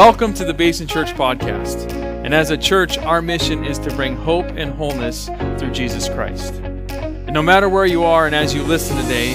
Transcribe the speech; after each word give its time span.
Welcome 0.00 0.32
to 0.32 0.46
the 0.46 0.54
Basin 0.54 0.86
Church 0.86 1.12
Podcast. 1.12 1.92
And 2.24 2.32
as 2.32 2.50
a 2.50 2.56
church, 2.56 2.96
our 2.96 3.20
mission 3.20 3.66
is 3.66 3.78
to 3.80 3.94
bring 3.94 4.16
hope 4.16 4.46
and 4.46 4.72
wholeness 4.72 5.26
through 5.58 5.72
Jesus 5.72 6.08
Christ. 6.08 6.54
And 6.54 7.34
no 7.34 7.42
matter 7.42 7.68
where 7.68 7.84
you 7.84 8.02
are 8.04 8.24
and 8.24 8.34
as 8.34 8.54
you 8.54 8.62
listen 8.62 8.96
today, 8.96 9.34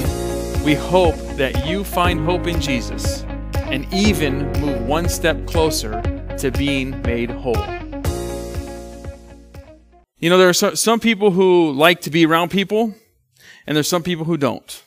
we 0.66 0.74
hope 0.74 1.14
that 1.38 1.68
you 1.68 1.84
find 1.84 2.26
hope 2.26 2.48
in 2.48 2.60
Jesus 2.60 3.22
and 3.56 3.86
even 3.94 4.52
move 4.54 4.88
one 4.88 5.08
step 5.08 5.46
closer 5.46 6.02
to 6.40 6.50
being 6.50 7.00
made 7.04 7.30
whole. 7.30 7.64
You 10.18 10.32
know, 10.32 10.40
there 10.40 10.50
are 10.50 10.76
some 10.76 11.00
people 11.00 11.30
who 11.30 11.74
like 11.74 12.02
to 12.02 12.10
be 12.10 12.26
around 12.26 12.50
people, 12.50 12.96
and 13.68 13.76
there's 13.76 13.88
some 13.88 14.02
people 14.02 14.26
who 14.26 14.36
don't. 14.36 14.84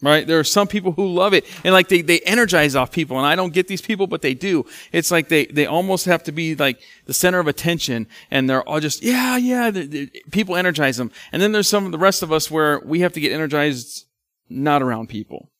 Right? 0.00 0.24
There 0.24 0.38
are 0.38 0.44
some 0.44 0.68
people 0.68 0.92
who 0.92 1.08
love 1.08 1.34
it 1.34 1.44
and 1.64 1.74
like 1.74 1.88
they, 1.88 2.02
they 2.02 2.20
energize 2.20 2.76
off 2.76 2.92
people. 2.92 3.18
And 3.18 3.26
I 3.26 3.34
don't 3.34 3.52
get 3.52 3.66
these 3.66 3.82
people, 3.82 4.06
but 4.06 4.22
they 4.22 4.32
do. 4.32 4.64
It's 4.92 5.10
like 5.10 5.28
they, 5.28 5.46
they 5.46 5.66
almost 5.66 6.04
have 6.06 6.22
to 6.24 6.32
be 6.32 6.54
like 6.54 6.80
the 7.06 7.14
center 7.14 7.40
of 7.40 7.48
attention 7.48 8.06
and 8.30 8.48
they're 8.48 8.62
all 8.62 8.78
just, 8.78 9.02
yeah, 9.02 9.36
yeah. 9.36 9.72
They're, 9.72 9.86
they're, 9.86 10.06
people 10.30 10.54
energize 10.54 10.98
them. 10.98 11.10
And 11.32 11.42
then 11.42 11.50
there's 11.50 11.68
some 11.68 11.84
of 11.84 11.90
the 11.90 11.98
rest 11.98 12.22
of 12.22 12.30
us 12.30 12.48
where 12.48 12.78
we 12.84 13.00
have 13.00 13.12
to 13.14 13.20
get 13.20 13.32
energized 13.32 14.06
not 14.48 14.82
around 14.82 15.08
people. 15.08 15.50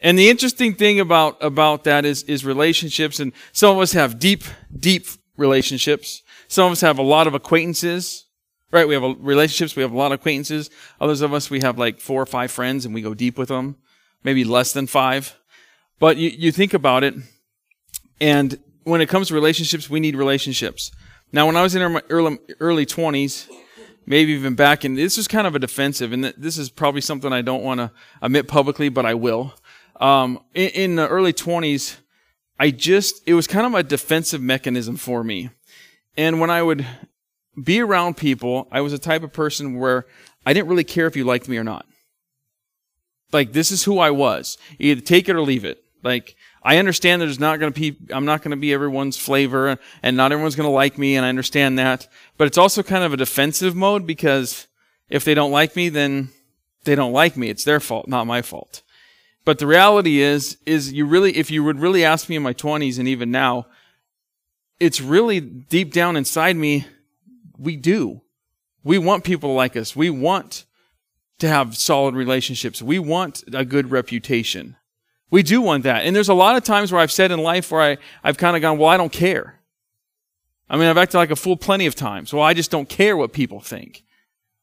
And 0.00 0.18
the 0.18 0.28
interesting 0.28 0.74
thing 0.74 1.00
about, 1.00 1.42
about 1.42 1.84
that 1.84 2.04
is, 2.04 2.22
is 2.24 2.44
relationships. 2.44 3.20
And 3.20 3.32
some 3.52 3.76
of 3.76 3.82
us 3.82 3.92
have 3.92 4.18
deep, 4.18 4.44
deep 4.78 5.06
relationships. 5.36 6.22
Some 6.48 6.66
of 6.66 6.72
us 6.72 6.80
have 6.80 6.98
a 6.98 7.02
lot 7.02 7.26
of 7.26 7.34
acquaintances. 7.34 8.25
Right? 8.72 8.86
We 8.86 8.94
have 8.94 9.16
relationships. 9.20 9.76
We 9.76 9.82
have 9.82 9.92
a 9.92 9.96
lot 9.96 10.12
of 10.12 10.20
acquaintances. 10.20 10.70
Others 11.00 11.20
of 11.20 11.32
us, 11.32 11.50
we 11.50 11.60
have 11.60 11.78
like 11.78 12.00
four 12.00 12.20
or 12.20 12.26
five 12.26 12.50
friends 12.50 12.84
and 12.84 12.94
we 12.94 13.00
go 13.00 13.14
deep 13.14 13.38
with 13.38 13.48
them. 13.48 13.76
Maybe 14.24 14.44
less 14.44 14.72
than 14.72 14.86
five. 14.86 15.36
But 15.98 16.16
you, 16.16 16.30
you 16.30 16.52
think 16.52 16.74
about 16.74 17.04
it. 17.04 17.14
And 18.20 18.58
when 18.84 19.00
it 19.00 19.08
comes 19.08 19.28
to 19.28 19.34
relationships, 19.34 19.88
we 19.88 20.00
need 20.00 20.16
relationships. 20.16 20.90
Now, 21.32 21.46
when 21.46 21.56
I 21.56 21.62
was 21.62 21.74
in 21.74 21.92
my 21.92 22.02
early, 22.08 22.38
early 22.60 22.86
20s, 22.86 23.48
maybe 24.06 24.32
even 24.32 24.54
back 24.54 24.84
in, 24.84 24.94
this 24.94 25.18
is 25.18 25.26
kind 25.26 25.46
of 25.46 25.54
a 25.54 25.58
defensive, 25.58 26.12
and 26.12 26.24
this 26.24 26.56
is 26.56 26.70
probably 26.70 27.00
something 27.00 27.32
I 27.32 27.42
don't 27.42 27.62
want 27.62 27.78
to 27.78 27.90
admit 28.22 28.48
publicly, 28.48 28.88
but 28.88 29.04
I 29.04 29.14
will. 29.14 29.54
Um, 30.00 30.40
in, 30.54 30.68
in 30.70 30.96
the 30.96 31.08
early 31.08 31.32
20s, 31.32 31.96
I 32.58 32.70
just, 32.70 33.22
it 33.26 33.34
was 33.34 33.46
kind 33.46 33.66
of 33.66 33.74
a 33.74 33.82
defensive 33.82 34.40
mechanism 34.40 34.96
for 34.96 35.24
me. 35.24 35.50
And 36.16 36.40
when 36.40 36.48
I 36.48 36.62
would 36.62 36.86
be 37.62 37.80
around 37.80 38.16
people, 38.16 38.68
I 38.70 38.80
was 38.80 38.92
a 38.92 38.98
type 38.98 39.22
of 39.22 39.32
person 39.32 39.78
where 39.78 40.06
I 40.44 40.52
didn't 40.52 40.68
really 40.68 40.84
care 40.84 41.06
if 41.06 41.16
you 41.16 41.24
liked 41.24 41.48
me 41.48 41.56
or 41.56 41.64
not. 41.64 41.86
Like, 43.32 43.52
this 43.52 43.70
is 43.70 43.84
who 43.84 43.98
I 43.98 44.10
was. 44.10 44.56
Either 44.78 45.00
take 45.00 45.28
it 45.28 45.36
or 45.36 45.42
leave 45.42 45.64
it. 45.64 45.82
Like, 46.02 46.36
I 46.62 46.78
understand 46.78 47.20
there's 47.20 47.40
not 47.40 47.58
going 47.58 47.72
to 47.72 47.80
be, 47.80 47.96
I'm 48.12 48.24
not 48.24 48.42
going 48.42 48.50
to 48.52 48.56
be 48.56 48.72
everyone's 48.72 49.16
flavor 49.16 49.78
and 50.02 50.16
not 50.16 50.32
everyone's 50.32 50.56
going 50.56 50.68
to 50.68 50.72
like 50.72 50.98
me, 50.98 51.16
and 51.16 51.26
I 51.26 51.28
understand 51.28 51.78
that. 51.78 52.08
But 52.36 52.46
it's 52.46 52.58
also 52.58 52.82
kind 52.82 53.04
of 53.04 53.12
a 53.12 53.16
defensive 53.16 53.74
mode 53.74 54.06
because 54.06 54.66
if 55.08 55.24
they 55.24 55.34
don't 55.34 55.50
like 55.50 55.74
me, 55.74 55.88
then 55.88 56.30
they 56.84 56.94
don't 56.94 57.12
like 57.12 57.36
me. 57.36 57.48
It's 57.48 57.64
their 57.64 57.80
fault, 57.80 58.08
not 58.08 58.26
my 58.26 58.42
fault. 58.42 58.82
But 59.44 59.58
the 59.58 59.66
reality 59.66 60.20
is, 60.20 60.58
is 60.66 60.92
you 60.92 61.06
really, 61.06 61.36
if 61.36 61.50
you 61.50 61.62
would 61.62 61.78
really 61.78 62.04
ask 62.04 62.28
me 62.28 62.36
in 62.36 62.42
my 62.42 62.52
20s 62.52 62.98
and 62.98 63.06
even 63.06 63.30
now, 63.30 63.66
it's 64.80 65.00
really 65.00 65.40
deep 65.40 65.92
down 65.92 66.16
inside 66.16 66.56
me, 66.56 66.84
we 67.58 67.76
do. 67.76 68.22
We 68.84 68.98
want 68.98 69.24
people 69.24 69.54
like 69.54 69.76
us. 69.76 69.96
We 69.96 70.10
want 70.10 70.64
to 71.38 71.48
have 71.48 71.76
solid 71.76 72.14
relationships. 72.14 72.80
We 72.80 72.98
want 72.98 73.44
a 73.52 73.64
good 73.64 73.90
reputation. 73.90 74.76
We 75.30 75.42
do 75.42 75.60
want 75.60 75.82
that. 75.82 76.04
And 76.04 76.14
there's 76.14 76.28
a 76.28 76.34
lot 76.34 76.56
of 76.56 76.64
times 76.64 76.92
where 76.92 77.00
I've 77.00 77.12
said 77.12 77.30
in 77.30 77.40
life 77.40 77.70
where 77.70 77.82
I, 77.82 77.96
I've 78.22 78.38
kind 78.38 78.56
of 78.56 78.62
gone, 78.62 78.78
well, 78.78 78.88
I 78.88 78.96
don't 78.96 79.12
care. 79.12 79.60
I 80.68 80.76
mean, 80.76 80.86
I've 80.86 80.96
acted 80.96 81.18
like 81.18 81.30
a 81.30 81.36
fool 81.36 81.56
plenty 81.56 81.86
of 81.86 81.94
times. 81.94 82.32
Well, 82.32 82.42
I 82.42 82.54
just 82.54 82.70
don't 82.70 82.88
care 82.88 83.16
what 83.16 83.32
people 83.32 83.60
think. 83.60 84.04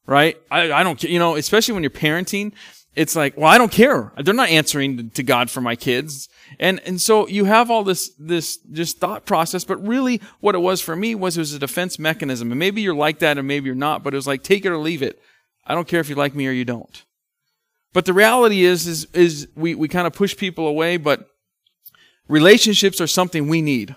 Right? 0.06 0.36
I, 0.50 0.72
I 0.72 0.82
don't, 0.82 1.02
you 1.02 1.18
know, 1.18 1.36
especially 1.36 1.74
when 1.74 1.82
you're 1.82 1.90
parenting, 1.90 2.52
it's 2.94 3.16
like, 3.16 3.36
well, 3.36 3.50
I 3.50 3.58
don't 3.58 3.72
care. 3.72 4.12
They're 4.22 4.34
not 4.34 4.50
answering 4.50 5.10
to 5.10 5.22
God 5.22 5.50
for 5.50 5.60
my 5.60 5.76
kids. 5.76 6.28
And, 6.58 6.80
and 6.80 7.00
so 7.00 7.26
you 7.28 7.44
have 7.44 7.70
all 7.70 7.84
this, 7.84 8.10
this 8.18 8.58
just 8.72 8.98
thought 8.98 9.26
process, 9.26 9.64
but 9.64 9.84
really 9.86 10.20
what 10.40 10.54
it 10.54 10.58
was 10.58 10.80
for 10.80 10.96
me 10.96 11.14
was 11.14 11.36
it 11.36 11.40
was 11.40 11.52
a 11.52 11.58
defense 11.58 11.98
mechanism. 11.98 12.52
And 12.52 12.58
maybe 12.58 12.82
you're 12.82 12.94
like 12.94 13.18
that 13.20 13.38
and 13.38 13.48
maybe 13.48 13.66
you're 13.66 13.74
not, 13.74 14.02
but 14.02 14.14
it 14.14 14.16
was 14.16 14.26
like, 14.26 14.42
take 14.42 14.64
it 14.64 14.70
or 14.70 14.78
leave 14.78 15.02
it. 15.02 15.20
I 15.66 15.74
don't 15.74 15.88
care 15.88 16.00
if 16.00 16.08
you 16.08 16.14
like 16.14 16.34
me 16.34 16.46
or 16.46 16.52
you 16.52 16.64
don't. 16.64 17.04
But 17.92 18.04
the 18.06 18.12
reality 18.12 18.64
is, 18.64 18.86
is, 18.86 19.06
is 19.14 19.48
we, 19.54 19.74
we 19.74 19.88
kind 19.88 20.06
of 20.06 20.12
push 20.12 20.36
people 20.36 20.66
away, 20.66 20.96
but 20.96 21.28
relationships 22.28 23.00
are 23.00 23.06
something 23.06 23.48
we 23.48 23.62
need. 23.62 23.94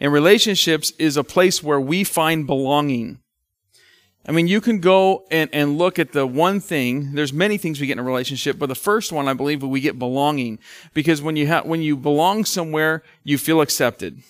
And 0.00 0.12
relationships 0.12 0.92
is 0.98 1.16
a 1.16 1.24
place 1.24 1.62
where 1.62 1.80
we 1.80 2.04
find 2.04 2.46
belonging. 2.46 3.20
I 4.26 4.32
mean, 4.32 4.48
you 4.48 4.60
can 4.60 4.80
go 4.80 5.24
and, 5.30 5.48
and 5.52 5.78
look 5.78 5.98
at 5.98 6.12
the 6.12 6.26
one 6.26 6.60
thing. 6.60 7.14
There's 7.14 7.32
many 7.32 7.56
things 7.56 7.80
we 7.80 7.86
get 7.86 7.94
in 7.94 8.00
a 8.00 8.02
relationship, 8.02 8.58
but 8.58 8.68
the 8.68 8.74
first 8.74 9.12
one, 9.12 9.28
I 9.28 9.32
believe, 9.32 9.62
we 9.62 9.80
get 9.80 9.98
belonging. 9.98 10.58
Because 10.92 11.22
when 11.22 11.36
you 11.36 11.46
have, 11.46 11.64
when 11.64 11.80
you 11.80 11.96
belong 11.96 12.44
somewhere, 12.44 13.02
you 13.24 13.38
feel 13.38 13.60
accepted. 13.60 14.22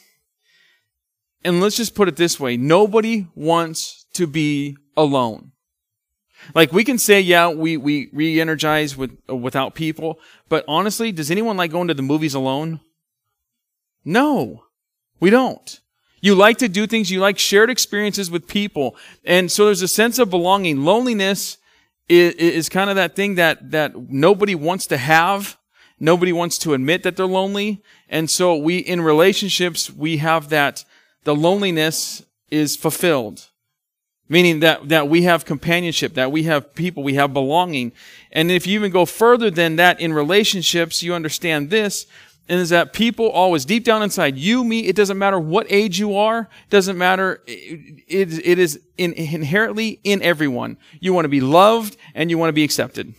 And 1.45 1.61
let's 1.61 1.77
just 1.77 1.95
put 1.95 2.09
it 2.09 2.17
this 2.17 2.39
way. 2.39 2.57
Nobody 2.57 3.27
wants 3.35 4.07
to 4.15 4.27
be 4.27 4.77
alone. 4.97 5.53
Like 6.55 6.73
we 6.73 6.85
can 6.85 6.99
say, 6.99 7.21
yeah, 7.21 7.49
we, 7.49 7.77
we 7.77 8.11
re-energize 8.13 8.97
with, 8.97 9.19
without 9.29 9.75
people, 9.75 10.19
but 10.49 10.65
honestly, 10.67 11.13
does 11.13 11.31
anyone 11.31 11.57
like 11.57 11.71
going 11.71 11.89
to 11.89 11.95
the 11.95 12.03
movies 12.03 12.35
alone? 12.35 12.81
No, 14.05 14.65
we 15.19 15.31
don't. 15.31 15.81
You 16.21 16.35
like 16.35 16.59
to 16.59 16.69
do 16.69 16.87
things, 16.87 17.11
you 17.11 17.21
like 17.21 17.39
shared 17.39 17.71
experiences 17.71 18.31
with 18.31 18.47
people. 18.47 18.97
And 19.25 19.51
so 19.51 19.67
there's 19.67 19.83
a 19.83 19.89
sense 19.89 20.19
of 20.19 20.31
belonging. 20.31 20.85
Loneliness 20.85 21.59
is, 22.09 22.35
is 22.35 22.69
kind 22.69 22.91
of 22.91 22.97
that 22.97 23.17
thing 23.17 23.37
that, 23.37 23.71
that 23.71 23.97
nobody 24.11 24.55
wants 24.55 24.87
to 24.89 24.97
have. 24.97 25.57
Nobody 25.99 26.33
wants 26.33 26.59
to 26.59 26.75
admit 26.75 27.03
that 27.03 27.17
they're 27.17 27.27
lonely. 27.27 27.83
And 28.09 28.29
so 28.29 28.57
we, 28.57 28.79
in 28.79 29.01
relationships, 29.01 29.91
we 29.91 30.19
have 30.19 30.49
that, 30.49 30.85
the 31.25 31.35
loneliness 31.35 32.25
is 32.51 32.77
fulfilled. 32.77 33.47
Meaning 34.29 34.61
that, 34.61 34.89
that 34.89 35.09
we 35.09 35.23
have 35.23 35.45
companionship, 35.45 36.15
that 36.15 36.31
we 36.31 36.45
have 36.45 36.75
people, 36.75 37.03
we 37.03 37.15
have 37.15 37.33
belonging. 37.33 37.93
And 38.31 38.51
if 38.51 38.67
you 38.67 38.79
even 38.79 38.93
go 38.93 39.05
further 39.05 39.51
than 39.51 39.77
that 39.77 40.01
in 40.01 40.13
relationships, 40.13 41.03
you 41.03 41.15
understand 41.15 41.69
this, 41.69 42.07
and 42.51 42.61
is 42.61 42.69
that 42.69 42.93
people 42.93 43.31
always 43.31 43.65
deep 43.65 43.85
down 43.85 44.03
inside 44.03 44.37
you 44.37 44.65
me 44.65 44.81
it 44.81 44.97
doesn't 44.97 45.17
matter 45.17 45.39
what 45.39 45.67
age 45.71 45.99
you 45.99 46.17
are 46.17 46.41
it 46.65 46.71
doesn't 46.71 46.99
matter 46.99 47.43
it, 47.47 48.03
it, 48.07 48.47
it 48.47 48.59
is 48.59 48.81
in, 49.01 49.15
inherently 49.15 50.01
in 50.05 50.21
everyone. 50.23 50.77
You 51.01 51.15
want 51.15 51.25
to 51.25 51.31
be 51.31 51.41
loved 51.41 51.97
and 52.15 52.31
you 52.31 52.37
want 52.37 52.51
to 52.51 52.55
be 52.55 52.65
accepted. 52.65 53.15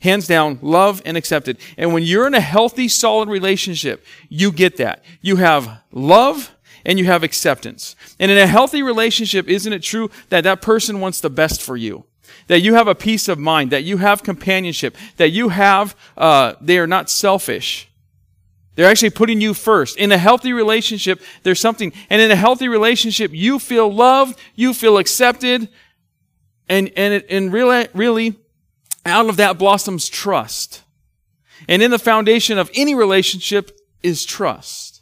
Hands 0.00 0.26
down 0.26 0.58
love 0.60 1.00
and 1.04 1.16
accepted. 1.16 1.58
And 1.76 1.94
when 1.94 2.02
you're 2.02 2.26
in 2.26 2.34
a 2.34 2.40
healthy 2.40 2.88
solid 2.88 3.28
relationship 3.28 4.04
you 4.28 4.50
get 4.50 4.76
that. 4.78 5.04
You 5.20 5.36
have 5.36 5.82
love 5.92 6.52
and 6.84 6.98
you 6.98 7.04
have 7.04 7.22
acceptance. 7.22 7.94
And 8.18 8.30
in 8.30 8.38
a 8.38 8.46
healthy 8.46 8.82
relationship 8.82 9.48
isn't 9.48 9.72
it 9.72 9.82
true 9.82 10.10
that 10.30 10.42
that 10.42 10.60
person 10.60 11.00
wants 11.00 11.20
the 11.20 11.30
best 11.30 11.62
for 11.62 11.76
you? 11.76 12.04
That 12.48 12.60
you 12.60 12.74
have 12.74 12.88
a 12.88 12.94
peace 12.94 13.28
of 13.28 13.38
mind, 13.38 13.70
that 13.70 13.84
you 13.84 13.98
have 13.98 14.22
companionship, 14.22 14.96
that 15.16 15.30
you 15.30 15.50
have, 15.50 15.96
uh, 16.16 16.54
they 16.60 16.78
are 16.78 16.86
not 16.86 17.08
selfish. 17.08 17.88
They're 18.76 18.88
actually 18.88 19.10
putting 19.10 19.40
you 19.40 19.54
first. 19.54 19.96
In 19.96 20.12
a 20.12 20.18
healthy 20.18 20.52
relationship, 20.52 21.20
there's 21.42 21.58
something, 21.58 21.92
and 22.08 22.22
in 22.22 22.30
a 22.30 22.36
healthy 22.36 22.68
relationship, 22.68 23.32
you 23.32 23.58
feel 23.58 23.92
loved, 23.92 24.38
you 24.54 24.72
feel 24.72 24.98
accepted, 24.98 25.68
and, 26.68 26.92
and, 26.96 27.24
and 27.28 27.52
really, 27.52 27.88
really, 27.94 28.36
out 29.04 29.28
of 29.28 29.36
that 29.38 29.58
blossoms 29.58 30.08
trust. 30.08 30.82
And 31.68 31.82
in 31.82 31.90
the 31.90 31.98
foundation 31.98 32.58
of 32.58 32.70
any 32.74 32.94
relationship 32.94 33.78
is 34.02 34.24
trust. 34.24 35.00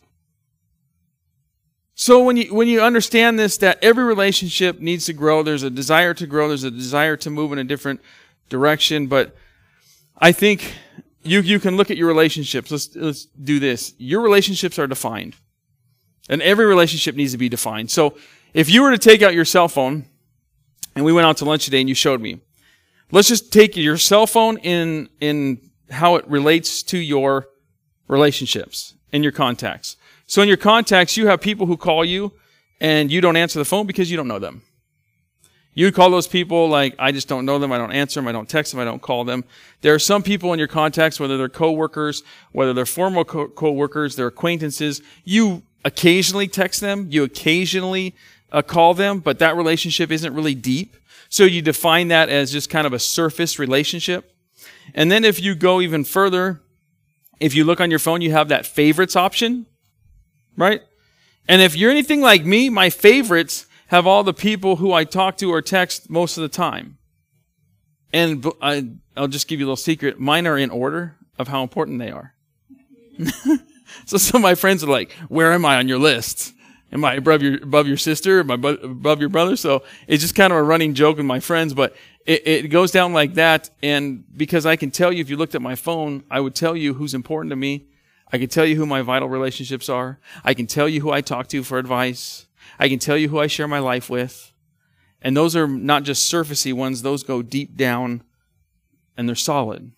So 1.97 2.23
when 2.23 2.37
you, 2.37 2.55
when 2.55 2.69
you 2.69 2.81
understand 2.81 3.39
this, 3.39 3.57
that 3.59 3.79
every 3.83 4.05
relationship 4.05 4.81
needs 4.81 5.07
to 5.07 5.13
grow, 5.13 5.43
there's 5.43 5.63
a 5.63 5.71
desire 5.71 6.15
to 6.15 6.27
grow, 6.27 6.49
there's 6.49 6.65
a 6.65 6.71
desire 6.71 7.17
to 7.19 7.31
move 7.31 7.53
in 7.53 7.59
a 7.59 7.65
different 7.65 8.01
direction, 8.49 9.07
but 9.09 9.37
I 10.19 10.33
think 10.33 10.75
you, 11.25 11.41
you 11.41 11.59
can 11.59 11.77
look 11.77 11.91
at 11.91 11.97
your 11.97 12.09
relationships. 12.09 12.71
Let's, 12.71 12.95
let's 12.95 13.25
do 13.25 13.59
this. 13.59 13.95
Your 13.99 14.21
relationships 14.21 14.79
are 14.79 14.87
defined. 14.87 15.37
And 16.29 16.41
every 16.43 16.67
relationship 16.67 17.17
needs 17.17 17.33
to 17.33 17.39
be 17.39 17.49
defined. 17.49 17.91
So 17.91 18.17
if 18.53 18.71
you 18.71 18.83
were 18.83 18.91
to 18.91 18.99
take 18.99 19.23
out 19.23 19.35
your 19.35 19.45
cell 19.45 19.69
phone, 19.69 20.07
and 20.95 21.05
we 21.05 21.13
went 21.13 21.27
out 21.27 21.39
to 21.39 21.45
lunch 21.45 21.65
today 21.65 21.81
and 21.81 21.89
you 21.89 21.95
showed 21.95 22.21
me, 22.21 22.41
let's 23.11 23.29
just 23.29 23.53
take 23.53 23.77
your 23.77 23.99
cell 23.99 24.27
phone 24.27 24.59
in, 24.59 25.09
in 25.21 25.71
how 25.91 26.17
it 26.17 26.27
relates 26.29 26.83
to 26.85 26.99
your 26.99 27.49
relationships 28.07 28.95
and 29.13 29.23
your 29.23 29.33
contacts. 29.33 29.97
So 30.27 30.41
in 30.41 30.49
your 30.49 30.57
contacts, 30.57 31.17
you 31.17 31.27
have 31.27 31.41
people 31.41 31.67
who 31.67 31.77
call 31.77 32.05
you 32.05 32.33
and 32.81 33.11
you 33.11 33.21
don't 33.21 33.37
answer 33.37 33.59
the 33.59 33.65
phone 33.65 33.87
because 33.87 34.11
you 34.11 34.17
don't 34.17 34.29
know 34.29 34.39
them. 34.39 34.63
You 35.75 35.91
call 35.91 36.11
those 36.11 36.29
people 36.29 36.69
like, 36.69 36.95
I 36.99 37.11
just 37.11 37.27
don't 37.27 37.45
know 37.45 37.59
them, 37.59 37.73
I 37.73 37.79
don't 37.79 37.93
answer 37.93 38.21
them, 38.21 38.29
I 38.29 38.33
don't 38.33 38.49
text 38.49 38.73
them, 38.73 38.81
I 38.81 38.85
don't 38.85 39.03
call 39.03 39.25
them. 39.25 39.45
There 39.81 39.93
are 39.93 39.99
some 39.99 40.23
people 40.23 40.53
in 40.53 40.59
your 40.59 40.69
contacts, 40.69 41.19
whether 41.19 41.37
they're 41.37 41.49
coworkers, 41.49 42.23
whether 42.53 42.73
they're 42.73 42.87
former 42.87 43.25
co- 43.25 43.49
coworkers, 43.49 44.15
they're 44.15 44.29
acquaintances, 44.29 45.03
you 45.25 45.63
occasionally 45.85 46.47
text 46.47 46.81
them, 46.81 47.09
you 47.11 47.25
occasionally 47.25 48.15
uh, 48.53 48.63
call 48.63 48.95
them, 48.95 49.19
but 49.19 49.41
that 49.41 49.57
relationship 49.57 50.13
isn't 50.13 50.33
really 50.33 50.55
deep. 50.55 50.97
So 51.29 51.43
you 51.43 51.61
define 51.61 52.09
that 52.09 52.29
as 52.29 52.53
just 52.53 52.71
kind 52.71 52.87
of 52.87 52.93
a 52.93 53.01
surface 53.01 53.59
relationship. 53.59 54.33
And 54.95 55.11
then 55.11 55.25
if 55.25 55.43
you 55.43 55.57
go 55.57 55.81
even 55.81 56.05
further, 56.05 56.61
if 57.41 57.55
you 57.55 57.65
look 57.65 57.81
on 57.81 57.91
your 57.91 57.99
phone, 57.99 58.21
you 58.21 58.31
have 58.31 58.49
that 58.49 58.65
favorites 58.65 59.17
option, 59.17 59.67
right? 60.57 60.83
And 61.49 61.61
if 61.61 61.77
you're 61.77 61.91
anything 61.91 62.21
like 62.21 62.45
me, 62.45 62.71
my 62.71 62.91
favorites 62.91 63.67
have 63.89 64.07
all 64.07 64.25
the 64.25 64.35
people 64.35 64.77
who 64.77 64.93
I 64.93 65.05
talk 65.05 65.37
to 65.39 65.53
or 65.53 65.63
text 65.63 66.11
most 66.11 66.37
of 66.37 66.43
the 66.43 66.49
time. 66.49 66.99
And 68.13 68.47
I, 68.63 68.91
will 69.17 69.29
just 69.29 69.49
give 69.49 69.61
you 69.61 69.67
a 69.67 69.69
little 69.69 69.77
secret. 69.77 70.21
Mine 70.21 70.47
are 70.47 70.57
in 70.57 70.71
order 70.71 71.17
of 71.39 71.49
how 71.49 71.63
important 71.63 71.99
they 71.99 72.11
are. 72.11 72.35
so 74.07 74.17
some 74.17 74.39
of 74.39 74.43
my 74.43 74.55
friends 74.55 74.85
are 74.85 74.91
like, 74.91 75.13
where 75.29 75.53
am 75.53 75.65
I 75.65 75.77
on 75.77 75.89
your 75.89 75.99
list? 75.99 76.53
Am 76.93 77.05
I 77.05 77.15
above 77.15 77.43
your, 77.43 77.57
above 77.57 77.89
your 77.89 77.97
sister? 77.97 78.41
Am 78.41 78.51
I 78.51 78.55
above 78.55 79.19
your 79.19 79.29
brother? 79.29 79.57
So 79.57 79.83
it's 80.07 80.23
just 80.23 80.37
kind 80.37 80.53
of 80.53 80.59
a 80.59 80.63
running 80.63 80.95
joke 80.95 81.17
with 81.17 81.27
my 81.27 81.41
friends, 81.41 81.75
but 81.75 81.97
it, 82.25 82.47
it 82.47 82.69
goes 82.69 82.93
down 82.93 83.13
like 83.13 83.35
that. 83.35 83.71
And 83.83 84.25
because 84.37 84.65
I 84.65 84.77
can 84.77 84.93
tell 84.93 85.13
you, 85.13 85.21
if 85.21 85.29
you 85.29 85.37
looked 85.37 85.57
at 85.57 85.63
my 85.63 85.75
phone, 85.75 86.23
I 86.31 86.39
would 86.39 86.55
tell 86.55 86.77
you 86.77 86.95
who's 86.95 87.13
important 87.13 87.51
to 87.51 87.57
me. 87.57 87.89
I 88.33 88.39
can 88.39 88.49
tell 88.49 88.65
you 88.65 88.77
who 88.77 88.87
my 88.87 89.03
vital 89.03 89.29
relationships 89.29 89.89
are. 89.89 90.19
I 90.45 90.55
can 90.55 90.67
tell 90.67 90.89
you 90.89 91.01
who 91.01 91.11
I 91.11 91.21
talk 91.21 91.49
to 91.49 91.63
for 91.63 91.79
advice. 91.79 92.44
I 92.79 92.89
can 92.89 92.99
tell 92.99 93.17
you 93.17 93.29
who 93.29 93.39
I 93.39 93.47
share 93.47 93.69
my 93.69 93.79
life 93.79 94.11
with. 94.11 94.53
And 95.23 95.37
those 95.37 95.57
are 95.57 95.67
not 95.67 96.03
just 96.03 96.31
surfacey 96.31 96.73
ones, 96.73 97.03
those 97.03 97.23
go 97.23 97.41
deep 97.41 97.77
down 97.77 98.23
and 99.17 99.29
they're 99.29 99.37
solid. 99.37 99.93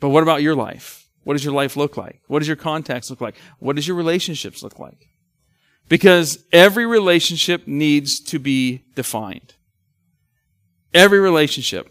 But 0.00 0.10
what 0.10 0.22
about 0.22 0.42
your 0.42 0.54
life? 0.54 1.08
What 1.24 1.34
does 1.34 1.44
your 1.44 1.54
life 1.54 1.76
look 1.76 1.96
like? 1.96 2.22
What 2.28 2.38
does 2.38 2.48
your 2.48 2.56
contacts 2.56 3.10
look 3.10 3.20
like? 3.20 3.36
What 3.58 3.76
does 3.76 3.86
your 3.86 3.96
relationships 3.96 4.62
look 4.62 4.78
like? 4.78 5.08
Because 5.88 6.44
every 6.52 6.86
relationship 6.86 7.66
needs 7.66 8.20
to 8.20 8.38
be 8.38 8.84
defined. 8.94 9.54
Every 10.94 11.18
relationship. 11.18 11.90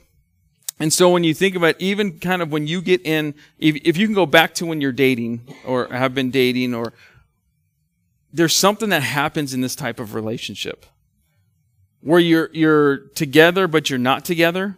And 0.79 0.93
so 0.93 1.09
when 1.09 1.23
you 1.23 1.33
think 1.33 1.55
about 1.55 1.75
even 1.79 2.19
kind 2.19 2.41
of 2.41 2.51
when 2.51 2.67
you 2.67 2.81
get 2.81 3.01
in, 3.05 3.33
if, 3.57 3.75
if 3.83 3.97
you 3.97 4.07
can 4.07 4.15
go 4.15 4.25
back 4.25 4.53
to 4.55 4.65
when 4.65 4.79
you're 4.79 4.91
dating 4.91 5.41
or 5.65 5.87
have 5.87 6.13
been 6.13 6.29
dating 6.29 6.75
or 6.75 6.93
there's 8.37 8.55
something 8.55 8.89
that 8.89 9.01
happens 9.01 9.55
in 9.55 9.61
this 9.61 9.75
type 9.75 9.99
of 9.99 10.13
relationship 10.13 10.85
where 12.01 12.19
you're 12.19 12.49
you're 12.53 12.97
together 13.15 13.67
but 13.67 13.89
you're 13.89 13.99
not 13.99 14.23
together. 14.23 14.77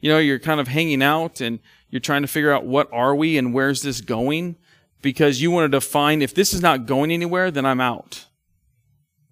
You 0.00 0.12
know, 0.12 0.18
you're 0.18 0.38
kind 0.38 0.60
of 0.60 0.68
hanging 0.68 1.02
out 1.02 1.40
and 1.40 1.58
you're 1.88 2.00
trying 2.00 2.20
to 2.20 2.28
figure 2.28 2.52
out 2.52 2.66
what 2.66 2.92
are 2.92 3.14
we 3.14 3.38
and 3.38 3.54
where's 3.54 3.80
this 3.80 4.02
going 4.02 4.56
because 5.00 5.40
you 5.40 5.50
want 5.50 5.64
to 5.64 5.74
define 5.74 6.20
if 6.20 6.34
this 6.34 6.52
is 6.52 6.60
not 6.60 6.84
going 6.84 7.10
anywhere, 7.10 7.50
then 7.50 7.64
I'm 7.64 7.80
out. 7.80 8.26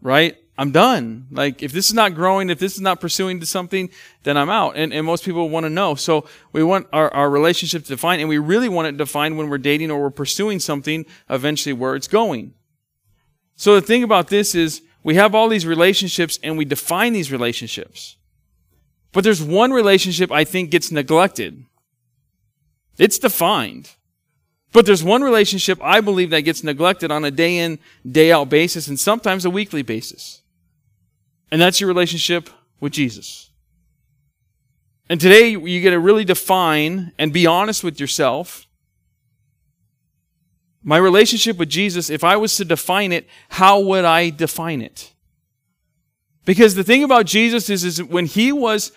Right? 0.00 0.38
I'm 0.56 0.70
done. 0.70 1.26
Like 1.30 1.62
if 1.62 1.70
this 1.70 1.88
is 1.88 1.94
not 1.94 2.14
growing, 2.14 2.48
if 2.48 2.58
this 2.58 2.76
is 2.76 2.80
not 2.80 2.98
pursuing 2.98 3.40
to 3.40 3.46
something, 3.46 3.90
then 4.22 4.38
I'm 4.38 4.48
out. 4.48 4.76
And, 4.76 4.90
and 4.92 5.04
most 5.04 5.22
people 5.22 5.50
want 5.50 5.64
to 5.64 5.70
know. 5.70 5.96
So 5.96 6.26
we 6.52 6.62
want 6.62 6.86
our, 6.94 7.12
our 7.12 7.28
relationship 7.28 7.82
to 7.82 7.88
define 7.88 8.20
and 8.20 8.28
we 8.28 8.38
really 8.38 8.70
want 8.70 8.88
it 8.88 8.96
defined 8.96 9.36
when 9.36 9.50
we're 9.50 9.58
dating 9.58 9.90
or 9.90 10.00
we're 10.00 10.10
pursuing 10.10 10.60
something 10.60 11.04
eventually 11.28 11.74
where 11.74 11.94
it's 11.94 12.08
going. 12.08 12.54
So 13.56 13.74
the 13.74 13.82
thing 13.82 14.02
about 14.02 14.28
this 14.28 14.54
is 14.54 14.82
we 15.02 15.14
have 15.14 15.34
all 15.34 15.48
these 15.48 15.66
relationships 15.66 16.38
and 16.42 16.58
we 16.58 16.64
define 16.64 17.12
these 17.12 17.30
relationships. 17.30 18.16
But 19.12 19.22
there's 19.22 19.42
one 19.42 19.72
relationship 19.72 20.32
I 20.32 20.44
think 20.44 20.70
gets 20.70 20.90
neglected. 20.90 21.64
It's 22.98 23.18
defined. 23.18 23.90
But 24.72 24.86
there's 24.86 25.04
one 25.04 25.22
relationship 25.22 25.78
I 25.80 26.00
believe 26.00 26.30
that 26.30 26.40
gets 26.40 26.64
neglected 26.64 27.12
on 27.12 27.24
a 27.24 27.30
day 27.30 27.58
in, 27.58 27.78
day 28.10 28.32
out 28.32 28.48
basis 28.48 28.88
and 28.88 28.98
sometimes 28.98 29.44
a 29.44 29.50
weekly 29.50 29.82
basis. 29.82 30.42
And 31.52 31.60
that's 31.60 31.80
your 31.80 31.88
relationship 31.88 32.50
with 32.80 32.92
Jesus. 32.92 33.50
And 35.08 35.20
today 35.20 35.50
you 35.50 35.80
get 35.80 35.90
to 35.90 36.00
really 36.00 36.24
define 36.24 37.12
and 37.18 37.32
be 37.32 37.46
honest 37.46 37.84
with 37.84 38.00
yourself 38.00 38.66
my 40.84 40.98
relationship 40.98 41.56
with 41.56 41.70
Jesus, 41.70 42.10
if 42.10 42.22
I 42.22 42.36
was 42.36 42.56
to 42.58 42.64
define 42.64 43.10
it, 43.10 43.26
how 43.48 43.80
would 43.80 44.04
I 44.04 44.28
define 44.28 44.82
it? 44.82 45.12
Because 46.44 46.74
the 46.74 46.84
thing 46.84 47.02
about 47.02 47.24
Jesus 47.24 47.70
is, 47.70 47.84
is 47.84 48.02
when 48.02 48.26
he 48.26 48.52
was 48.52 48.92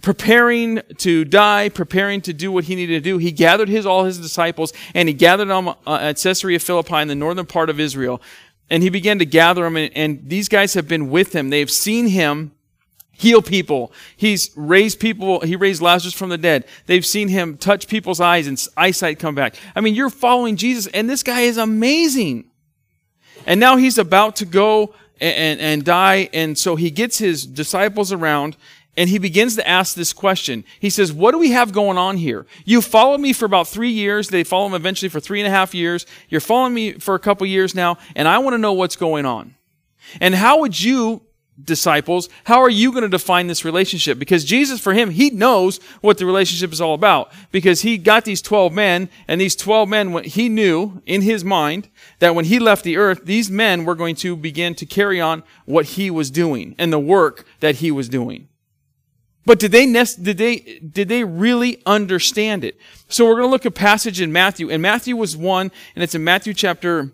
preparing 0.00 0.80
to 0.96 1.26
die, 1.26 1.68
preparing 1.68 2.22
to 2.22 2.32
do 2.32 2.50
what 2.50 2.64
he 2.64 2.74
needed 2.74 3.04
to 3.04 3.10
do, 3.10 3.18
he 3.18 3.30
gathered 3.30 3.68
his 3.68 3.84
all 3.84 4.04
his 4.04 4.18
disciples 4.18 4.72
and 4.94 5.06
he 5.06 5.14
gathered 5.14 5.48
them 5.48 5.68
uh, 5.68 5.74
at 5.86 6.16
Caesarea 6.16 6.58
Philippi 6.58 6.96
in 6.96 7.08
the 7.08 7.14
northern 7.14 7.46
part 7.46 7.68
of 7.68 7.78
Israel. 7.78 8.20
And 8.70 8.82
he 8.82 8.88
began 8.88 9.18
to 9.18 9.26
gather 9.26 9.64
them, 9.64 9.76
and, 9.76 9.94
and 9.94 10.30
these 10.30 10.48
guys 10.48 10.72
have 10.74 10.88
been 10.88 11.10
with 11.10 11.34
him. 11.34 11.50
They've 11.50 11.70
seen 11.70 12.06
him 12.06 12.52
heal 13.12 13.42
people. 13.42 13.92
He's 14.16 14.50
raised 14.56 15.00
people. 15.00 15.40
He 15.40 15.56
raised 15.56 15.80
Lazarus 15.82 16.14
from 16.14 16.30
the 16.30 16.38
dead. 16.38 16.64
They've 16.86 17.06
seen 17.06 17.28
him 17.28 17.56
touch 17.56 17.86
people's 17.86 18.20
eyes 18.20 18.46
and 18.46 18.64
eyesight 18.76 19.18
come 19.18 19.34
back. 19.34 19.54
I 19.76 19.80
mean, 19.80 19.94
you're 19.94 20.10
following 20.10 20.56
Jesus, 20.56 20.86
and 20.88 21.08
this 21.08 21.22
guy 21.22 21.42
is 21.42 21.56
amazing. 21.56 22.46
And 23.46 23.60
now 23.60 23.76
he's 23.76 23.98
about 23.98 24.36
to 24.36 24.44
go 24.44 24.94
and, 25.20 25.34
and, 25.36 25.60
and 25.60 25.84
die. 25.84 26.28
And 26.32 26.58
so 26.58 26.76
he 26.76 26.90
gets 26.90 27.18
his 27.18 27.46
disciples 27.46 28.12
around 28.12 28.56
and 28.96 29.08
he 29.08 29.18
begins 29.18 29.56
to 29.56 29.66
ask 29.66 29.94
this 29.94 30.12
question. 30.12 30.64
He 30.78 30.90
says, 30.90 31.12
What 31.12 31.32
do 31.32 31.38
we 31.38 31.52
have 31.52 31.72
going 31.72 31.96
on 31.96 32.18
here? 32.18 32.46
You 32.64 32.82
followed 32.82 33.20
me 33.20 33.32
for 33.32 33.46
about 33.46 33.66
three 33.66 33.90
years. 33.90 34.28
They 34.28 34.44
follow 34.44 34.66
him 34.66 34.74
eventually 34.74 35.08
for 35.08 35.18
three 35.18 35.40
and 35.40 35.46
a 35.46 35.50
half 35.50 35.74
years. 35.74 36.04
You're 36.28 36.42
following 36.42 36.74
me 36.74 36.92
for 36.94 37.14
a 37.14 37.18
couple 37.18 37.46
years 37.46 37.74
now, 37.74 37.96
and 38.14 38.28
I 38.28 38.38
want 38.38 38.54
to 38.54 38.58
know 38.58 38.74
what's 38.74 38.96
going 38.96 39.24
on. 39.24 39.54
And 40.20 40.34
how 40.34 40.60
would 40.60 40.78
you 40.80 41.22
disciples, 41.62 42.28
how 42.44 42.60
are 42.60 42.70
you 42.70 42.90
going 42.92 43.02
to 43.02 43.08
define 43.08 43.46
this 43.46 43.64
relationship? 43.64 44.18
Because 44.18 44.44
Jesus, 44.44 44.80
for 44.80 44.94
him, 44.94 45.10
he 45.10 45.30
knows 45.30 45.78
what 46.00 46.18
the 46.18 46.26
relationship 46.26 46.72
is 46.72 46.80
all 46.80 46.94
about. 46.94 47.32
Because 47.50 47.82
he 47.82 47.98
got 47.98 48.24
these 48.24 48.42
12 48.42 48.72
men, 48.72 49.08
and 49.28 49.40
these 49.40 49.56
12 49.56 49.88
men, 49.88 50.24
he 50.24 50.48
knew 50.48 51.02
in 51.06 51.22
his 51.22 51.44
mind 51.44 51.88
that 52.20 52.34
when 52.34 52.46
he 52.46 52.58
left 52.58 52.84
the 52.84 52.96
earth, 52.96 53.24
these 53.24 53.50
men 53.50 53.84
were 53.84 53.94
going 53.94 54.16
to 54.16 54.36
begin 54.36 54.74
to 54.76 54.86
carry 54.86 55.20
on 55.20 55.42
what 55.64 55.86
he 55.86 56.10
was 56.10 56.30
doing 56.30 56.74
and 56.78 56.92
the 56.92 56.98
work 56.98 57.44
that 57.60 57.76
he 57.76 57.90
was 57.90 58.08
doing. 58.08 58.48
But 59.44 59.58
did 59.58 59.72
they, 59.72 59.86
nest? 59.86 60.22
did 60.22 60.38
they, 60.38 60.78
did 60.78 61.08
they 61.08 61.24
really 61.24 61.82
understand 61.84 62.64
it? 62.64 62.78
So 63.08 63.26
we're 63.26 63.34
going 63.34 63.48
to 63.48 63.50
look 63.50 63.66
at 63.66 63.72
a 63.72 63.74
passage 63.74 64.20
in 64.20 64.32
Matthew, 64.32 64.70
and 64.70 64.80
Matthew 64.80 65.16
was 65.16 65.36
one, 65.36 65.72
and 65.94 66.02
it's 66.02 66.14
in 66.14 66.22
Matthew 66.22 66.54
chapter 66.54 67.10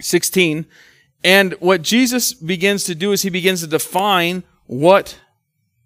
16, 0.00 0.66
and 1.24 1.52
what 1.54 1.82
Jesus 1.82 2.32
begins 2.34 2.84
to 2.84 2.94
do 2.94 3.12
is 3.12 3.22
he 3.22 3.30
begins 3.30 3.60
to 3.60 3.66
define 3.66 4.42
what 4.66 5.18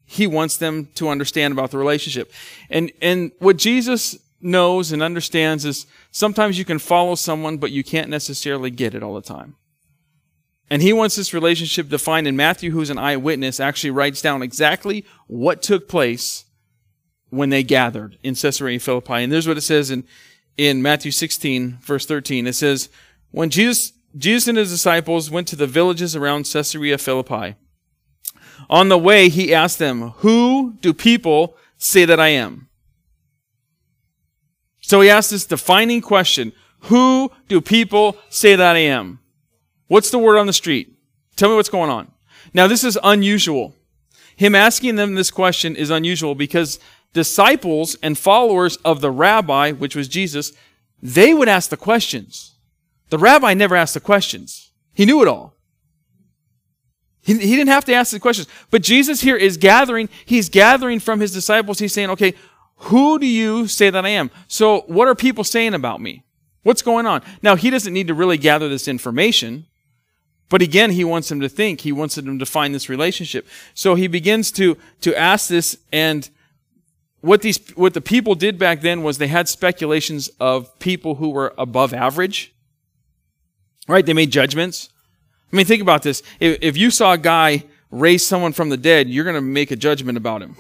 he 0.05 0.27
wants 0.27 0.57
them 0.57 0.89
to 0.95 1.09
understand 1.09 1.53
about 1.53 1.73
the 1.73 1.79
relationship. 1.79 2.33
And, 2.71 2.93
and 3.03 3.33
what 3.39 3.57
Jesus 3.57 4.19
knows 4.41 4.93
and 4.93 5.03
understands 5.03 5.65
is 5.65 5.87
sometimes 6.11 6.59
you 6.59 6.65
can 6.65 6.79
follow 6.79 7.17
someone, 7.17 7.59
but 7.59 7.73
you 7.73 7.83
can't 7.83 8.09
necessarily 8.09 8.71
get 8.71 8.95
it 8.95 9.03
all 9.03 9.15
the 9.15 9.21
time. 9.21 9.57
And 10.71 10.83
he 10.83 10.93
wants 10.93 11.17
this 11.17 11.35
relationship 11.35 11.89
defined, 11.89 12.27
and 12.27 12.37
Matthew, 12.37 12.71
who's 12.71 12.91
an 12.91 12.99
eyewitness, 12.99 13.61
actually 13.61 13.91
writes 13.91 14.21
down 14.21 14.43
exactly 14.43 15.05
what 15.27 15.63
took 15.63 15.89
place 15.89 16.45
when 17.31 17.51
they 17.51 17.63
gathered 17.63 18.19
in 18.23 18.35
Caesarea 18.35 18.81
Philippi. 18.81 19.15
And 19.15 19.33
there's 19.33 19.47
what 19.47 19.59
it 19.59 19.63
says 19.63 19.91
in, 19.91 20.05
in 20.57 20.83
Matthew 20.83 21.13
16, 21.13 21.79
verse 21.81 22.07
13. 22.07 22.47
It 22.47 22.55
says, 22.55 22.89
When 23.31 23.51
Jesus 23.51 23.93
Jesus 24.17 24.49
and 24.49 24.59
his 24.59 24.71
disciples 24.71 25.31
went 25.31 25.47
to 25.49 25.57
the 25.57 25.67
villages 25.67 26.17
around 26.17 26.49
Caesarea 26.51 26.99
Philippi. 26.99 27.57
On 28.71 28.89
the 28.89 28.99
way, 28.99 29.29
he 29.29 29.55
asked 29.55 29.79
them, 29.79 30.11
Who 30.19 30.75
do 30.81 30.95
people 30.95 31.57
say 31.77 32.05
that 32.05 32.19
I 32.19 32.29
am? 32.29 32.69
So 34.81 35.01
he 35.01 35.11
asked 35.11 35.31
this 35.31 35.47
defining 35.47 36.01
question 36.01 36.53
Who 36.83 37.31
do 37.49 37.61
people 37.61 38.17
say 38.29 38.57
that 38.57 38.77
I 38.77 38.81
am? 38.81 39.21
What's 39.89 40.11
the 40.11 40.19
word 40.19 40.39
on 40.39 40.47
the 40.47 40.53
street? 40.53 40.97
Tell 41.37 41.51
me 41.51 41.57
what's 41.57 41.69
going 41.69 41.91
on. 41.91 42.11
Now, 42.55 42.67
this 42.67 42.85
is 42.85 42.99
unusual. 43.03 43.75
Him 44.37 44.55
asking 44.55 44.97
them 44.97 45.15
this 45.15 45.31
question 45.31 45.77
is 45.77 45.91
unusual 45.91 46.35
because 46.35 46.79
disciples 47.13 47.97
and 48.03 48.17
followers 48.17 48.77
of 48.79 49.01
the 49.01 49.11
rabbi, 49.11 49.73
which 49.73 49.97
was 49.97 50.09
Jesus, 50.09 50.53
they 51.03 51.35
would 51.35 51.49
ask 51.49 51.71
the 51.71 51.77
questions. 51.77 52.56
The 53.11 53.19
rabbi 53.19 53.55
never 53.55 53.77
asked 53.77 53.95
the 53.95 54.01
questions. 54.01 54.73
He 54.93 55.05
knew 55.07 55.23
it 55.23 55.29
all. 55.29 55.55
He, 57.21 57.35
he 57.35 57.57
didn't 57.57 57.69
have 57.69 57.85
to 57.87 57.95
ask 57.95 58.13
the 58.13 58.21
questions. 58.21 58.49
But 58.71 58.83
Jesus 58.83 59.21
here 59.21 59.37
is 59.37 59.57
gathering, 59.57 60.09
he's 60.25 60.49
gathering 60.49 61.01
from 61.01 61.21
his 61.21 61.33
disciples. 61.33 61.79
He's 61.79 61.93
saying, 61.93 62.11
okay, 62.11 62.35
who 62.77 63.19
do 63.19 63.27
you 63.27 63.67
say 63.67 63.91
that 63.91 64.05
I 64.05 64.11
am? 64.11 64.31
So 64.49 64.83
what 64.83 65.09
are 65.09 65.15
people 65.15 65.45
saying 65.45 65.75
about 65.75 66.01
me? 66.01 66.25
What's 66.63 66.83
going 66.83 67.07
on? 67.07 67.23
Now, 67.43 67.57
he 67.57 67.71
doesn't 67.71 67.93
need 67.93 68.09
to 68.09 68.15
really 68.15 68.39
gather 68.39 68.69
this 68.69 68.89
information, 68.89 69.67
But 70.49 70.63
again, 70.63 70.93
he 70.93 71.05
wants 71.05 71.29
them 71.29 71.41
to 71.41 71.49
think. 71.49 71.81
He 71.81 71.93
wants 71.93 72.15
them 72.15 72.39
to 72.39 72.47
find 72.47 72.75
this 72.75 72.89
relationship. 72.89 73.47
So 73.75 73.95
he 73.95 74.07
begins 74.07 74.53
to, 74.53 74.77
to 75.01 75.15
ask 75.19 75.49
this 75.49 75.77
and 75.93 76.29
what 77.21 77.43
these, 77.43 77.59
what 77.75 77.95
the 77.95 78.01
people 78.01 78.35
did 78.37 78.59
back 78.59 78.81
then 78.81 79.03
was 79.03 79.19
they 79.19 79.27
had 79.27 79.49
speculations 79.49 80.29
of 80.39 80.79
people 80.79 81.17
who 81.17 81.31
were 81.31 81.53
above 81.59 81.93
average. 81.93 82.55
Right? 83.89 84.05
They 84.05 84.13
made 84.13 84.31
judgments. 84.31 84.91
I 85.53 85.57
mean, 85.57 85.67
think 85.67 85.83
about 85.83 86.03
this. 86.03 86.23
If, 86.41 86.59
if 86.61 86.77
you 86.77 86.91
saw 86.91 87.13
a 87.13 87.19
guy 87.19 87.65
raise 87.91 88.27
someone 88.27 88.53
from 88.53 88.69
the 88.69 88.77
dead, 88.77 89.09
you're 89.09 89.25
going 89.25 89.35
to 89.35 89.41
make 89.41 89.71
a 89.71 89.77
judgment 89.77 90.19
about 90.19 90.43
him. 90.43 90.57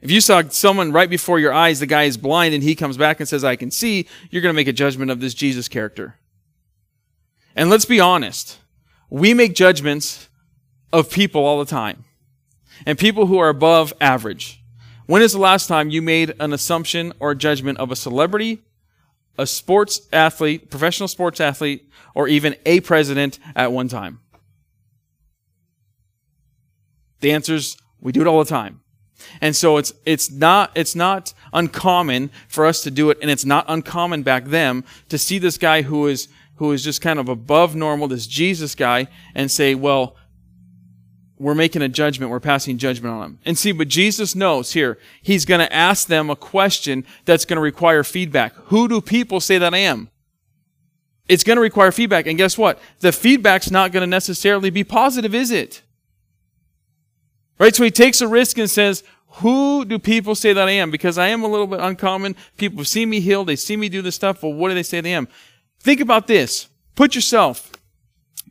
If 0.00 0.10
you 0.10 0.20
saw 0.20 0.42
someone 0.50 0.92
right 0.92 1.08
before 1.08 1.38
your 1.38 1.54
eyes, 1.54 1.80
the 1.80 1.86
guy 1.86 2.02
is 2.02 2.18
blind 2.18 2.52
and 2.52 2.62
he 2.62 2.74
comes 2.74 2.98
back 2.98 3.20
and 3.20 3.28
says, 3.28 3.42
I 3.42 3.56
can 3.56 3.70
see, 3.70 4.06
you're 4.30 4.42
going 4.42 4.52
to 4.52 4.56
make 4.56 4.68
a 4.68 4.72
judgment 4.72 5.10
of 5.10 5.20
this 5.20 5.32
Jesus 5.32 5.66
character. 5.66 6.16
And 7.56 7.70
let's 7.70 7.86
be 7.86 8.00
honest. 8.00 8.58
We 9.08 9.32
make 9.32 9.54
judgments 9.54 10.28
of 10.92 11.10
people 11.10 11.44
all 11.44 11.58
the 11.58 11.70
time. 11.70 12.04
And 12.84 12.98
people 12.98 13.26
who 13.26 13.38
are 13.38 13.48
above 13.48 13.94
average. 13.98 14.62
When 15.06 15.22
is 15.22 15.32
the 15.32 15.38
last 15.38 15.68
time 15.68 15.88
you 15.88 16.02
made 16.02 16.34
an 16.38 16.52
assumption 16.52 17.14
or 17.18 17.34
judgment 17.34 17.78
of 17.78 17.90
a 17.90 17.96
celebrity, 17.96 18.62
a 19.38 19.46
sports 19.46 20.02
athlete, 20.12 20.70
professional 20.70 21.08
sports 21.08 21.40
athlete, 21.40 21.90
or 22.14 22.28
even 22.28 22.54
a 22.64 22.80
president 22.80 23.38
at 23.56 23.72
one 23.72 23.88
time? 23.88 24.20
The 27.20 27.32
answer 27.32 27.54
is 27.54 27.76
we 28.00 28.12
do 28.12 28.20
it 28.20 28.26
all 28.26 28.38
the 28.38 28.48
time. 28.48 28.80
And 29.40 29.56
so 29.56 29.76
it's 29.78 29.92
it's 30.04 30.30
not 30.30 30.70
it's 30.74 30.94
not 30.94 31.32
uncommon 31.52 32.30
for 32.48 32.66
us 32.66 32.82
to 32.82 32.90
do 32.90 33.10
it, 33.10 33.18
and 33.22 33.30
it's 33.30 33.44
not 33.44 33.64
uncommon 33.68 34.22
back 34.22 34.46
then 34.46 34.84
to 35.08 35.16
see 35.16 35.38
this 35.38 35.56
guy 35.56 35.82
who 35.82 36.06
is 36.06 36.28
who 36.56 36.72
is 36.72 36.84
just 36.84 37.00
kind 37.00 37.18
of 37.18 37.28
above 37.28 37.74
normal, 37.74 38.08
this 38.08 38.26
Jesus 38.26 38.74
guy, 38.74 39.08
and 39.34 39.50
say, 39.50 39.74
well, 39.74 40.16
we're 41.38 41.54
making 41.54 41.82
a 41.82 41.88
judgment, 41.88 42.30
we're 42.30 42.40
passing 42.40 42.78
judgment 42.78 43.14
on 43.14 43.20
them. 43.20 43.38
And 43.44 43.58
see, 43.58 43.72
but 43.72 43.88
Jesus 43.88 44.34
knows 44.34 44.72
here, 44.72 44.98
he's 45.20 45.44
going 45.44 45.60
to 45.60 45.72
ask 45.72 46.06
them 46.06 46.30
a 46.30 46.36
question 46.36 47.04
that's 47.24 47.44
going 47.44 47.56
to 47.56 47.62
require 47.62 48.04
feedback. 48.04 48.54
Who 48.66 48.88
do 48.88 49.00
people 49.00 49.40
say 49.40 49.58
that 49.58 49.74
I 49.74 49.78
am? 49.78 50.10
It's 51.28 51.42
going 51.42 51.56
to 51.56 51.62
require 51.62 51.90
feedback. 51.90 52.26
And 52.26 52.38
guess 52.38 52.56
what? 52.56 52.78
The 53.00 53.10
feedback's 53.10 53.70
not 53.70 53.92
going 53.92 54.02
to 54.02 54.06
necessarily 54.06 54.70
be 54.70 54.84
positive, 54.84 55.34
is 55.34 55.50
it? 55.50 55.82
Right? 57.58 57.74
So 57.74 57.82
he 57.82 57.90
takes 57.90 58.20
a 58.20 58.28
risk 58.28 58.58
and 58.58 58.70
says, 58.70 59.02
who 59.38 59.84
do 59.84 59.98
people 59.98 60.34
say 60.34 60.52
that 60.52 60.68
I 60.68 60.72
am? 60.72 60.90
Because 60.90 61.18
I 61.18 61.28
am 61.28 61.42
a 61.42 61.48
little 61.48 61.66
bit 61.66 61.80
uncommon. 61.80 62.36
People 62.56 62.84
see 62.84 63.04
me 63.04 63.18
heal. 63.20 63.44
They 63.44 63.56
see 63.56 63.76
me 63.76 63.88
do 63.88 64.02
this 64.02 64.14
stuff. 64.14 64.42
Well, 64.42 64.52
what 64.52 64.68
do 64.68 64.74
they 64.74 64.82
say 64.84 64.98
I 64.98 65.08
am? 65.08 65.26
Think 65.80 66.00
about 66.00 66.28
this. 66.28 66.68
Put 66.94 67.16
yourself 67.16 67.72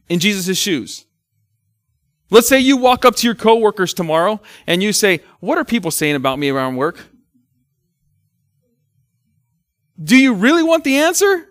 in 0.09 0.19
Jesus' 0.19 0.57
shoes. 0.57 1.05
Let's 2.33 2.47
say 2.47 2.59
you 2.59 2.77
walk 2.77 3.05
up 3.05 3.15
to 3.17 3.27
your 3.27 3.35
coworkers 3.35 3.93
tomorrow 3.93 4.41
and 4.65 4.81
you 4.81 4.91
say, 4.91 5.19
What 5.39 5.59
are 5.59 5.63
people 5.63 5.91
saying 5.91 6.15
about 6.15 6.39
me 6.39 6.49
around 6.49 6.77
work? 6.77 6.99
Do 10.03 10.17
you 10.17 10.33
really 10.33 10.63
want 10.63 10.83
the 10.83 10.97
answer? 10.97 11.47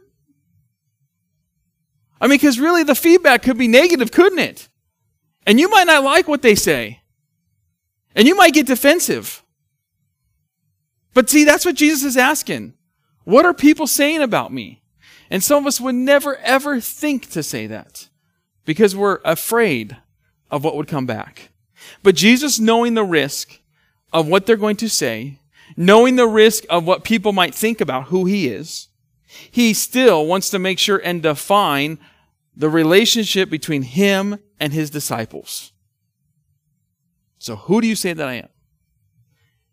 I 2.20 2.26
mean, 2.26 2.34
because 2.34 2.58
really 2.58 2.82
the 2.82 2.96
feedback 2.96 3.44
could 3.44 3.56
be 3.56 3.68
negative, 3.68 4.10
couldn't 4.10 4.40
it? 4.40 4.68
And 5.46 5.60
you 5.60 5.68
might 5.70 5.86
not 5.86 6.02
like 6.02 6.26
what 6.26 6.42
they 6.42 6.56
say. 6.56 7.00
And 8.16 8.26
you 8.26 8.34
might 8.34 8.52
get 8.52 8.66
defensive. 8.66 9.44
But 11.14 11.30
see, 11.30 11.44
that's 11.44 11.64
what 11.64 11.76
Jesus 11.76 12.02
is 12.02 12.16
asking. 12.16 12.74
What 13.22 13.46
are 13.46 13.54
people 13.54 13.86
saying 13.86 14.20
about 14.20 14.52
me? 14.52 14.82
And 15.30 15.44
some 15.44 15.62
of 15.62 15.68
us 15.68 15.80
would 15.80 15.94
never 15.94 16.38
ever 16.38 16.80
think 16.80 17.30
to 17.30 17.44
say 17.44 17.68
that 17.68 18.08
because 18.64 18.96
we're 18.96 19.20
afraid 19.24 19.98
of 20.52 20.62
what 20.62 20.76
would 20.76 20.86
come 20.86 21.06
back. 21.06 21.50
But 22.02 22.14
Jesus, 22.14 22.60
knowing 22.60 22.94
the 22.94 23.04
risk 23.04 23.60
of 24.12 24.28
what 24.28 24.46
they're 24.46 24.56
going 24.56 24.76
to 24.76 24.88
say, 24.88 25.38
knowing 25.76 26.16
the 26.16 26.28
risk 26.28 26.64
of 26.68 26.86
what 26.86 27.02
people 27.02 27.32
might 27.32 27.54
think 27.54 27.80
about 27.80 28.04
who 28.04 28.26
he 28.26 28.46
is, 28.46 28.88
he 29.50 29.72
still 29.72 30.26
wants 30.26 30.50
to 30.50 30.58
make 30.58 30.78
sure 30.78 30.98
and 30.98 31.22
define 31.22 31.98
the 32.54 32.68
relationship 32.68 33.48
between 33.48 33.82
him 33.82 34.38
and 34.60 34.74
his 34.74 34.90
disciples. 34.90 35.72
So 37.38 37.56
who 37.56 37.80
do 37.80 37.86
you 37.86 37.96
say 37.96 38.12
that 38.12 38.28
I 38.28 38.34
am? 38.34 38.48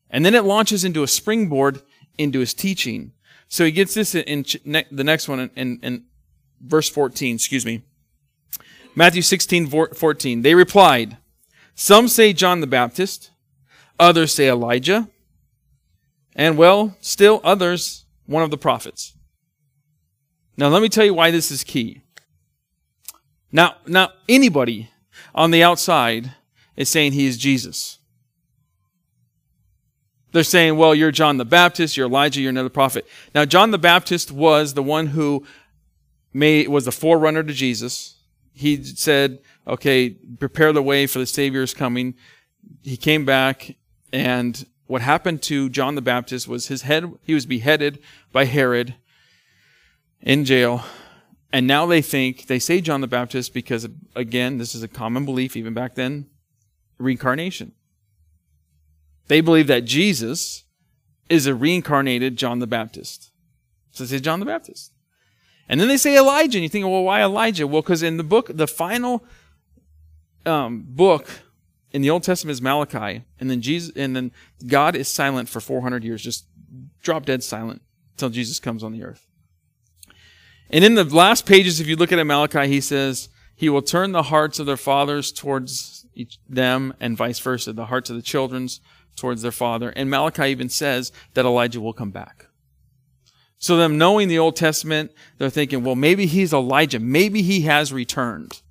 And 0.09 0.25
then 0.25 0.33
it 0.33 0.45
launches 0.45 0.85
into 0.85 1.03
a 1.03 1.07
springboard 1.07 1.81
into 2.17 2.39
his 2.39 2.53
teaching. 2.53 3.11
So 3.47 3.65
he 3.65 3.71
gets 3.71 3.93
this 3.93 4.15
in, 4.15 4.43
the 4.63 5.03
next 5.03 5.27
one 5.27 5.39
in, 5.41 5.51
in, 5.55 5.79
in 5.83 6.05
verse 6.61 6.89
14, 6.89 7.35
excuse 7.35 7.65
me. 7.65 7.83
Matthew 8.95 9.21
16, 9.21 9.93
14. 9.93 10.41
They 10.41 10.55
replied, 10.55 11.17
Some 11.75 12.07
say 12.07 12.33
John 12.33 12.61
the 12.61 12.67
Baptist, 12.67 13.31
others 13.99 14.33
say 14.33 14.49
Elijah, 14.49 15.09
and 16.35 16.57
well, 16.57 16.97
still 17.01 17.41
others, 17.43 18.05
one 18.25 18.43
of 18.43 18.51
the 18.51 18.57
prophets. 18.57 19.13
Now 20.57 20.67
let 20.67 20.81
me 20.81 20.89
tell 20.89 21.05
you 21.05 21.13
why 21.13 21.31
this 21.31 21.51
is 21.51 21.63
key. 21.63 22.01
Now, 23.51 23.75
now 23.87 24.09
anybody 24.27 24.89
on 25.33 25.51
the 25.51 25.63
outside 25.63 26.33
is 26.75 26.89
saying 26.89 27.13
he 27.13 27.25
is 27.25 27.37
Jesus. 27.37 27.99
They're 30.31 30.43
saying, 30.43 30.77
well, 30.77 30.93
you're 30.93 31.11
John 31.11 31.37
the 31.37 31.45
Baptist, 31.45 31.97
you're 31.97 32.05
Elijah, 32.05 32.41
you're 32.41 32.51
another 32.51 32.69
prophet. 32.69 33.07
Now, 33.33 33.45
John 33.45 33.71
the 33.71 33.79
Baptist 33.79 34.31
was 34.31 34.75
the 34.75 34.83
one 34.83 35.07
who 35.07 35.43
made, 36.33 36.67
was 36.67 36.85
the 36.85 36.91
forerunner 36.91 37.41
to 37.41 37.53
Jesus. 37.53 38.18
He 38.59 38.83
said, 38.83 39.39
okay, 39.65 40.09
prepare 40.09 40.73
the 40.73 40.83
way 40.83 41.07
for 41.07 41.19
the 41.19 41.25
Savior's 41.25 41.73
coming. 41.73 42.15
He 42.83 42.97
came 42.97 43.23
back, 43.23 43.77
and 44.11 44.65
what 44.85 45.01
happened 45.01 45.41
to 45.43 45.69
John 45.69 45.95
the 45.95 46.01
Baptist 46.01 46.45
was 46.45 46.67
his 46.67 46.81
head, 46.81 47.09
he 47.23 47.33
was 47.33 47.45
beheaded 47.45 47.99
by 48.33 48.43
Herod 48.43 48.95
in 50.21 50.43
jail. 50.43 50.83
And 51.53 51.67
now 51.67 51.85
they 51.85 52.01
think, 52.01 52.47
they 52.47 52.59
say 52.59 52.81
John 52.81 52.99
the 52.99 53.07
Baptist 53.07 53.53
because, 53.53 53.87
again, 54.13 54.57
this 54.57 54.75
is 54.75 54.83
a 54.83 54.89
common 54.89 55.23
belief 55.23 55.55
even 55.55 55.73
back 55.73 55.95
then 55.95 56.27
reincarnation. 56.97 57.71
They 59.27 59.39
believe 59.39 59.67
that 59.67 59.85
Jesus 59.85 60.65
is 61.29 61.47
a 61.47 61.55
reincarnated 61.55 62.35
John 62.35 62.59
the 62.59 62.67
Baptist. 62.67 63.31
So 63.91 64.03
they 64.03 64.17
say 64.17 64.19
John 64.19 64.41
the 64.41 64.45
Baptist. 64.45 64.91
And 65.69 65.79
then 65.79 65.87
they 65.87 65.97
say 65.97 66.17
Elijah, 66.17 66.57
and 66.57 66.63
you 66.63 66.69
think, 66.69 66.85
well, 66.85 67.03
why 67.03 67.21
Elijah? 67.21 67.67
Well, 67.67 67.83
because 67.83 68.01
in 68.01 68.17
the 68.17 68.23
book, 68.23 68.49
the 68.51 68.67
final 68.67 69.23
um, 70.45 70.83
book 70.87 71.29
in 71.91 72.01
the 72.01 72.09
Old 72.09 72.23
Testament 72.23 72.53
is 72.53 72.61
Malachi, 72.61 73.23
and 73.39 73.49
then 73.49 73.61
Jesus, 73.61 73.95
and 73.95 74.15
then 74.15 74.31
God 74.65 74.95
is 74.95 75.07
silent 75.07 75.47
for 75.47 75.59
400 75.59 76.03
years, 76.03 76.23
just 76.23 76.45
drop 77.03 77.25
dead 77.25 77.43
silent 77.43 77.83
until 78.13 78.29
Jesus 78.29 78.59
comes 78.59 78.83
on 78.83 78.91
the 78.91 79.03
earth. 79.03 79.27
And 80.71 80.83
in 80.83 80.95
the 80.95 81.03
last 81.03 81.45
pages, 81.45 81.79
if 81.79 81.87
you 81.87 81.95
look 81.95 82.11
at 82.11 82.23
Malachi, 82.25 82.67
he 82.67 82.81
says, 82.81 83.29
He 83.55 83.69
will 83.69 83.81
turn 83.81 84.11
the 84.11 84.23
hearts 84.23 84.59
of 84.59 84.65
their 84.65 84.77
fathers 84.77 85.31
towards 85.31 86.05
them 86.47 86.93
and 86.99 87.15
vice 87.15 87.39
versa, 87.39 87.73
the 87.73 87.85
hearts 87.85 88.09
of 88.09 88.15
the 88.15 88.21
children's 88.21 88.81
towards 89.15 89.41
their 89.41 89.51
father. 89.51 89.89
And 89.89 90.09
Malachi 90.09 90.45
even 90.45 90.69
says 90.69 91.11
that 91.33 91.45
Elijah 91.45 91.81
will 91.81 91.93
come 91.93 92.11
back. 92.11 92.48
So 93.59 93.75
them 93.75 93.97
knowing 93.97 94.29
the 94.29 94.39
Old 94.39 94.55
Testament, 94.55 95.11
they're 95.37 95.49
thinking, 95.49 95.83
well, 95.83 95.95
maybe 95.95 96.25
he's 96.25 96.53
Elijah. 96.53 96.99
Maybe 96.99 97.41
he 97.41 97.61
has 97.61 97.91
returned. 97.91 98.61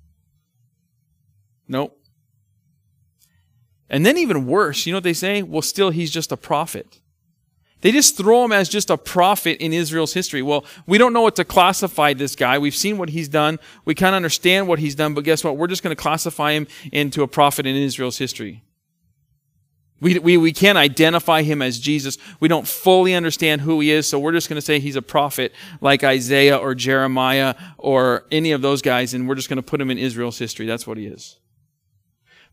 Nope. 1.67 1.95
And 3.87 4.05
then 4.05 4.17
even 4.17 4.47
worse, 4.47 4.85
you 4.85 4.91
know 4.91 4.97
what 4.97 5.03
they 5.03 5.13
say? 5.13 5.43
Well, 5.43 5.61
still 5.61 5.91
he's 5.91 6.11
just 6.11 6.31
a 6.31 6.37
prophet. 6.37 6.99
They 7.81 7.91
just 7.91 8.17
throw 8.17 8.43
him 8.43 8.51
as 8.51 8.67
just 8.67 8.89
a 8.89 8.97
prophet 8.97 9.63
in 9.63 9.71
Israel's 9.71 10.13
history. 10.13 10.41
Well, 10.41 10.65
we 10.85 10.97
don't 10.97 11.13
know 11.13 11.21
what 11.21 11.37
to 11.37 11.45
classify 11.45 12.13
this 12.13 12.35
guy. 12.35 12.57
We've 12.57 12.75
seen 12.75 12.97
what 12.97 13.09
he's 13.09 13.29
done. 13.29 13.57
We 13.85 13.95
kind 13.95 14.13
of 14.13 14.17
understand 14.17 14.67
what 14.67 14.79
he's 14.79 14.95
done, 14.95 15.13
but 15.13 15.23
guess 15.23 15.43
what? 15.43 15.55
We're 15.55 15.67
just 15.67 15.81
going 15.81 15.95
to 15.95 16.01
classify 16.01 16.51
him 16.51 16.67
into 16.91 17.23
a 17.23 17.27
prophet 17.27 17.65
in 17.65 17.75
Israel's 17.75 18.17
history. 18.17 18.63
We, 20.01 20.17
we, 20.19 20.37
we 20.37 20.53
can't 20.53 20.77
identify 20.77 21.41
him 21.41 21.61
as 21.61 21.79
Jesus. 21.79 22.17
We 22.39 22.47
don't 22.47 22.67
fully 22.67 23.13
understand 23.13 23.61
who 23.61 23.79
he 23.79 23.91
is, 23.91 24.07
so 24.07 24.19
we're 24.19 24.31
just 24.31 24.49
going 24.49 24.55
to 24.55 24.65
say 24.65 24.79
he's 24.79 24.95
a 24.95 25.01
prophet 25.01 25.53
like 25.81 26.03
Isaiah 26.03 26.57
or 26.57 26.73
Jeremiah 26.73 27.55
or 27.77 28.25
any 28.31 28.51
of 28.51 28.61
those 28.61 28.81
guys, 28.81 29.13
and 29.13 29.27
we're 29.27 29.35
just 29.35 29.49
going 29.49 29.57
to 29.57 29.63
put 29.63 29.81
him 29.81 29.91
in 29.91 29.97
Israel's 29.97 30.39
history. 30.39 30.65
That's 30.65 30.87
what 30.87 30.97
he 30.97 31.05
is. 31.05 31.39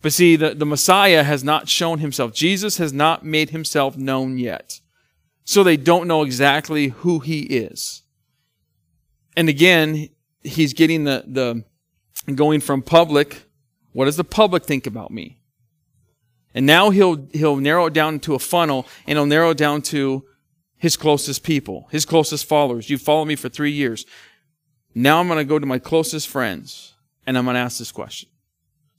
But 0.03 0.13
see, 0.13 0.37
the, 0.37 0.55
the 0.55 0.67
Messiah 0.67 1.23
has 1.23 1.43
not 1.43 1.69
shown 1.69 2.01
himself. 2.01 2.33
Jesus 2.33 2.79
has 2.79 2.93
not 2.93 3.25
made 3.25 3.51
himself 3.51 3.97
known 3.97 4.39
yet 4.39 4.81
so 5.45 5.63
they 5.63 5.77
don't 5.77 6.09
know 6.09 6.23
exactly 6.23 6.89
who 6.89 7.21
he 7.21 7.43
is. 7.43 8.03
And 9.37 9.49
again, 9.49 10.09
he's 10.43 10.73
getting 10.73 11.05
the, 11.05 11.25
the 11.27 11.65
going 12.35 12.61
from 12.61 12.83
public, 12.83 13.45
what 13.93 14.07
does 14.07 14.17
the 14.17 14.25
public 14.25 14.65
think 14.65 14.87
about 14.87 15.11
me? 15.11 15.41
And 16.57 16.65
now 16.65 16.89
he'll, 16.89 17.29
he'll 17.35 17.57
narrow 17.57 17.85
it 17.85 17.93
down 17.93 18.19
to 18.21 18.35
a 18.35 18.39
funnel 18.39 18.87
and 19.07 19.19
he'll 19.19 19.27
narrow 19.27 19.51
it 19.51 19.59
down 19.59 19.83
to 19.83 20.25
his 20.79 20.97
closest 20.97 21.43
people, 21.43 21.87
his 21.93 22.07
closest 22.07 22.47
followers. 22.47 22.89
You've 22.89 23.03
followed 23.03 23.27
me 23.27 23.37
for 23.37 23.51
three 23.51 23.73
years. 23.73 24.07
Now 24.95 25.21
I'm 25.21 25.29
going 25.29 25.39
to 25.39 25.45
go 25.45 25.59
to 25.59 25.67
my 25.67 25.79
closest 25.79 26.29
friends. 26.29 26.95
and 27.27 27.37
I'm 27.37 27.45
going 27.45 27.55
to 27.55 27.61
ask 27.61 27.79
this 27.79 27.93
question. 27.93 28.31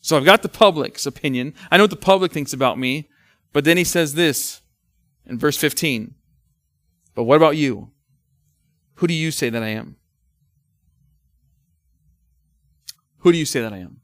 So 0.02 0.16
I've 0.16 0.26
got 0.26 0.44
the 0.44 0.50
public's 0.50 1.08
opinion. 1.08 1.56
I 1.72 1.78
know 1.78 1.84
what 1.84 1.90
the 1.90 1.96
public 1.96 2.32
thinks 2.32 2.54
about 2.54 2.78
me, 2.78 3.10
but 3.54 3.64
then 3.64 3.78
he 3.78 3.84
says 3.84 4.14
this 4.14 4.62
in 5.26 5.40
verse 5.40 5.58
15. 5.58 6.14
But 7.16 7.24
what 7.24 7.38
about 7.38 7.58
you? 7.58 7.90
Who 8.96 9.08
do 9.08 9.16
you 9.16 9.32
say 9.32 9.50
that 9.50 9.64
I 9.64 9.70
am? 9.70 9.96
Who 13.20 13.32
do 13.32 13.38
you 13.40 13.46
say 13.46 13.62
that 13.62 13.74
I 13.74 13.78
am? 13.78 14.02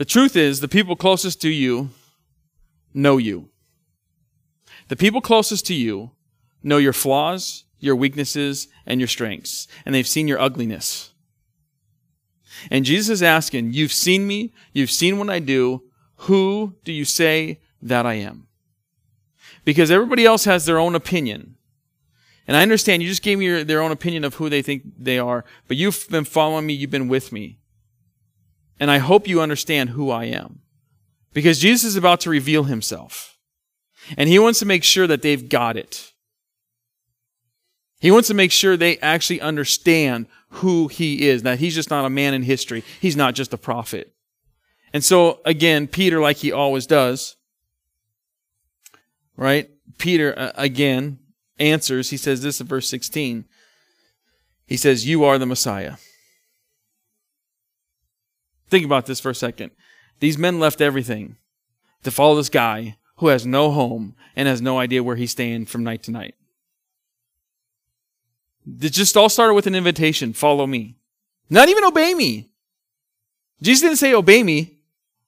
The 0.00 0.06
truth 0.06 0.34
is, 0.34 0.60
the 0.60 0.66
people 0.66 0.96
closest 0.96 1.42
to 1.42 1.50
you 1.50 1.90
know 2.94 3.18
you. 3.18 3.50
The 4.88 4.96
people 4.96 5.20
closest 5.20 5.66
to 5.66 5.74
you 5.74 6.12
know 6.62 6.78
your 6.78 6.94
flaws, 6.94 7.64
your 7.78 7.94
weaknesses, 7.94 8.68
and 8.86 8.98
your 8.98 9.08
strengths, 9.08 9.68
and 9.84 9.94
they've 9.94 10.08
seen 10.08 10.26
your 10.26 10.40
ugliness. 10.40 11.12
And 12.70 12.86
Jesus 12.86 13.10
is 13.10 13.22
asking, 13.22 13.74
You've 13.74 13.92
seen 13.92 14.26
me, 14.26 14.54
you've 14.72 14.90
seen 14.90 15.18
what 15.18 15.28
I 15.28 15.38
do, 15.38 15.82
who 16.16 16.76
do 16.82 16.94
you 16.94 17.04
say 17.04 17.60
that 17.82 18.06
I 18.06 18.14
am? 18.14 18.46
Because 19.66 19.90
everybody 19.90 20.24
else 20.24 20.46
has 20.46 20.64
their 20.64 20.78
own 20.78 20.94
opinion. 20.94 21.56
And 22.48 22.56
I 22.56 22.62
understand 22.62 23.02
you 23.02 23.08
just 23.10 23.22
gave 23.22 23.38
me 23.38 23.44
your, 23.44 23.64
their 23.64 23.82
own 23.82 23.92
opinion 23.92 24.24
of 24.24 24.36
who 24.36 24.48
they 24.48 24.62
think 24.62 24.82
they 24.98 25.18
are, 25.18 25.44
but 25.68 25.76
you've 25.76 26.08
been 26.08 26.24
following 26.24 26.64
me, 26.64 26.72
you've 26.72 26.88
been 26.88 27.08
with 27.08 27.32
me. 27.32 27.59
And 28.80 28.90
I 28.90 28.98
hope 28.98 29.28
you 29.28 29.40
understand 29.40 29.90
who 29.90 30.10
I 30.10 30.24
am. 30.24 30.60
Because 31.32 31.60
Jesus 31.60 31.84
is 31.84 31.96
about 31.96 32.20
to 32.20 32.30
reveal 32.30 32.64
himself. 32.64 33.36
And 34.16 34.28
he 34.28 34.38
wants 34.38 34.58
to 34.58 34.66
make 34.66 34.82
sure 34.82 35.06
that 35.06 35.22
they've 35.22 35.48
got 35.48 35.76
it. 35.76 36.12
He 38.00 38.10
wants 38.10 38.28
to 38.28 38.34
make 38.34 38.50
sure 38.50 38.76
they 38.76 38.98
actually 38.98 39.40
understand 39.40 40.26
who 40.48 40.88
he 40.88 41.28
is, 41.28 41.42
that 41.42 41.58
he's 41.58 41.74
just 41.74 41.90
not 41.90 42.06
a 42.06 42.10
man 42.10 42.34
in 42.34 42.42
history. 42.42 42.82
He's 42.98 43.14
not 43.14 43.34
just 43.34 43.52
a 43.52 43.58
prophet. 43.58 44.12
And 44.92 45.04
so, 45.04 45.40
again, 45.44 45.86
Peter, 45.86 46.18
like 46.18 46.38
he 46.38 46.50
always 46.50 46.86
does, 46.86 47.36
right? 49.36 49.70
Peter, 49.98 50.36
uh, 50.36 50.52
again, 50.56 51.18
answers. 51.58 52.10
He 52.10 52.16
says 52.16 52.42
this 52.42 52.60
in 52.60 52.66
verse 52.66 52.88
16. 52.88 53.44
He 54.66 54.76
says, 54.76 55.06
You 55.06 55.24
are 55.24 55.38
the 55.38 55.46
Messiah. 55.46 55.96
Think 58.70 58.84
about 58.84 59.06
this 59.06 59.20
for 59.20 59.30
a 59.30 59.34
second. 59.34 59.72
These 60.20 60.38
men 60.38 60.60
left 60.60 60.80
everything 60.80 61.36
to 62.04 62.10
follow 62.10 62.36
this 62.36 62.48
guy 62.48 62.96
who 63.16 63.28
has 63.28 63.44
no 63.44 63.70
home 63.70 64.14
and 64.36 64.48
has 64.48 64.62
no 64.62 64.78
idea 64.78 65.02
where 65.02 65.16
he's 65.16 65.32
staying 65.32 65.66
from 65.66 65.84
night 65.84 66.02
to 66.04 66.10
night. 66.10 66.34
It 68.80 68.92
just 68.92 69.16
all 69.16 69.28
started 69.28 69.54
with 69.54 69.66
an 69.66 69.74
invitation 69.74 70.32
follow 70.32 70.66
me. 70.66 70.96
Not 71.48 71.68
even 71.68 71.84
obey 71.84 72.14
me. 72.14 72.50
Jesus 73.60 73.82
didn't 73.82 73.98
say 73.98 74.14
obey 74.14 74.42
me. 74.42 74.79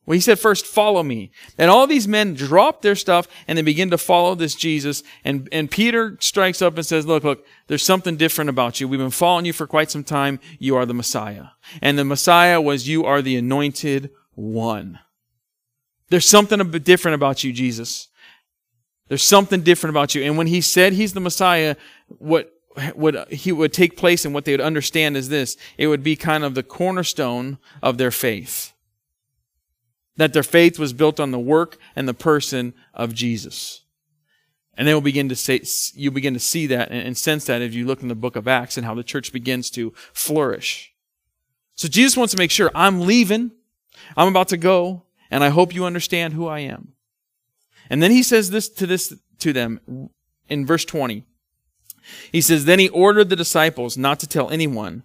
Well, 0.04 0.14
he 0.14 0.20
said 0.20 0.40
first, 0.40 0.66
follow 0.66 1.02
me. 1.04 1.30
And 1.56 1.70
all 1.70 1.86
these 1.86 2.08
men 2.08 2.34
drop 2.34 2.82
their 2.82 2.96
stuff 2.96 3.28
and 3.46 3.56
they 3.56 3.62
begin 3.62 3.90
to 3.90 3.98
follow 3.98 4.34
this 4.34 4.56
Jesus. 4.56 5.04
And, 5.24 5.48
and 5.52 5.70
Peter 5.70 6.16
strikes 6.20 6.60
up 6.60 6.76
and 6.76 6.84
says, 6.84 7.06
look, 7.06 7.22
look, 7.22 7.46
there's 7.68 7.84
something 7.84 8.16
different 8.16 8.50
about 8.50 8.80
you. 8.80 8.88
We've 8.88 8.98
been 8.98 9.10
following 9.10 9.44
you 9.44 9.52
for 9.52 9.66
quite 9.66 9.92
some 9.92 10.02
time. 10.02 10.40
You 10.58 10.74
are 10.74 10.86
the 10.86 10.94
Messiah. 10.94 11.46
And 11.80 11.96
the 11.96 12.04
Messiah 12.04 12.60
was 12.60 12.88
you 12.88 13.04
are 13.04 13.22
the 13.22 13.36
anointed 13.36 14.10
one. 14.34 14.98
There's 16.10 16.28
something 16.28 16.68
different 16.82 17.14
about 17.14 17.44
you, 17.44 17.52
Jesus. 17.52 18.08
There's 19.06 19.22
something 19.22 19.62
different 19.62 19.92
about 19.92 20.16
you. 20.16 20.22
And 20.24 20.36
when 20.36 20.48
he 20.48 20.60
said 20.60 20.94
he's 20.94 21.12
the 21.12 21.20
Messiah, 21.20 21.76
what 22.08 22.52
would 22.96 23.28
he 23.28 23.52
would 23.52 23.72
take 23.72 23.96
place 23.96 24.24
and 24.24 24.34
what 24.34 24.46
they 24.46 24.52
would 24.52 24.60
understand 24.60 25.16
is 25.16 25.28
this. 25.28 25.56
It 25.76 25.86
would 25.86 26.02
be 26.02 26.16
kind 26.16 26.42
of 26.42 26.54
the 26.54 26.62
cornerstone 26.62 27.58
of 27.82 27.98
their 27.98 28.10
faith 28.10 28.71
that 30.16 30.32
their 30.32 30.42
faith 30.42 30.78
was 30.78 30.92
built 30.92 31.18
on 31.18 31.30
the 31.30 31.38
work 31.38 31.78
and 31.96 32.06
the 32.06 32.14
person 32.14 32.74
of 32.94 33.14
Jesus. 33.14 33.84
And 34.74 34.88
they 34.88 34.94
will 34.94 35.00
begin 35.00 35.28
to 35.28 35.36
say, 35.36 35.62
you 35.94 36.10
begin 36.10 36.34
to 36.34 36.40
see 36.40 36.66
that 36.68 36.90
and 36.90 37.16
sense 37.16 37.44
that 37.44 37.62
as 37.62 37.74
you 37.74 37.86
look 37.86 38.02
in 38.02 38.08
the 38.08 38.14
book 38.14 38.36
of 38.36 38.48
Acts 38.48 38.76
and 38.76 38.86
how 38.86 38.94
the 38.94 39.04
church 39.04 39.32
begins 39.32 39.70
to 39.70 39.92
flourish. 40.12 40.92
So 41.74 41.88
Jesus 41.88 42.16
wants 42.16 42.32
to 42.32 42.38
make 42.38 42.50
sure 42.50 42.70
I'm 42.74 43.02
leaving, 43.02 43.52
I'm 44.16 44.28
about 44.28 44.48
to 44.48 44.56
go, 44.56 45.04
and 45.30 45.44
I 45.44 45.48
hope 45.48 45.74
you 45.74 45.84
understand 45.84 46.34
who 46.34 46.46
I 46.46 46.60
am. 46.60 46.92
And 47.90 48.02
then 48.02 48.10
he 48.10 48.22
says 48.22 48.50
this 48.50 48.68
to 48.70 48.86
this 48.86 49.14
to 49.38 49.52
them 49.52 50.10
in 50.48 50.64
verse 50.64 50.84
20. 50.84 51.26
He 52.30 52.40
says, 52.40 52.64
Then 52.64 52.78
he 52.78 52.88
ordered 52.88 53.28
the 53.28 53.36
disciples 53.36 53.96
not 53.96 54.20
to 54.20 54.26
tell 54.26 54.50
anyone 54.50 55.04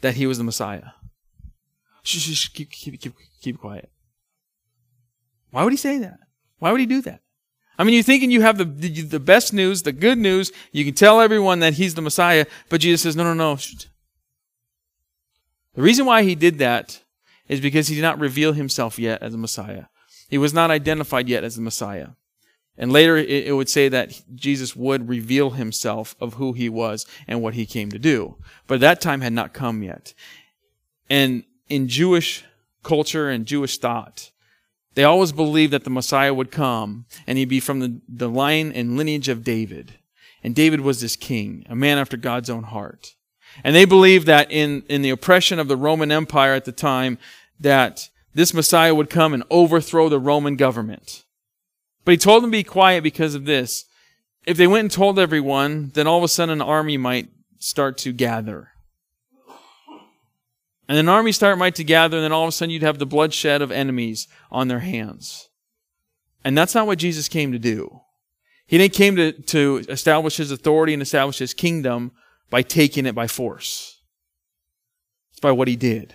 that 0.00 0.14
he 0.14 0.26
was 0.26 0.38
the 0.38 0.44
Messiah. 0.44 0.90
Shh, 2.02 2.18
shh, 2.18 2.36
shh 2.36 2.48
keep, 2.48 2.70
keep, 2.70 3.00
keep, 3.00 3.14
keep 3.40 3.58
quiet. 3.58 3.90
Why 5.56 5.64
would 5.64 5.72
he 5.72 5.78
say 5.78 5.96
that? 6.00 6.18
Why 6.58 6.70
would 6.70 6.80
he 6.80 6.86
do 6.86 7.00
that? 7.00 7.22
I 7.78 7.84
mean, 7.84 7.94
you're 7.94 8.02
thinking 8.02 8.30
you 8.30 8.42
have 8.42 8.58
the, 8.58 8.66
the, 8.66 9.00
the 9.00 9.18
best 9.18 9.54
news, 9.54 9.84
the 9.84 9.90
good 9.90 10.18
news. 10.18 10.52
You 10.70 10.84
can 10.84 10.92
tell 10.92 11.18
everyone 11.18 11.60
that 11.60 11.72
he's 11.72 11.94
the 11.94 12.02
Messiah, 12.02 12.44
but 12.68 12.82
Jesus 12.82 13.00
says, 13.00 13.16
no, 13.16 13.24
no, 13.24 13.32
no. 13.32 13.56
The 15.72 15.80
reason 15.80 16.04
why 16.04 16.24
he 16.24 16.34
did 16.34 16.58
that 16.58 17.02
is 17.48 17.62
because 17.62 17.88
he 17.88 17.94
did 17.94 18.02
not 18.02 18.18
reveal 18.18 18.52
himself 18.52 18.98
yet 18.98 19.22
as 19.22 19.32
a 19.32 19.38
Messiah. 19.38 19.84
He 20.28 20.36
was 20.36 20.52
not 20.52 20.70
identified 20.70 21.26
yet 21.26 21.42
as 21.42 21.56
the 21.56 21.62
Messiah. 21.62 22.08
And 22.76 22.92
later 22.92 23.16
it 23.16 23.56
would 23.56 23.70
say 23.70 23.88
that 23.88 24.20
Jesus 24.34 24.76
would 24.76 25.08
reveal 25.08 25.52
himself 25.52 26.14
of 26.20 26.34
who 26.34 26.52
he 26.52 26.68
was 26.68 27.06
and 27.26 27.40
what 27.40 27.54
he 27.54 27.64
came 27.64 27.90
to 27.92 27.98
do. 27.98 28.36
But 28.66 28.80
that 28.80 29.00
time 29.00 29.22
had 29.22 29.32
not 29.32 29.54
come 29.54 29.82
yet. 29.82 30.12
And 31.08 31.44
in 31.70 31.88
Jewish 31.88 32.44
culture 32.82 33.30
and 33.30 33.46
Jewish 33.46 33.78
thought, 33.78 34.32
they 34.96 35.04
always 35.04 35.30
believed 35.30 35.74
that 35.74 35.84
the 35.84 35.90
Messiah 35.90 36.32
would 36.32 36.50
come 36.50 37.04
and 37.26 37.36
he'd 37.36 37.50
be 37.50 37.60
from 37.60 37.80
the, 37.80 38.00
the 38.08 38.30
line 38.30 38.72
and 38.72 38.96
lineage 38.96 39.28
of 39.28 39.44
David. 39.44 39.98
And 40.42 40.54
David 40.54 40.80
was 40.80 41.00
this 41.00 41.16
king, 41.16 41.66
a 41.68 41.76
man 41.76 41.98
after 41.98 42.16
God's 42.16 42.48
own 42.48 42.64
heart. 42.64 43.14
And 43.62 43.76
they 43.76 43.84
believed 43.84 44.26
that 44.26 44.50
in, 44.50 44.84
in 44.88 45.02
the 45.02 45.10
oppression 45.10 45.58
of 45.58 45.68
the 45.68 45.76
Roman 45.76 46.10
Empire 46.10 46.54
at 46.54 46.64
the 46.64 46.72
time, 46.72 47.18
that 47.60 48.08
this 48.32 48.54
Messiah 48.54 48.94
would 48.94 49.10
come 49.10 49.34
and 49.34 49.44
overthrow 49.50 50.08
the 50.08 50.18
Roman 50.18 50.56
government. 50.56 51.24
But 52.04 52.12
he 52.12 52.18
told 52.18 52.42
them 52.42 52.50
to 52.50 52.56
be 52.56 52.64
quiet 52.64 53.02
because 53.02 53.34
of 53.34 53.44
this. 53.44 53.84
If 54.46 54.56
they 54.56 54.66
went 54.66 54.84
and 54.84 54.90
told 54.90 55.18
everyone, 55.18 55.90
then 55.94 56.06
all 56.06 56.18
of 56.18 56.24
a 56.24 56.28
sudden 56.28 56.60
an 56.60 56.66
army 56.66 56.96
might 56.96 57.28
start 57.58 57.98
to 57.98 58.12
gather. 58.12 58.70
And 60.88 60.98
an 60.98 61.08
army 61.08 61.32
start 61.32 61.58
might 61.58 61.74
to 61.76 61.84
gather, 61.84 62.16
and 62.16 62.24
then 62.24 62.32
all 62.32 62.44
of 62.44 62.48
a 62.48 62.52
sudden 62.52 62.70
you'd 62.70 62.82
have 62.82 62.98
the 62.98 63.06
bloodshed 63.06 63.60
of 63.60 63.72
enemies 63.72 64.28
on 64.50 64.68
their 64.68 64.80
hands. 64.80 65.48
And 66.44 66.56
that's 66.56 66.74
not 66.74 66.86
what 66.86 66.98
Jesus 66.98 67.28
came 67.28 67.50
to 67.52 67.58
do. 67.58 68.00
He 68.66 68.78
didn't 68.78 68.94
came 68.94 69.16
to, 69.16 69.32
to 69.32 69.84
establish 69.88 70.36
his 70.36 70.50
authority 70.50 70.92
and 70.92 71.02
establish 71.02 71.38
his 71.38 71.54
kingdom 71.54 72.12
by 72.50 72.62
taking 72.62 73.06
it 73.06 73.14
by 73.14 73.26
force. 73.26 74.00
It's 75.32 75.40
by 75.40 75.52
what 75.52 75.68
he 75.68 75.76
did. 75.76 76.14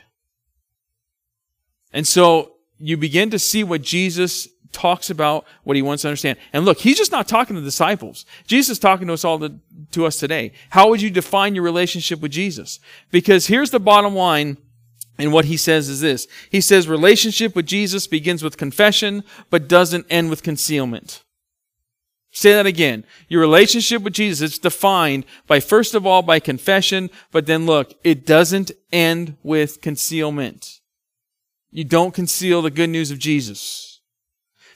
And 1.94 2.08
so 2.08 2.54
you 2.78 2.98
begin 2.98 3.30
to 3.30 3.40
see 3.40 3.64
what 3.64 3.82
Jesus 3.82 4.48
talks 4.72 5.10
about, 5.10 5.46
what 5.64 5.76
he 5.76 5.82
wants 5.82 6.02
to 6.02 6.10
understand. 6.10 6.38
And 6.54 6.66
look, 6.66 6.80
he's 6.80 6.98
just 6.98 7.12
not 7.12 7.28
talking 7.28 7.56
to 7.56 7.62
the 7.62 7.68
disciples. 7.68 8.26
Jesus 8.48 8.74
is 8.74 8.80
talking 8.80 9.08
to 9.08 9.14
us 9.14 9.26
all 9.26 9.40
to, 9.40 9.54
to 9.92 10.06
us 10.06 10.20
today. 10.20 10.54
How 10.70 10.90
would 10.90 11.02
you 11.02 11.10
define 11.10 11.56
your 11.56 11.64
relationship 11.64 12.22
with 12.22 12.32
Jesus? 12.32 12.80
Because 13.12 13.48
here's 13.48 13.72
the 13.72 13.80
bottom 13.80 14.16
line 14.16 14.58
and 15.18 15.32
what 15.32 15.46
he 15.46 15.58
says 15.58 15.90
is 15.90 16.02
this. 16.02 16.28
He 16.50 16.62
says 16.62 16.88
relationship 16.88 17.56
with 17.56 17.66
Jesus 17.66 18.08
begins 18.08 18.44
with 18.44 18.58
confession, 18.58 19.24
but 19.50 19.68
doesn't 19.68 20.08
end 20.10 20.30
with 20.30 20.44
concealment. 20.44 21.24
Say 22.32 22.54
that 22.54 22.66
again. 22.66 23.04
Your 23.28 23.42
relationship 23.42 24.02
with 24.04 24.14
Jesus 24.14 24.54
is 24.54 24.60
defined 24.60 25.26
by, 25.48 25.60
first 25.60 25.94
of 25.94 26.08
all, 26.08 26.22
by 26.22 26.40
confession, 26.40 27.10
but 27.32 27.46
then 27.46 27.66
look, 27.66 27.94
it 28.04 28.26
doesn't 28.26 28.72
end 28.92 29.36
with 29.44 29.82
concealment. 29.82 30.80
You 31.72 31.84
don't 31.84 32.14
conceal 32.14 32.62
the 32.62 32.72
good 32.72 32.90
news 32.90 33.12
of 33.12 33.20
Jesus. 33.20 33.91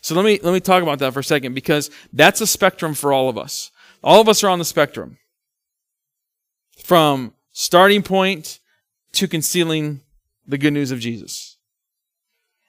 So 0.05 0.13
let 0.13 0.23
me, 0.23 0.39
let 0.43 0.53
me 0.53 0.59
talk 0.59 0.83
about 0.83 0.99
that 0.99 1.13
for 1.13 1.21
a 1.21 1.23
second 1.23 1.55
because 1.55 1.89
that's 2.13 2.39
a 2.39 2.45
spectrum 2.45 2.93
for 2.93 3.11
all 3.11 3.27
of 3.27 3.39
us. 3.39 3.71
All 4.03 4.21
of 4.21 4.29
us 4.29 4.43
are 4.43 4.49
on 4.49 4.59
the 4.59 4.65
spectrum. 4.65 5.17
From 6.77 7.33
starting 7.53 8.03
point 8.03 8.59
to 9.13 9.27
concealing 9.27 10.01
the 10.45 10.59
good 10.59 10.73
news 10.73 10.91
of 10.91 10.99
Jesus. 10.99 11.57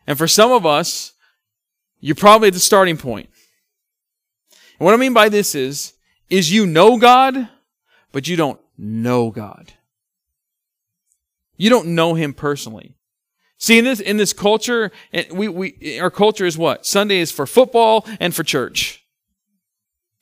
And 0.06 0.16
for 0.16 0.26
some 0.26 0.50
of 0.50 0.64
us, 0.64 1.12
you're 2.00 2.14
probably 2.14 2.48
at 2.48 2.54
the 2.54 2.58
starting 2.58 2.96
point. 2.96 3.28
And 4.78 4.86
what 4.86 4.94
I 4.94 4.96
mean 4.96 5.12
by 5.12 5.28
this 5.28 5.54
is, 5.54 5.92
is 6.30 6.50
you 6.50 6.64
know 6.64 6.96
God, 6.96 7.50
but 8.12 8.26
you 8.26 8.36
don't 8.36 8.60
know 8.78 9.30
God. 9.30 9.74
You 11.58 11.68
don't 11.68 11.88
know 11.88 12.14
Him 12.14 12.32
personally. 12.32 12.96
See, 13.58 13.78
in 13.78 13.84
this, 13.84 14.00
in 14.00 14.16
this 14.18 14.32
culture, 14.32 14.92
we, 15.32 15.48
we, 15.48 15.98
our 15.98 16.10
culture 16.10 16.44
is 16.44 16.58
what? 16.58 16.84
Sunday 16.84 17.18
is 17.18 17.32
for 17.32 17.46
football 17.46 18.06
and 18.20 18.34
for 18.34 18.42
church. 18.42 19.04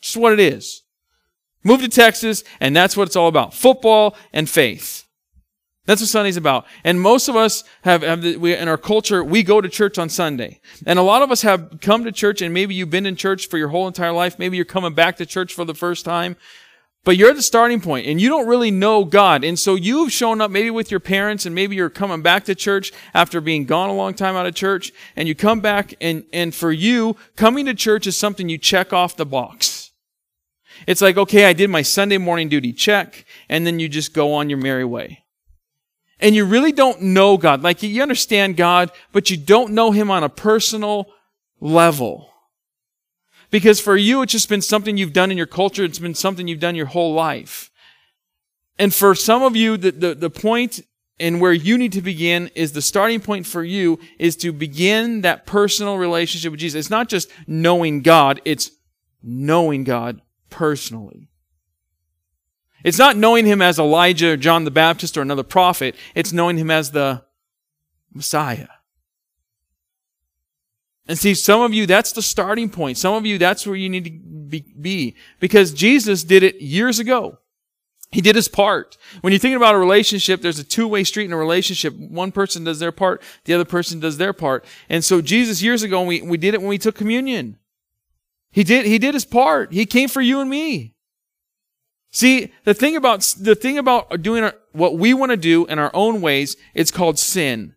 Just 0.01 0.17
what 0.17 0.33
it 0.33 0.41
is. 0.41 0.83
Move 1.65 1.81
to 1.81 1.89
Texas, 1.89 2.45
and 2.61 2.77
that's 2.77 2.97
what 2.97 3.09
it's 3.09 3.17
all 3.17 3.29
about. 3.29 3.55
Football 3.55 4.17
and 4.33 4.49
faith. 4.49 5.05
That's 5.87 6.01
what 6.01 6.09
Sunday's 6.09 6.37
about. 6.39 6.65
And 6.83 7.01
most 7.01 7.29
of 7.29 7.37
us 7.37 7.65
have, 7.83 8.03
have 8.03 8.23
the, 8.23 8.37
we, 8.37 8.57
in 8.57 8.69
our 8.69 8.79
culture, 8.79 9.23
we 9.23 9.43
go 9.43 9.61
to 9.61 9.69
church 9.69 9.99
on 9.99 10.09
Sunday. 10.09 10.61
And 10.87 10.99
a 10.99 11.03
lot 11.03 11.23
of 11.23 11.31
us 11.31 11.43
have 11.43 11.79
come 11.83 12.05
to 12.05 12.13
church 12.13 12.41
and 12.41 12.55
maybe 12.55 12.75
you've 12.75 12.91
been 12.91 13.05
in 13.05 13.17
church 13.17 13.49
for 13.49 13.59
your 13.59 13.69
whole 13.69 13.87
entire 13.87 14.13
life. 14.13 14.39
Maybe 14.39 14.57
you're 14.57 14.65
coming 14.65 14.95
back 14.95 15.17
to 15.17 15.27
church 15.27 15.53
for 15.53 15.67
the 15.67 15.75
first 15.75 16.07
time. 16.07 16.37
But 17.05 17.19
you're 17.19 17.35
the 17.35 17.43
starting 17.43 17.83
point 17.83 18.07
and 18.07 18.19
you 18.19 18.31
don't 18.31 18.47
really 18.47 18.71
know 18.71 19.05
God. 19.05 19.45
And 19.45 19.59
so 19.59 19.75
you've 19.75 20.11
shown 20.11 20.41
up 20.41 20.51
maybe 20.51 20.71
with 20.71 20.91
your 20.91 21.01
parents 21.01 21.45
and 21.45 21.55
maybe 21.55 21.77
you're 21.77 21.91
coming 21.91 22.23
back 22.23 22.45
to 22.47 22.55
church 22.55 22.93
after 23.13 23.43
being 23.43 23.67
gone 23.67 23.91
a 23.91 23.95
long 23.95 24.15
time 24.15 24.37
out 24.37 24.47
of 24.47 24.55
church 24.55 24.91
and 25.15 25.29
you 25.29 25.35
come 25.35 25.61
back 25.61 25.95
and, 26.01 26.25
and 26.33 26.55
for 26.55 26.73
you, 26.73 27.17
coming 27.37 27.67
to 27.67 27.75
church 27.75 28.07
is 28.07 28.17
something 28.17 28.49
you 28.49 28.57
check 28.57 28.93
off 28.93 29.17
the 29.17 29.27
box. 29.27 29.91
It's 30.87 31.03
like, 31.03 31.19
okay, 31.19 31.45
I 31.45 31.53
did 31.53 31.69
my 31.69 31.83
Sunday 31.83 32.19
morning 32.19 32.49
duty 32.49 32.73
check 32.73 33.27
and 33.49 33.67
then 33.67 33.79
you 33.79 33.89
just 33.89 34.15
go 34.15 34.33
on 34.33 34.49
your 34.49 34.59
merry 34.59 34.85
way 34.85 35.25
and 36.21 36.35
you 36.35 36.45
really 36.47 36.73
don't 36.73 37.03
know 37.03 37.37
God. 37.37 37.63
Like 37.63 37.83
you 37.83 38.03
understand 38.03 38.57
God, 38.57 38.91
but 39.13 39.29
you 39.29 39.37
don't 39.37 39.73
know 39.73 39.91
Him 39.91 40.11
on 40.11 40.25
a 40.25 40.29
personal 40.29 41.11
level. 41.61 42.31
Because 43.55 43.79
for 43.79 43.97
you, 43.97 44.21
it's 44.23 44.33
just 44.33 44.49
been 44.49 44.61
something 44.61 44.97
you've 44.97 45.13
done 45.13 45.31
in 45.31 45.37
your 45.37 45.47
culture. 45.47 45.85
It's 45.85 46.01
been 46.01 46.17
something 46.17 46.49
you've 46.49 46.59
done 46.59 46.75
your 46.75 46.87
whole 46.87 47.15
life. 47.15 47.71
And 48.81 48.93
for 48.93 49.15
some 49.15 49.45
of 49.45 49.55
you, 49.55 49.77
the, 49.77 49.93
the, 49.93 50.15
the 50.17 50.29
point 50.29 50.81
and 51.21 51.41
where 51.41 51.53
you 51.53 51.79
need 51.79 51.93
to 51.93 52.03
begin 52.03 52.51
is 52.57 52.73
the 52.73 52.83
starting 52.83 53.21
point 53.21 53.47
for 53.47 53.63
you 53.63 54.01
is 54.19 54.35
to 54.39 54.53
begin 54.53 55.21
that 55.21 55.47
personal 55.47 55.99
relationship 55.99 56.51
with 56.51 56.59
Jesus. 56.59 56.81
It's 56.81 56.91
not 56.91 57.09
just 57.09 57.31
knowing 57.47 58.03
God, 58.03 58.41
it's 58.45 58.73
knowing 59.23 59.85
God 59.85 60.21
personally. 60.51 61.29
It's 62.83 62.99
not 62.99 63.17
knowing 63.17 63.47
him 63.47 63.63
as 63.63 63.79
Elijah 63.79 64.33
or 64.33 64.37
John 64.37 64.65
the 64.65 64.73
Baptist 64.73 65.17
or 65.17 65.23
another 65.23 65.45
prophet. 65.45 65.95
It's 66.17 66.33
knowing 66.33 66.59
him 66.59 66.73
as 66.73 66.91
the 66.91 67.23
Messiah. 68.13 68.67
And 71.07 71.19
see, 71.19 71.35
some 71.35 71.61
of 71.61 71.75
you, 71.75 71.87
that's 71.87 72.13
the 72.13 72.23
starting 72.23 72.71
point. 72.71 72.97
Some 72.97 73.15
of 73.15 73.27
you, 73.27 73.37
that's 73.39 73.67
where 73.67 73.77
you 73.77 73.91
need 73.91 74.05
to 74.51 74.63
be. 74.81 75.17
Because 75.39 75.73
Jesus 75.73 76.25
did 76.25 76.43
it 76.43 76.61
years 76.61 76.99
ago. 76.99 77.39
He 78.11 78.21
did 78.21 78.37
his 78.37 78.49
part. 78.49 78.97
When 79.21 79.33
you're 79.33 79.41
thinking 79.41 79.57
about 79.57 79.75
a 79.75 79.79
relationship, 79.79 80.41
there's 80.41 80.61
a 80.61 80.65
two-way 80.65 81.03
street 81.03 81.25
in 81.25 81.33
a 81.33 81.37
relationship. 81.37 81.95
One 81.99 82.31
person 82.31 82.63
does 82.63 82.79
their 82.79 82.93
part, 82.93 83.21
the 83.45 83.55
other 83.55 83.65
person 83.65 83.99
does 83.99 84.19
their 84.19 84.33
part. 84.33 84.65
And 84.89 85.05
so 85.05 85.21
Jesus 85.21 85.63
years 85.63 85.83
ago, 85.83 86.03
we, 86.03 86.23
we 86.23 86.37
did 86.37 86.55
it 86.55 86.61
when 86.61 86.69
we 86.69 86.79
took 86.79 86.95
communion. 86.95 87.59
He 88.53 88.63
did, 88.63 88.87
he 88.87 88.99
did 88.99 89.15
his 89.15 89.25
part. 89.25 89.73
He 89.73 89.85
came 89.85 90.09
for 90.09 90.21
you 90.21 90.41
and 90.41 90.49
me. 90.49 90.95
See, 92.13 92.53
the 92.63 92.73
thing 92.73 92.95
about, 92.95 93.35
the 93.41 93.57
thing 93.57 93.79
about 93.79 94.23
doing 94.23 94.45
our, 94.45 94.55
what 94.71 94.97
we 94.97 95.13
want 95.13 95.31
to 95.31 95.37
do 95.37 95.67
in 95.67 95.81
our 95.81 95.91
own 95.93 96.21
ways, 96.21 96.57
it's 96.73 96.93
called 96.93 97.19
sin. 97.19 97.74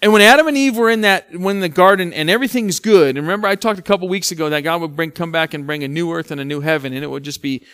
And 0.00 0.12
when 0.12 0.22
Adam 0.22 0.46
and 0.46 0.56
Eve 0.56 0.76
were 0.76 0.90
in 0.90 1.00
that, 1.00 1.36
when 1.36 1.60
the 1.60 1.68
garden 1.68 2.12
and 2.12 2.30
everything's 2.30 2.78
good, 2.78 3.16
and 3.16 3.26
remember 3.26 3.48
I 3.48 3.56
talked 3.56 3.80
a 3.80 3.82
couple 3.82 4.08
weeks 4.08 4.30
ago 4.30 4.48
that 4.48 4.60
God 4.60 4.80
would 4.80 4.94
bring, 4.94 5.10
come 5.10 5.32
back 5.32 5.54
and 5.54 5.66
bring 5.66 5.82
a 5.82 5.88
new 5.88 6.12
earth 6.12 6.30
and 6.30 6.40
a 6.40 6.44
new 6.44 6.60
heaven, 6.60 6.92
and 6.92 7.02
it 7.02 7.08
would 7.08 7.24
just 7.24 7.42
be 7.42 7.66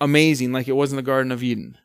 amazing 0.00 0.52
like 0.52 0.66
it 0.66 0.72
was 0.72 0.90
in 0.90 0.96
the 0.96 1.02
Garden 1.02 1.30
of 1.30 1.42
Eden. 1.42 1.78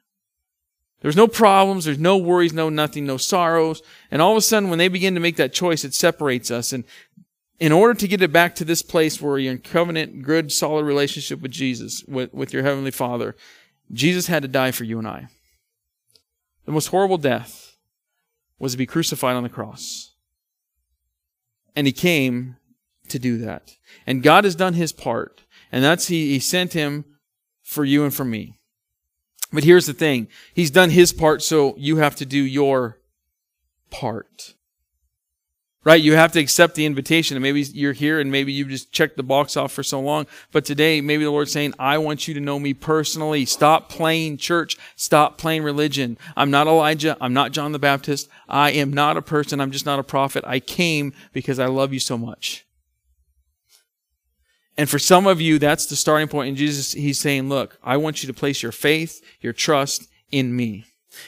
There's 1.01 1.15
no 1.15 1.27
problems, 1.27 1.85
there's 1.85 1.99
no 1.99 2.17
worries, 2.17 2.53
no 2.53 2.69
nothing, 2.69 3.05
no 3.05 3.17
sorrows. 3.17 3.81
And 4.09 4.21
all 4.21 4.31
of 4.31 4.37
a 4.37 4.41
sudden, 4.41 4.69
when 4.69 4.79
they 4.79 4.87
begin 4.87 5.13
to 5.15 5.19
make 5.19 5.35
that 5.35 5.53
choice, 5.53 5.83
it 5.83 5.93
separates 5.93 6.49
us. 6.49 6.71
And 6.71 6.85
in 7.59 7.71
order 7.71 7.93
to 7.93 8.07
get 8.07 8.21
it 8.21 8.31
back 8.31 8.55
to 8.55 8.65
this 8.65 8.81
place 8.81 9.21
where 9.21 9.37
you're 9.37 9.51
in 9.51 9.59
covenant, 9.59 10.23
good, 10.23 10.51
solid 10.51 10.85
relationship 10.85 11.41
with 11.41 11.51
Jesus, 11.51 12.03
with, 12.05 12.33
with 12.33 12.53
your 12.53 12.63
Heavenly 12.63 12.91
Father, 12.91 13.35
Jesus 13.91 14.27
had 14.27 14.43
to 14.43 14.47
die 14.47 14.71
for 14.71 14.85
you 14.85 14.97
and 14.97 15.07
I. 15.07 15.27
The 16.65 16.71
most 16.71 16.87
horrible 16.87 17.17
death 17.17 17.72
was 18.63 18.71
to 18.71 18.77
be 18.77 18.85
crucified 18.85 19.35
on 19.35 19.43
the 19.43 19.49
cross. 19.49 20.13
And 21.75 21.85
he 21.85 21.91
came 21.91 22.55
to 23.09 23.19
do 23.19 23.37
that. 23.39 23.75
And 24.07 24.23
God 24.23 24.45
has 24.45 24.55
done 24.55 24.73
his 24.73 24.93
part. 24.93 25.43
And 25.69 25.83
that's 25.83 26.07
he, 26.07 26.29
he 26.29 26.39
sent 26.39 26.71
him 26.71 27.03
for 27.61 27.83
you 27.83 28.05
and 28.05 28.13
for 28.13 28.23
me. 28.23 28.57
But 29.51 29.65
here's 29.65 29.85
the 29.85 29.93
thing. 29.93 30.29
He's 30.53 30.71
done 30.71 30.91
his 30.91 31.11
part, 31.11 31.41
so 31.41 31.75
you 31.77 31.97
have 31.97 32.15
to 32.15 32.25
do 32.25 32.41
your 32.41 33.01
part. 33.89 34.55
Right? 35.85 36.01
You 36.01 36.15
have 36.15 36.31
to 36.31 36.39
accept 36.39 36.75
the 36.75 36.85
invitation. 36.85 37.35
And 37.35 37.43
maybe 37.43 37.61
you're 37.61 37.93
here 37.93 38.19
and 38.21 38.31
maybe 38.31 38.53
you've 38.53 38.69
just 38.69 38.93
checked 38.93 39.17
the 39.17 39.23
box 39.23 39.57
off 39.57 39.73
for 39.73 39.83
so 39.83 39.99
long. 39.99 40.27
But 40.51 40.63
today, 40.63 41.01
maybe 41.01 41.25
the 41.25 41.31
Lord's 41.31 41.51
saying, 41.51 41.73
I 41.77 41.97
want 41.97 42.25
you 42.27 42.33
to 42.35 42.39
know 42.39 42.57
me 42.57 42.73
personally. 42.73 43.45
Stop 43.45 43.89
playing 43.89 44.37
church. 44.37 44.77
Stop 44.95 45.37
playing 45.37 45.63
religion. 45.63 46.17
I'm 46.37 46.51
not 46.51 46.67
Elijah. 46.67 47.17
I'm 47.19 47.33
not 47.33 47.51
John 47.51 47.73
the 47.73 47.79
Baptist. 47.79 48.29
I 48.47 48.71
am 48.71 48.93
not 48.93 49.17
a 49.17 49.21
person. 49.21 49.59
I'm 49.59 49.71
just 49.71 49.85
not 49.85 49.99
a 49.99 50.03
prophet. 50.03 50.45
I 50.47 50.61
came 50.61 51.13
because 51.33 51.59
I 51.59 51.65
love 51.65 51.91
you 51.91 51.99
so 51.99 52.17
much. 52.17 52.65
And 54.77 54.89
for 54.89 54.99
some 54.99 55.27
of 55.27 55.39
you, 55.39 55.59
that's 55.59 55.85
the 55.85 55.95
starting 55.95 56.27
point. 56.27 56.47
And 56.47 56.57
Jesus, 56.57 56.93
He's 56.93 57.19
saying, 57.19 57.49
look, 57.49 57.77
I 57.83 57.97
want 57.97 58.23
you 58.23 58.27
to 58.27 58.33
place 58.33 58.63
your 58.63 58.71
faith, 58.71 59.21
your 59.41 59.53
trust 59.53 60.07
in 60.31 60.55
me. 60.55 60.85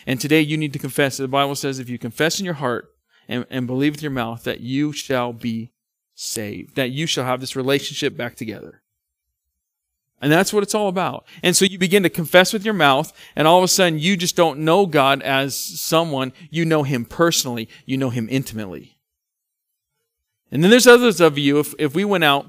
And 0.08 0.20
today 0.20 0.41
you 0.41 0.58
need 0.58 0.74
to 0.74 0.80
confess. 0.80 1.18
The 1.18 1.28
Bible 1.28 1.56
says 1.56 1.78
if 1.78 1.89
you 1.89 2.00
confess 2.00 2.39
in 2.39 2.46
your 2.46 2.56
heart 2.56 2.95
and, 3.28 3.46
and 3.50 3.68
believe 3.68 3.94
with 3.94 4.02
your 4.02 4.12
mouth 4.12 4.44
that 4.44 4.62
you 4.62 4.92
shall 4.92 5.34
be 5.34 5.72
saved, 6.14 6.76
that 6.76 6.92
you 6.92 7.06
shall 7.06 7.26
have 7.26 7.42
this 7.42 7.56
relationship 7.56 8.16
back 8.16 8.36
together. 8.36 8.82
And 10.22 10.32
that's 10.32 10.54
what 10.54 10.64
it's 10.64 10.74
all 10.74 10.88
about. 10.88 11.26
And 11.44 11.56
so 11.56 11.66
you 11.66 11.78
begin 11.78 12.04
to 12.04 12.10
confess 12.10 12.54
with 12.54 12.64
your 12.64 12.74
mouth, 12.74 13.12
and 13.36 13.48
all 13.48 13.58
of 13.58 13.64
a 13.64 13.68
sudden 13.68 14.00
you 14.00 14.16
just 14.16 14.36
don't 14.36 14.60
know 14.60 14.86
God 14.86 15.22
as 15.22 15.56
someone. 15.56 16.32
You 16.50 16.66
know 16.66 16.84
Him 16.84 17.06
personally. 17.06 17.68
You 17.86 17.98
know 17.98 18.10
Him 18.10 18.28
intimately. 18.32 18.98
And 20.52 20.64
then 20.64 20.72
there's 20.72 20.88
others 20.88 21.20
of 21.20 21.38
you, 21.38 21.60
if, 21.60 21.74
if 21.78 21.94
we 21.94 22.06
went 22.06 22.24
out, 22.24 22.48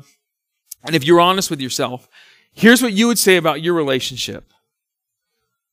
and 0.84 0.94
if 0.94 1.04
you're 1.04 1.20
honest 1.20 1.50
with 1.50 1.60
yourself, 1.60 2.08
here's 2.52 2.82
what 2.82 2.92
you 2.92 3.08
would 3.08 3.18
say 3.18 3.36
about 3.36 3.62
your 3.62 3.74
relationship. 3.74 4.52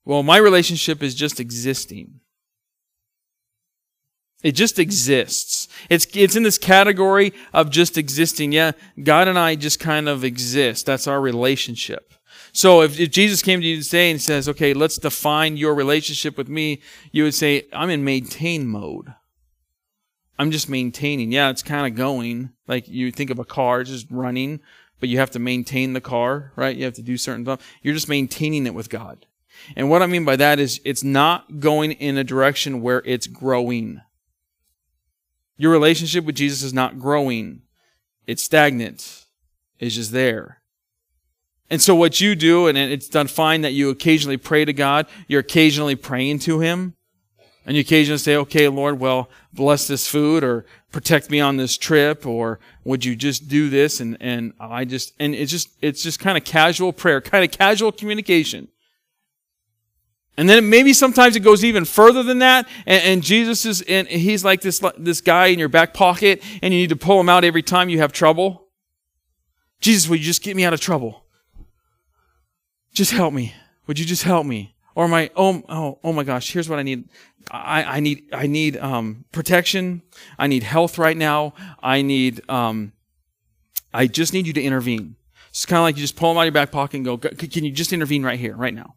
Well, 0.04 0.24
my 0.24 0.38
relationship 0.38 1.04
is 1.04 1.14
just 1.16 1.40
existing. 1.40 2.20
It 4.44 4.52
just 4.52 4.78
exists. 4.78 5.68
It's, 5.90 6.06
it's 6.14 6.36
in 6.36 6.44
this 6.44 6.58
category 6.58 7.34
of 7.54 7.70
just 7.70 7.98
existing. 7.98 8.52
Yeah, 8.52 8.74
God 9.02 9.28
and 9.28 9.40
I 9.40 9.56
just 9.56 9.80
kind 9.80 10.10
of 10.10 10.24
exist. 10.24 10.86
That's 10.86 11.08
our 11.08 11.22
relationship. 11.22 12.14
So 12.52 12.82
if, 12.82 13.00
if 13.00 13.10
Jesus 13.10 13.42
came 13.42 13.62
to 13.62 13.66
you 13.66 13.82
today 13.82 14.12
and 14.12 14.22
says, 14.22 14.48
okay, 14.48 14.74
let's 14.74 14.98
define 14.98 15.58
your 15.58 15.74
relationship 15.74 16.38
with 16.38 16.50
me, 16.50 16.82
you 17.12 17.24
would 17.24 17.34
say, 17.34 17.64
I'm 17.74 17.90
in 17.90 18.04
maintain 18.04 18.68
mode. 18.68 19.14
I'm 20.38 20.52
just 20.52 20.70
maintaining. 20.70 21.32
Yeah, 21.32 21.50
it's 21.50 21.64
kind 21.64 21.88
of 21.88 21.98
going. 21.98 22.52
Like 22.68 22.88
you 22.88 23.12
think 23.12 23.30
of 23.30 23.40
a 23.40 23.46
car 23.46 23.84
just 23.84 24.08
running, 24.12 24.60
but 25.00 25.10
you 25.10 25.18
have 25.18 25.32
to 25.32 25.40
maintain 25.40 25.94
the 25.94 26.02
car, 26.02 26.52
right? 26.56 26.76
You 26.76 26.86
have 26.86 26.94
to 26.96 27.02
do 27.02 27.18
certain 27.18 27.46
stuff. 27.46 27.62
You're 27.82 27.94
just 27.94 28.10
maintaining 28.10 28.68
it 28.68 28.74
with 28.76 28.90
God. 28.90 29.26
And 29.76 29.90
what 29.90 30.02
I 30.02 30.08
mean 30.08 30.26
by 30.26 30.36
that 30.36 30.60
is 30.60 30.82
it's 30.84 31.04
not 31.04 31.60
going 31.60 31.94
in 31.94 32.18
a 32.18 32.24
direction 32.24 32.82
where 32.82 33.02
it's 33.06 33.28
growing. 33.28 34.02
Your 35.64 35.72
relationship 35.72 36.26
with 36.26 36.36
Jesus 36.36 36.62
is 36.62 36.74
not 36.74 37.00
growing, 37.00 37.62
it's 38.28 38.44
stagnant, 38.44 39.28
it's 39.80 39.96
just 39.96 40.12
there. 40.12 40.62
And 41.70 41.82
so, 41.82 41.96
what 41.96 42.20
you 42.20 42.36
do, 42.36 42.68
and 42.68 42.78
it's 42.78 43.08
done 43.08 43.28
fine 43.28 43.62
that 43.62 43.72
you 43.72 43.90
occasionally 43.90 44.36
pray 44.36 44.66
to 44.66 44.74
God, 44.74 45.08
you're 45.26 45.40
occasionally 45.40 45.96
praying 45.96 46.40
to 46.40 46.60
Him, 46.60 46.96
and 47.66 47.78
you 47.78 47.80
occasionally 47.80 48.18
say, 48.18 48.36
okay, 48.36 48.68
Lord, 48.68 49.00
well, 49.00 49.30
bless 49.54 49.88
this 49.88 50.06
food, 50.06 50.44
or 50.44 50.66
protect 50.92 51.30
me 51.30 51.40
on 51.40 51.56
this 51.56 51.78
trip, 51.78 52.26
or 52.26 52.60
would 52.84 53.06
you 53.06 53.16
just 53.16 53.48
do 53.48 53.70
this? 53.70 54.02
And, 54.02 54.18
and 54.20 54.52
I 54.60 54.84
just, 54.84 55.14
and 55.18 55.34
it's 55.34 55.50
just, 55.50 55.70
it's 55.82 56.04
just 56.04 56.20
kind 56.20 56.38
of 56.38 56.44
casual 56.44 56.92
prayer, 56.92 57.22
kind 57.22 57.46
of 57.46 57.58
casual 57.58 57.94
communication. 57.94 58.68
And 60.36 60.50
then 60.50 60.70
maybe 60.70 60.94
sometimes 60.94 61.36
it 61.36 61.42
goes 61.42 61.64
even 61.64 61.86
further 61.86 62.24
than 62.24 62.40
that. 62.40 62.68
And, 62.86 63.04
and, 63.04 63.24
Jesus 63.24 63.66
is, 63.66 63.82
and 63.84 64.08
he's 64.08 64.44
like 64.44 64.62
this, 64.62 64.82
this 64.98 65.22
guy 65.22 65.48
in 65.48 65.60
your 65.60 65.70
back 65.70 65.94
pocket, 65.94 66.42
and 66.62 66.74
you 66.74 66.80
need 66.80 66.90
to 66.90 66.96
pull 66.96 67.20
him 67.20 67.30
out 67.30 67.44
every 67.44 67.62
time 67.62 67.90
you 67.90 68.00
have 68.00 68.12
trouble. 68.12 68.68
Jesus, 69.80 70.10
would 70.10 70.20
you 70.20 70.26
just 70.26 70.42
get 70.42 70.56
me 70.56 70.64
out 70.64 70.74
of 70.74 70.80
trouble? 70.80 71.26
Just 72.94 73.12
help 73.12 73.34
me. 73.34 73.54
Would 73.86 74.00
you 74.00 74.06
just 74.06 74.24
help 74.24 74.46
me? 74.46 74.76
Or 74.96 75.08
my, 75.08 75.30
oh, 75.36 75.62
oh, 75.70 76.00
oh 76.04 76.14
my 76.14 76.24
gosh, 76.24 76.52
here's 76.52 76.70
what 76.70 76.80
I 76.80 76.84
need. 76.84 77.10
I, 77.52 77.84
I 77.84 78.00
need, 78.00 78.24
I 78.34 78.48
need, 78.48 78.78
um, 78.78 79.26
protection. 79.32 80.02
I 80.40 80.48
need 80.48 80.64
health 80.64 80.98
right 80.98 81.18
now. 81.18 81.54
I 81.82 82.02
need, 82.02 82.48
um, 82.50 82.94
I 83.94 84.08
just 84.08 84.34
need 84.34 84.48
you 84.48 84.54
to 84.54 84.62
intervene. 84.62 85.16
It's 85.50 85.68
kind 85.68 85.78
of 85.78 85.84
like 85.84 85.96
you 85.96 86.02
just 86.02 86.16
pull 86.16 86.32
him 86.32 86.38
out 86.38 86.42
of 86.42 86.46
your 86.46 86.54
back 86.54 86.72
pocket 86.72 86.98
and 86.98 87.06
go, 87.06 87.18
can 87.18 87.64
you 87.64 87.72
just 87.72 87.94
intervene 87.94 88.24
right 88.24 88.40
here, 88.40 88.56
right 88.56 88.74
now? 88.74 88.96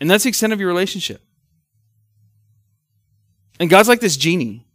And 0.00 0.10
that's 0.10 0.24
the 0.24 0.28
extent 0.28 0.52
of 0.52 0.60
your 0.60 0.68
relationship. 0.68 1.22
And 3.58 3.70
God's 3.70 3.88
like 3.88 4.00
this 4.00 4.16
genie. 4.16 4.66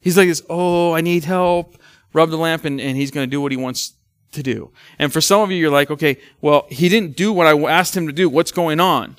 He's 0.00 0.16
like 0.16 0.28
this, 0.28 0.42
oh, 0.48 0.92
I 0.92 1.00
need 1.00 1.24
help. 1.24 1.76
Rub 2.12 2.30
the 2.30 2.36
lamp, 2.36 2.64
and, 2.64 2.80
and 2.80 2.96
he's 2.96 3.10
going 3.10 3.28
to 3.28 3.30
do 3.30 3.40
what 3.40 3.52
he 3.52 3.56
wants 3.56 3.92
to 4.32 4.42
do. 4.42 4.70
And 4.98 5.12
for 5.12 5.20
some 5.20 5.40
of 5.42 5.50
you, 5.50 5.56
you're 5.56 5.70
like, 5.70 5.90
okay, 5.90 6.16
well, 6.40 6.66
he 6.70 6.88
didn't 6.88 7.16
do 7.16 7.32
what 7.32 7.46
I 7.46 7.56
asked 7.70 7.96
him 7.96 8.06
to 8.06 8.12
do. 8.12 8.28
What's 8.28 8.52
going 8.52 8.80
on? 8.80 9.16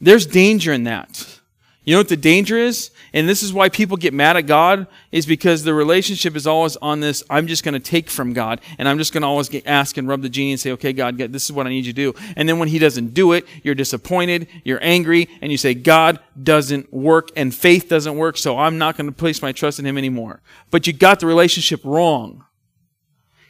There's 0.00 0.26
danger 0.26 0.72
in 0.72 0.84
that. 0.84 1.40
You 1.84 1.94
know 1.94 2.00
what 2.00 2.08
the 2.08 2.16
danger 2.16 2.58
is? 2.58 2.90
And 3.14 3.28
this 3.28 3.44
is 3.44 3.52
why 3.52 3.68
people 3.68 3.96
get 3.96 4.12
mad 4.12 4.36
at 4.36 4.42
God 4.42 4.88
is 5.12 5.24
because 5.24 5.62
the 5.62 5.72
relationship 5.72 6.34
is 6.34 6.48
always 6.48 6.76
on 6.78 6.98
this 6.98 7.22
I'm 7.30 7.46
just 7.46 7.62
going 7.62 7.74
to 7.74 7.80
take 7.80 8.10
from 8.10 8.32
God 8.32 8.60
and 8.76 8.88
I'm 8.88 8.98
just 8.98 9.12
going 9.12 9.22
to 9.22 9.28
always 9.28 9.48
get, 9.48 9.68
ask 9.68 9.96
and 9.96 10.08
rub 10.08 10.20
the 10.20 10.28
genie 10.28 10.50
and 10.50 10.60
say, 10.60 10.72
"Okay, 10.72 10.92
God, 10.92 11.16
this 11.16 11.44
is 11.44 11.52
what 11.52 11.68
I 11.68 11.70
need 11.70 11.86
you 11.86 11.92
to 11.92 12.12
do." 12.12 12.14
And 12.36 12.48
then 12.48 12.58
when 12.58 12.68
he 12.68 12.80
doesn't 12.80 13.14
do 13.14 13.32
it, 13.32 13.46
you're 13.62 13.76
disappointed, 13.76 14.48
you're 14.64 14.82
angry, 14.82 15.28
and 15.40 15.52
you 15.52 15.56
say, 15.56 15.74
"God 15.74 16.18
doesn't 16.42 16.92
work 16.92 17.30
and 17.36 17.54
faith 17.54 17.88
doesn't 17.88 18.16
work, 18.16 18.36
so 18.36 18.58
I'm 18.58 18.78
not 18.78 18.96
going 18.96 19.06
to 19.06 19.12
place 19.12 19.40
my 19.40 19.52
trust 19.52 19.78
in 19.78 19.86
him 19.86 19.96
anymore." 19.96 20.42
But 20.72 20.88
you 20.88 20.92
got 20.92 21.20
the 21.20 21.26
relationship 21.26 21.80
wrong. 21.84 22.44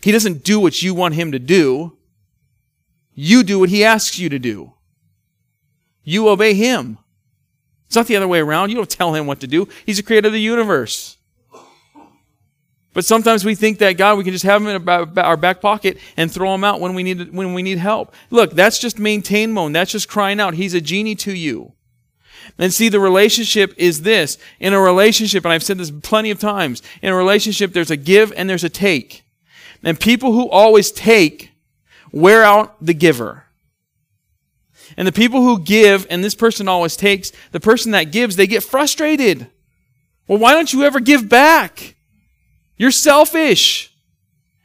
He 0.03 0.13
doesn't 0.13 0.45
do 0.45 0.61
what 0.61 0.83
you 0.83 0.93
want 0.93 1.15
him 1.15 1.33
to 1.33 1.39
do. 1.39 1.97
You 3.15 3.43
do 3.43 3.59
what 3.61 3.71
he 3.71 3.83
asks 3.83 4.19
you 4.19 4.29
to 4.29 4.39
do. 4.39 4.75
You 6.03 6.29
obey 6.29 6.53
him. 6.53 6.99
It's 7.87 7.97
not 7.97 8.07
the 8.07 8.17
other 8.17 8.29
way 8.29 8.41
around. 8.41 8.71
You 8.71 8.77
don't 8.77 8.91
tell 8.91 9.15
him 9.15 9.27
what 9.27 9.41
to 9.41 9.47
do. 9.47 9.69
He's 9.87 9.99
the 9.99 10.03
creator 10.03 10.29
of 10.29 10.33
the 10.33 10.41
universe. 10.41 11.17
But 12.95 13.05
sometimes 13.05 13.45
we 13.45 13.57
think 13.57 13.79
that 13.79 13.95
God, 13.95 14.17
we 14.17 14.25
can 14.25 14.33
just 14.33 14.45
have 14.45 14.63
him 14.63 14.69
in 14.69 14.89
our 15.19 15.37
back 15.37 15.61
pocket 15.61 15.99
and 16.17 16.31
throw 16.31 16.55
him 16.55 16.63
out 16.63 16.81
when 16.81 16.95
we 16.95 17.03
need 17.03 17.35
when 17.35 17.53
we 17.53 17.63
need 17.63 17.79
help. 17.79 18.15
Look, 18.31 18.53
that's 18.53 18.79
just 18.79 19.01
maintain 19.01 19.53
mode. 19.53 19.73
That's 19.73 19.91
just 19.91 20.09
crying 20.09 20.39
out. 20.39 20.55
He's 20.55 20.75
a 20.75 20.81
genie 20.81 21.17
to 21.17 21.33
you. 21.35 21.73
And 22.57 22.73
see, 22.73 22.89
the 22.89 23.01
relationship 23.01 23.75
is 23.77 24.03
this. 24.03 24.39
In 24.61 24.73
a 24.73 24.81
relationship, 24.81 25.45
and 25.45 25.53
I've 25.53 25.65
said 25.65 25.79
this 25.79 25.91
plenty 25.91 26.31
of 26.31 26.39
times, 26.39 26.83
in 27.03 27.13
a 27.13 27.17
relationship, 27.17 27.73
there's 27.73 27.91
a 27.91 27.97
give 27.97 28.33
and 28.37 28.49
there's 28.49 28.65
a 28.65 28.69
take. 28.69 29.25
And 29.83 29.99
people 29.99 30.33
who 30.33 30.49
always 30.49 30.93
take 30.93 31.51
wear 32.13 32.45
out 32.45 32.77
the 32.85 32.95
giver. 32.95 33.44
And 34.97 35.07
the 35.07 35.13
people 35.13 35.43
who 35.43 35.61
give, 35.61 36.07
and 36.11 36.23
this 36.23 36.35
person 36.35 36.69
always 36.69 36.97
takes, 36.97 37.33
the 37.53 37.61
person 37.61 37.93
that 37.93 38.13
gives, 38.13 38.37
they 38.37 38.47
get 38.47 38.63
frustrated. 38.63 39.49
Well, 40.27 40.39
why 40.39 40.53
don't 40.53 40.73
you 40.73 40.85
ever 40.85 41.01
give 41.01 41.29
back? 41.29 41.97
You're 42.77 42.91
selfish. 42.91 43.93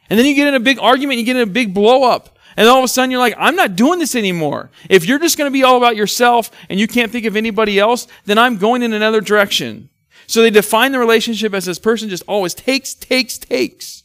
And 0.10 0.17
then 0.17 0.25
you 0.25 0.34
get 0.34 0.47
in 0.47 0.55
a 0.55 0.60
big 0.60 0.79
argument, 0.79 1.19
you 1.19 1.25
get 1.25 1.36
in 1.36 1.43
a 1.43 1.51
big 1.51 1.73
blow 1.73 2.03
up. 2.03 2.38
And 2.58 2.67
all 2.67 2.79
of 2.79 2.84
a 2.84 2.88
sudden 2.88 3.12
you're 3.12 3.19
like, 3.19 3.36
I'm 3.38 3.55
not 3.55 3.75
doing 3.75 3.99
this 3.99 4.15
anymore. 4.15 4.69
If 4.89 5.05
you're 5.05 5.19
just 5.19 5.38
going 5.38 5.49
to 5.49 5.53
be 5.53 5.63
all 5.63 5.77
about 5.77 5.95
yourself 5.95 6.51
and 6.69 6.79
you 6.79 6.88
can't 6.88 7.12
think 7.12 7.25
of 7.25 7.36
anybody 7.36 7.79
else, 7.79 8.08
then 8.25 8.38
I'm 8.38 8.58
going 8.58 8.84
in 8.84 8.93
another 8.93 9.21
direction. 9.21 9.89
So 10.27 10.41
they 10.41 10.49
define 10.49 10.91
the 10.91 10.99
relationship 10.99 11.53
as 11.53 11.65
this 11.65 11.79
person 11.79 12.10
just 12.10 12.23
always 12.27 12.53
takes, 12.53 12.93
takes, 12.93 13.38
takes. 13.38 14.03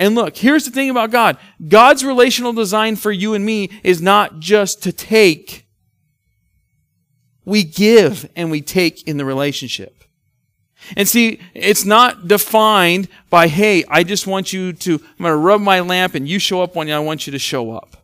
And 0.00 0.14
look, 0.14 0.34
here's 0.34 0.64
the 0.64 0.70
thing 0.70 0.88
about 0.88 1.10
God 1.10 1.36
God's 1.68 2.04
relational 2.04 2.54
design 2.54 2.96
for 2.96 3.12
you 3.12 3.34
and 3.34 3.44
me 3.44 3.70
is 3.84 4.00
not 4.00 4.40
just 4.40 4.82
to 4.84 4.92
take, 4.92 5.66
we 7.44 7.62
give 7.62 8.28
and 8.34 8.50
we 8.50 8.62
take 8.62 9.06
in 9.06 9.18
the 9.18 9.26
relationship. 9.26 10.02
And 10.96 11.06
see, 11.06 11.38
it's 11.52 11.84
not 11.84 12.26
defined 12.26 13.08
by, 13.28 13.48
hey, 13.48 13.84
I 13.90 14.02
just 14.02 14.26
want 14.26 14.50
you 14.50 14.72
to, 14.72 14.94
I'm 14.94 15.24
going 15.24 15.32
to 15.32 15.36
rub 15.36 15.60
my 15.60 15.80
lamp 15.80 16.14
and 16.14 16.26
you 16.26 16.38
show 16.38 16.62
up 16.62 16.74
when 16.74 16.90
I 16.90 16.98
want 17.00 17.26
you 17.26 17.32
to 17.32 17.38
show 17.38 17.72
up. 17.72 17.98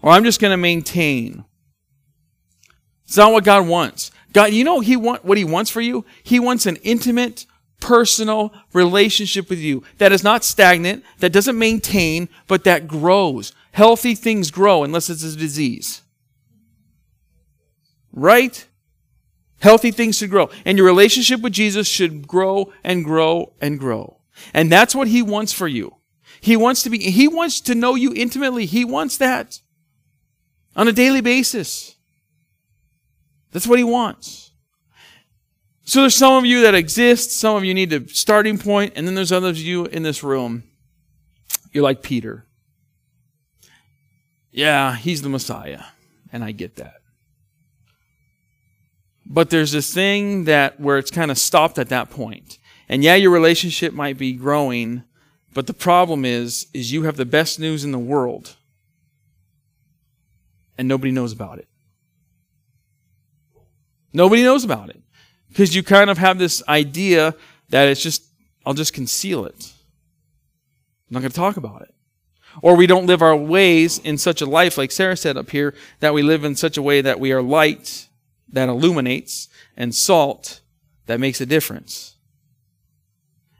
Or 0.00 0.10
I'm 0.10 0.24
just 0.24 0.40
going 0.40 0.52
to 0.52 0.56
maintain. 0.56 1.44
It's 3.04 3.18
not 3.18 3.32
what 3.32 3.44
God 3.44 3.68
wants. 3.68 4.10
God, 4.32 4.54
you 4.54 4.64
know 4.64 4.80
he 4.80 4.96
want, 4.96 5.24
what 5.26 5.36
He 5.36 5.44
wants 5.44 5.70
for 5.70 5.82
you? 5.82 6.06
He 6.22 6.40
wants 6.40 6.64
an 6.64 6.76
intimate, 6.76 7.44
personal 7.84 8.50
relationship 8.72 9.50
with 9.50 9.58
you 9.58 9.82
that 9.98 10.10
is 10.10 10.24
not 10.24 10.42
stagnant, 10.42 11.04
that 11.18 11.34
doesn't 11.34 11.58
maintain, 11.58 12.30
but 12.48 12.64
that 12.64 12.88
grows. 12.88 13.52
Healthy 13.72 14.14
things 14.14 14.50
grow 14.50 14.84
unless 14.84 15.10
it's 15.10 15.22
a 15.22 15.36
disease. 15.36 16.00
Right? 18.10 18.66
Healthy 19.60 19.90
things 19.90 20.16
should 20.16 20.30
grow. 20.30 20.48
And 20.64 20.78
your 20.78 20.86
relationship 20.86 21.42
with 21.42 21.52
Jesus 21.52 21.86
should 21.86 22.26
grow 22.26 22.72
and 22.82 23.04
grow 23.04 23.52
and 23.60 23.78
grow. 23.78 24.16
And 24.54 24.72
that's 24.72 24.94
what 24.94 25.08
he 25.08 25.20
wants 25.20 25.52
for 25.52 25.68
you. 25.68 25.96
He 26.40 26.56
wants 26.56 26.82
to 26.84 26.90
be, 26.90 26.98
he 26.98 27.28
wants 27.28 27.60
to 27.60 27.74
know 27.74 27.96
you 27.96 28.14
intimately. 28.14 28.64
He 28.64 28.86
wants 28.86 29.18
that 29.18 29.60
on 30.74 30.88
a 30.88 30.92
daily 30.92 31.20
basis. 31.20 31.96
That's 33.52 33.66
what 33.66 33.78
he 33.78 33.84
wants. 33.84 34.43
So 35.84 36.00
there's 36.00 36.16
some 36.16 36.34
of 36.34 36.46
you 36.46 36.62
that 36.62 36.74
exist, 36.74 37.30
some 37.32 37.56
of 37.56 37.64
you 37.64 37.74
need 37.74 37.92
a 37.92 38.08
starting 38.08 38.58
point, 38.58 38.94
and 38.96 39.06
then 39.06 39.14
there's 39.14 39.32
others 39.32 39.58
of 39.58 39.64
you 39.64 39.84
in 39.86 40.02
this 40.02 40.22
room. 40.22 40.64
You're 41.72 41.84
like 41.84 42.02
Peter. 42.02 42.46
Yeah, 44.50 44.96
he's 44.96 45.22
the 45.22 45.28
Messiah, 45.28 45.82
and 46.32 46.42
I 46.42 46.52
get 46.52 46.76
that. 46.76 47.02
But 49.26 49.50
there's 49.50 49.72
this 49.72 49.92
thing 49.92 50.44
that 50.44 50.80
where 50.80 50.98
it's 50.98 51.10
kind 51.10 51.30
of 51.30 51.38
stopped 51.38 51.78
at 51.78 51.88
that 51.88 52.10
point. 52.10 52.58
And 52.88 53.02
yeah, 53.02 53.14
your 53.14 53.30
relationship 53.30 53.92
might 53.92 54.16
be 54.16 54.32
growing, 54.32 55.04
but 55.52 55.66
the 55.66 55.74
problem 55.74 56.24
is 56.24 56.66
is 56.72 56.92
you 56.92 57.02
have 57.02 57.16
the 57.16 57.24
best 57.24 57.58
news 57.58 57.84
in 57.84 57.92
the 57.92 57.98
world 57.98 58.56
and 60.76 60.88
nobody 60.88 61.12
knows 61.12 61.32
about 61.32 61.58
it. 61.58 61.68
Nobody 64.12 64.42
knows 64.42 64.64
about 64.64 64.90
it. 64.90 65.00
Because 65.54 65.72
you 65.72 65.84
kind 65.84 66.10
of 66.10 66.18
have 66.18 66.36
this 66.36 66.64
idea 66.68 67.36
that 67.68 67.86
it's 67.86 68.02
just, 68.02 68.24
I'll 68.66 68.74
just 68.74 68.92
conceal 68.92 69.44
it. 69.44 69.72
I'm 71.08 71.14
not 71.14 71.20
going 71.20 71.30
to 71.30 71.36
talk 71.36 71.56
about 71.56 71.82
it. 71.82 71.94
Or 72.60 72.74
we 72.74 72.88
don't 72.88 73.06
live 73.06 73.22
our 73.22 73.36
ways 73.36 74.00
in 74.00 74.18
such 74.18 74.42
a 74.42 74.46
life, 74.46 74.76
like 74.76 74.90
Sarah 74.90 75.16
said 75.16 75.36
up 75.36 75.50
here, 75.50 75.72
that 76.00 76.12
we 76.12 76.24
live 76.24 76.42
in 76.42 76.56
such 76.56 76.76
a 76.76 76.82
way 76.82 77.00
that 77.02 77.20
we 77.20 77.30
are 77.30 77.40
light 77.40 78.08
that 78.48 78.68
illuminates 78.68 79.48
and 79.76 79.94
salt 79.94 80.60
that 81.06 81.20
makes 81.20 81.40
a 81.40 81.46
difference. 81.46 82.16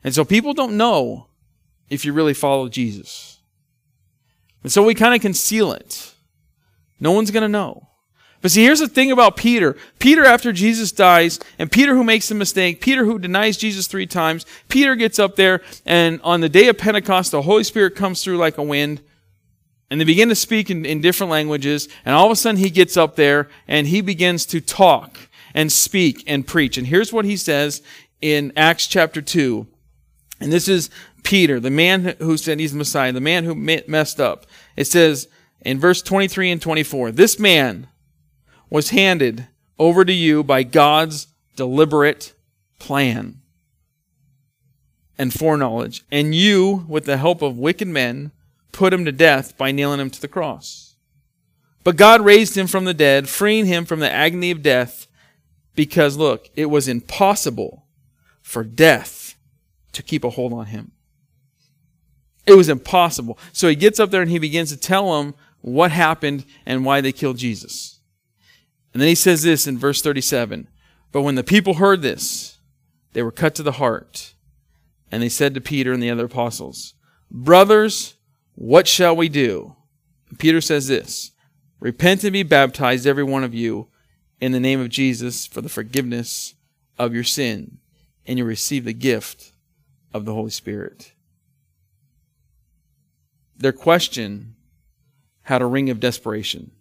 And 0.02 0.12
so 0.12 0.24
people 0.24 0.52
don't 0.52 0.76
know 0.76 1.28
if 1.88 2.04
you 2.04 2.12
really 2.12 2.35
follow 2.35 2.68
Jesus. 2.68 3.38
And 4.64 4.72
so 4.72 4.83
we 4.83 4.94
kind 4.94 5.14
of 5.14 5.20
conceal 5.20 5.70
it. 5.70 6.12
No 6.98 7.12
one's 7.12 7.30
going 7.30 7.42
to 7.42 7.48
know. 7.48 7.87
But 8.44 8.50
see, 8.50 8.62
here's 8.62 8.80
the 8.80 8.88
thing 8.88 9.11
about 9.11 9.38
Peter. 9.38 9.74
Peter, 9.98 10.22
after 10.22 10.52
Jesus 10.52 10.92
dies, 10.92 11.40
and 11.59 11.72
Peter 11.72 11.94
who 11.94 12.04
makes 12.04 12.30
a 12.30 12.35
mistake, 12.35 12.83
Peter 12.83 13.07
who 13.07 13.18
denies 13.18 13.57
Jesus 13.57 13.87
three 13.87 14.07
times, 14.07 14.44
Peter 14.68 14.94
gets 14.96 15.18
up 15.18 15.37
there, 15.37 15.62
and 15.87 16.20
on 16.22 16.42
the 16.42 16.50
day 16.50 16.68
of 16.68 16.76
Pentecost, 16.76 17.30
the 17.30 17.40
Holy 17.40 17.64
Spirit 17.64 17.96
comes 17.96 18.22
through 18.22 18.37
like 18.37 18.59
a 18.59 18.62
wind, 18.62 19.00
and 19.88 19.98
they 19.98 20.04
begin 20.04 20.28
to 20.28 20.35
speak 20.35 20.68
in, 20.68 20.85
in 20.85 21.00
different 21.00 21.30
languages, 21.30 21.88
and 22.04 22.14
all 22.14 22.26
of 22.26 22.33
a 22.33 22.37
sudden 22.37 22.59
he 22.59 22.68
gets 22.68 22.98
up 22.98 23.16
there, 23.16 23.48
and 23.66 23.87
he 23.87 24.02
begins 24.02 24.44
to 24.44 24.61
talk 24.61 25.16
and 25.54 25.72
speak 25.72 26.22
and 26.26 26.46
preach. 26.46 26.76
And 26.76 26.87
here's 26.87 27.14
what 27.14 27.24
he 27.24 27.38
says 27.38 27.80
in 28.20 28.52
Acts 28.59 28.87
chapter 28.87 29.22
2. 29.22 29.66
And 30.40 30.52
this 30.52 30.68
is 30.68 30.90
Peter, 31.22 31.61
the 31.61 31.70
man 31.70 32.14
who 32.18 32.37
said 32.37 32.61
he's 32.61 32.72
the 32.72 32.78
Messiah, 32.78 33.11
the 33.11 33.22
man 33.22 33.44
who 33.44 33.54
messed 33.54 34.20
up. 34.20 34.44
It 34.76 34.85
says 34.85 35.28
in 35.62 35.80
verse 35.80 36.02
23 36.02 36.50
and 36.50 36.61
24, 36.61 37.11
this 37.12 37.38
man, 37.38 37.88
was 38.74 38.90
handed 38.90 39.46
over 39.78 40.04
to 40.04 40.12
you 40.12 40.42
by 40.42 40.64
God's 40.64 41.28
deliberate 41.54 42.32
plan 42.80 43.40
and 45.16 45.32
foreknowledge. 45.32 46.04
And 46.10 46.34
you, 46.34 46.84
with 46.88 47.04
the 47.04 47.18
help 47.18 47.40
of 47.40 47.56
wicked 47.56 47.87
men, 47.87 48.32
put 48.72 48.92
him 48.92 49.04
to 49.04 49.12
death 49.12 49.56
by 49.56 49.70
nailing 49.70 50.00
him 50.00 50.10
to 50.10 50.20
the 50.20 50.26
cross. 50.26 50.96
But 51.84 51.94
God 51.94 52.22
raised 52.22 52.58
him 52.58 52.66
from 52.66 52.84
the 52.84 52.92
dead, 52.92 53.28
freeing 53.28 53.66
him 53.66 53.84
from 53.84 54.00
the 54.00 54.10
agony 54.10 54.50
of 54.50 54.60
death, 54.60 55.06
because, 55.76 56.16
look, 56.16 56.50
it 56.56 56.66
was 56.66 56.88
impossible 56.88 57.84
for 58.42 58.64
death 58.64 59.37
to 59.92 60.02
keep 60.02 60.24
a 60.24 60.30
hold 60.30 60.52
on 60.52 60.66
him. 60.66 60.90
It 62.44 62.54
was 62.54 62.68
impossible. 62.68 63.38
So 63.52 63.68
he 63.68 63.76
gets 63.76 64.00
up 64.00 64.10
there 64.10 64.22
and 64.22 64.32
he 64.32 64.40
begins 64.40 64.70
to 64.70 64.76
tell 64.76 65.16
them 65.16 65.37
what 65.60 65.92
happened 65.92 66.44
and 66.66 66.84
why 66.84 67.00
they 67.00 67.12
killed 67.12 67.37
Jesus. 67.37 67.93
And 68.94 69.02
then 69.02 69.09
he 69.09 69.16
says 69.16 69.42
this 69.42 69.66
in 69.66 69.76
verse 69.76 70.00
37 70.00 70.68
But 71.12 71.22
when 71.22 71.35
the 71.35 71.44
people 71.44 71.74
heard 71.74 72.00
this, 72.00 72.59
they 73.12 73.22
were 73.22 73.33
cut 73.33 73.54
to 73.57 73.62
the 73.62 73.72
heart. 73.72 74.35
And 75.11 75.22
they 75.22 75.28
said 75.28 75.54
to 75.54 75.61
Peter 75.61 75.92
and 75.92 76.02
the 76.02 76.11
other 76.11 76.24
apostles, 76.24 76.94
Brothers, 77.30 78.14
what 78.54 78.88
shall 78.88 79.14
we 79.14 79.28
do? 79.28 79.76
And 80.30 80.38
Peter 80.38 80.61
says 80.61 80.88
this 80.88 81.33
Repent 81.80 82.24
and 82.24 82.33
be 82.33 82.42
baptized, 82.42 83.07
every 83.07 83.24
one 83.24 83.44
of 83.44 83.54
you, 83.54 83.88
in 84.40 84.52
the 84.52 84.61
name 84.61 84.80
of 84.80 84.88
Jesus 84.88 85.46
for 85.46 85.61
the 85.61 85.68
forgiveness 85.68 86.54
of 86.98 87.14
your 87.14 87.24
sin, 87.24 87.78
and 88.26 88.38
you 88.38 88.44
receive 88.44 88.85
the 88.85 88.92
gift 88.92 89.52
of 90.12 90.24
the 90.24 90.35
Holy 90.35 90.50
Spirit. 90.50 91.12
Their 93.57 93.72
question 93.72 94.54
had 95.42 95.62
a 95.62 95.66
ring 95.66 95.90
of 95.90 96.00
desperation. 96.00 96.72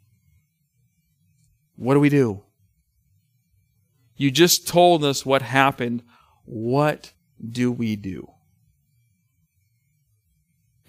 What 1.76 1.94
do 1.96 2.00
we 2.00 2.10
do? 2.10 2.44
You 4.16 4.32
just 4.32 4.68
told 4.68 5.04
us 5.04 5.26
what 5.26 5.42
happened. 5.42 6.04
What 6.46 7.14
do 7.44 7.72
we 7.72 7.96
do? 7.96 8.32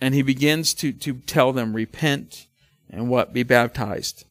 And 0.00 0.14
he 0.14 0.22
begins 0.22 0.74
to, 0.74 0.92
to 0.92 1.14
tell 1.14 1.52
them, 1.52 1.74
repent 1.74 2.46
and 2.90 3.08
what? 3.08 3.32
Be 3.32 3.42
baptized. 3.42 4.24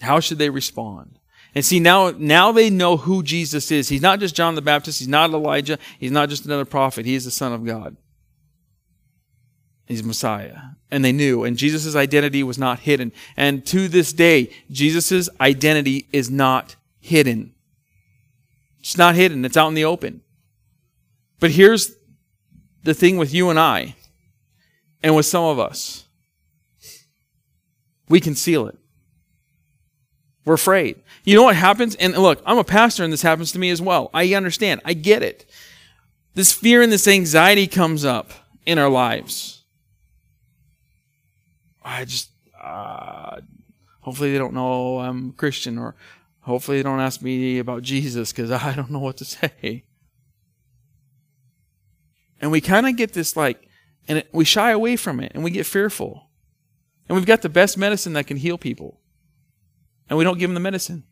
How 0.00 0.20
should 0.20 0.38
they 0.38 0.50
respond? 0.50 1.18
And 1.54 1.64
see, 1.64 1.80
now, 1.80 2.10
now 2.16 2.52
they 2.52 2.70
know 2.70 2.96
who 2.96 3.22
Jesus 3.22 3.70
is. 3.70 3.88
He's 3.88 4.00
not 4.00 4.20
just 4.20 4.34
John 4.34 4.54
the 4.54 4.62
Baptist. 4.62 5.00
He's 5.00 5.08
not 5.08 5.30
Elijah. 5.30 5.78
He's 5.98 6.12
not 6.12 6.28
just 6.28 6.46
another 6.46 6.64
prophet. 6.64 7.06
He 7.06 7.14
is 7.14 7.24
the 7.24 7.30
Son 7.30 7.52
of 7.52 7.64
God. 7.64 7.96
He's 9.90 10.04
Messiah. 10.04 10.56
And 10.92 11.04
they 11.04 11.10
knew. 11.10 11.42
And 11.42 11.56
Jesus' 11.56 11.96
identity 11.96 12.44
was 12.44 12.58
not 12.58 12.78
hidden. 12.78 13.10
And 13.36 13.66
to 13.66 13.88
this 13.88 14.12
day, 14.12 14.50
Jesus' 14.70 15.28
identity 15.40 16.06
is 16.12 16.30
not 16.30 16.76
hidden. 17.00 17.54
It's 18.78 18.96
not 18.96 19.16
hidden. 19.16 19.44
It's 19.44 19.56
out 19.56 19.66
in 19.66 19.74
the 19.74 19.84
open. 19.84 20.20
But 21.40 21.50
here's 21.50 21.96
the 22.84 22.94
thing 22.94 23.16
with 23.16 23.34
you 23.34 23.50
and 23.50 23.58
I, 23.58 23.96
and 25.02 25.16
with 25.16 25.26
some 25.26 25.42
of 25.42 25.58
us. 25.58 26.04
We 28.08 28.20
conceal 28.20 28.68
it. 28.68 28.78
We're 30.44 30.54
afraid. 30.54 31.02
You 31.24 31.34
know 31.34 31.42
what 31.42 31.56
happens? 31.56 31.96
And 31.96 32.16
look, 32.16 32.40
I'm 32.46 32.58
a 32.58 32.64
pastor 32.64 33.02
and 33.02 33.12
this 33.12 33.22
happens 33.22 33.50
to 33.52 33.58
me 33.58 33.70
as 33.70 33.82
well. 33.82 34.08
I 34.14 34.34
understand. 34.34 34.82
I 34.84 34.92
get 34.92 35.24
it. 35.24 35.50
This 36.34 36.52
fear 36.52 36.80
and 36.80 36.92
this 36.92 37.08
anxiety 37.08 37.66
comes 37.66 38.04
up 38.04 38.30
in 38.64 38.78
our 38.78 38.88
lives. 38.88 39.59
I 41.82 42.04
just, 42.04 42.30
uh, 42.60 43.40
hopefully 44.00 44.32
they 44.32 44.38
don't 44.38 44.54
know 44.54 44.98
I'm 44.98 45.32
Christian 45.32 45.78
or 45.78 45.94
hopefully 46.40 46.78
they 46.78 46.82
don't 46.82 47.00
ask 47.00 47.22
me 47.22 47.58
about 47.58 47.82
Jesus 47.82 48.32
because 48.32 48.50
I 48.50 48.74
don't 48.74 48.90
know 48.90 48.98
what 48.98 49.16
to 49.18 49.24
say. 49.24 49.84
And 52.40 52.50
we 52.50 52.60
kind 52.60 52.86
of 52.86 52.96
get 52.96 53.12
this 53.12 53.36
like, 53.36 53.68
and 54.08 54.18
it, 54.18 54.28
we 54.32 54.44
shy 54.44 54.70
away 54.70 54.96
from 54.96 55.20
it 55.20 55.32
and 55.34 55.44
we 55.44 55.50
get 55.50 55.66
fearful. 55.66 56.30
And 57.08 57.16
we've 57.16 57.26
got 57.26 57.42
the 57.42 57.48
best 57.48 57.76
medicine 57.76 58.12
that 58.14 58.26
can 58.26 58.36
heal 58.36 58.56
people. 58.56 59.00
And 60.08 60.16
we 60.18 60.24
don't 60.24 60.38
give 60.38 60.48
them 60.48 60.54
the 60.54 60.60
medicine. 60.60 61.04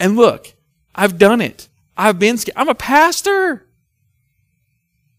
And 0.00 0.16
look, 0.16 0.54
I've 0.94 1.18
done 1.18 1.40
it. 1.40 1.68
I've 1.96 2.18
been 2.18 2.36
scared. 2.38 2.56
I'm 2.56 2.68
a 2.68 2.74
pastor. 2.74 3.66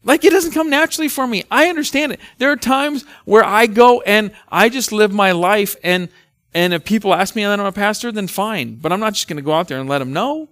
Like 0.06 0.24
it 0.24 0.30
doesn't 0.30 0.52
come 0.54 0.70
naturally 0.70 1.10
for 1.10 1.28
me. 1.28 1.44
I 1.52 1.68
understand 1.68 2.14
it. 2.14 2.20
There 2.38 2.52
are 2.52 2.56
times 2.56 3.04
where 3.26 3.44
I 3.44 3.66
go 3.66 4.02
and 4.02 4.32
I 4.48 4.70
just 4.70 4.92
live 4.92 5.12
my 5.12 5.34
life 5.34 5.76
and 5.84 6.08
and 6.54 6.74
if 6.74 6.86
people 6.86 7.14
ask 7.14 7.36
me 7.36 7.46
oh, 7.46 7.50
that 7.50 7.60
I'm 7.60 7.66
a 7.66 7.72
pastor, 7.74 8.14
then 8.14 8.28
fine. 8.28 8.76
But 8.76 8.94
I'm 8.94 9.02
not 9.02 9.14
just 9.14 9.28
going 9.28 9.36
to 9.36 9.44
go 9.44 9.52
out 9.52 9.68
there 9.68 9.78
and 9.78 9.90
let 9.90 9.98
them 9.98 10.14
know. 10.14 10.48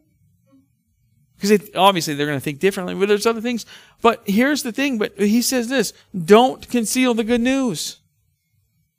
Because 1.39 1.69
obviously 1.75 2.13
they're 2.13 2.25
going 2.25 2.37
to 2.37 2.43
think 2.43 2.59
differently, 2.59 2.93
but 2.93 3.07
there's 3.07 3.25
other 3.25 3.39
things. 3.39 3.65
But 4.01 4.21
here's 4.25 4.63
the 4.63 4.73
thing, 4.73 4.97
but 4.97 5.17
he 5.17 5.41
says 5.41 5.69
this, 5.69 5.93
don't 6.13 6.67
conceal 6.67 7.13
the 7.13 7.23
good 7.23 7.39
news. 7.39 7.99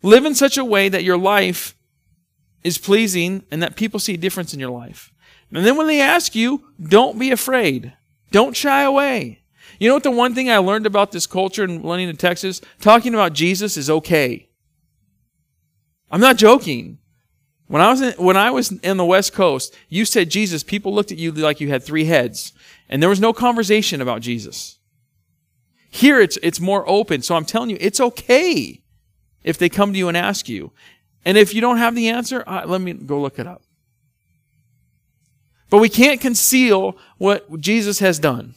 Live 0.03 0.25
in 0.25 0.35
such 0.35 0.57
a 0.57 0.64
way 0.64 0.88
that 0.88 1.05
your 1.05 1.19
life 1.19 1.75
is 2.62 2.79
pleasing 2.79 3.45
and 3.51 3.62
that 3.62 3.77
people 3.77 4.01
see 4.01 4.14
a 4.14 4.19
difference 4.19 4.55
in 4.55 4.61
your 4.61 4.71
life. 4.71 5.12
And 5.53 5.64
then 5.64 5.77
when 5.77 5.87
they 5.87 6.01
ask 6.01 6.35
you, 6.35 6.64
don't 6.83 7.19
be 7.19 7.31
afraid. 7.31 7.93
Don't 8.31 8.57
shy 8.57 8.83
away. 8.83 9.44
You 9.79 9.89
know 9.89 9.95
what 9.95 10.03
the 10.03 10.11
one 10.11 10.35
thing 10.35 10.51
I 10.51 10.59
learned 10.59 10.87
about 10.87 11.13
this 11.13 11.27
culture 11.27 11.65
in 11.65 12.17
Texas? 12.17 12.61
Talking 12.81 13.15
about 13.15 13.33
Jesus 13.33 13.77
is 13.77 13.91
okay. 13.91 14.49
I'm 16.11 16.21
not 16.21 16.37
joking. 16.37 16.99
When 17.67 17.81
I 17.81 17.91
was 17.91 18.01
in, 18.03 18.13
when 18.25 18.37
I 18.37 18.51
was 18.51 18.73
in 18.73 18.99
the 18.99 19.05
West 19.05 19.33
Coast, 19.33 19.75
you 19.89 20.05
said 20.05 20.31
Jesus, 20.31 20.63
people 20.63 20.95
looked 20.95 21.11
at 21.11 21.19
you 21.19 21.33
like 21.33 21.61
you 21.61 21.71
had 21.71 21.83
three 21.83 22.05
heads, 22.05 22.53
and 22.89 23.03
there 23.03 23.09
was 23.09 23.21
no 23.21 23.33
conversation 23.33 24.01
about 24.01 24.21
Jesus. 24.21 24.79
Here 25.91 26.21
it's 26.21 26.39
it's 26.43 26.61
more 26.61 26.89
open, 26.89 27.23
so 27.23 27.35
I'm 27.35 27.45
telling 27.45 27.71
you, 27.71 27.79
it's 27.81 28.01
okay 28.01 28.83
if 29.43 29.59
they 29.59 29.69
come 29.69 29.93
to 29.93 29.99
you 29.99 30.09
and 30.09 30.17
ask 30.17 30.49
you. 30.49 30.73
And 31.25 31.39
if 31.39 31.55
you 31.55 31.61
don't 31.61 31.79
have 31.79 31.95
the 31.95 32.09
answer, 32.11 32.45
uh, 32.47 32.67
let 32.67 32.81
me 32.81 32.93
go 32.93 33.21
look 33.21 33.39
it 33.39 33.47
up. 33.47 33.63
But 35.71 35.79
we 35.79 35.89
can't 35.89 36.21
conceal 36.21 36.97
what 37.17 37.61
Jesus 37.61 37.99
has 38.01 38.19
done. 38.19 38.55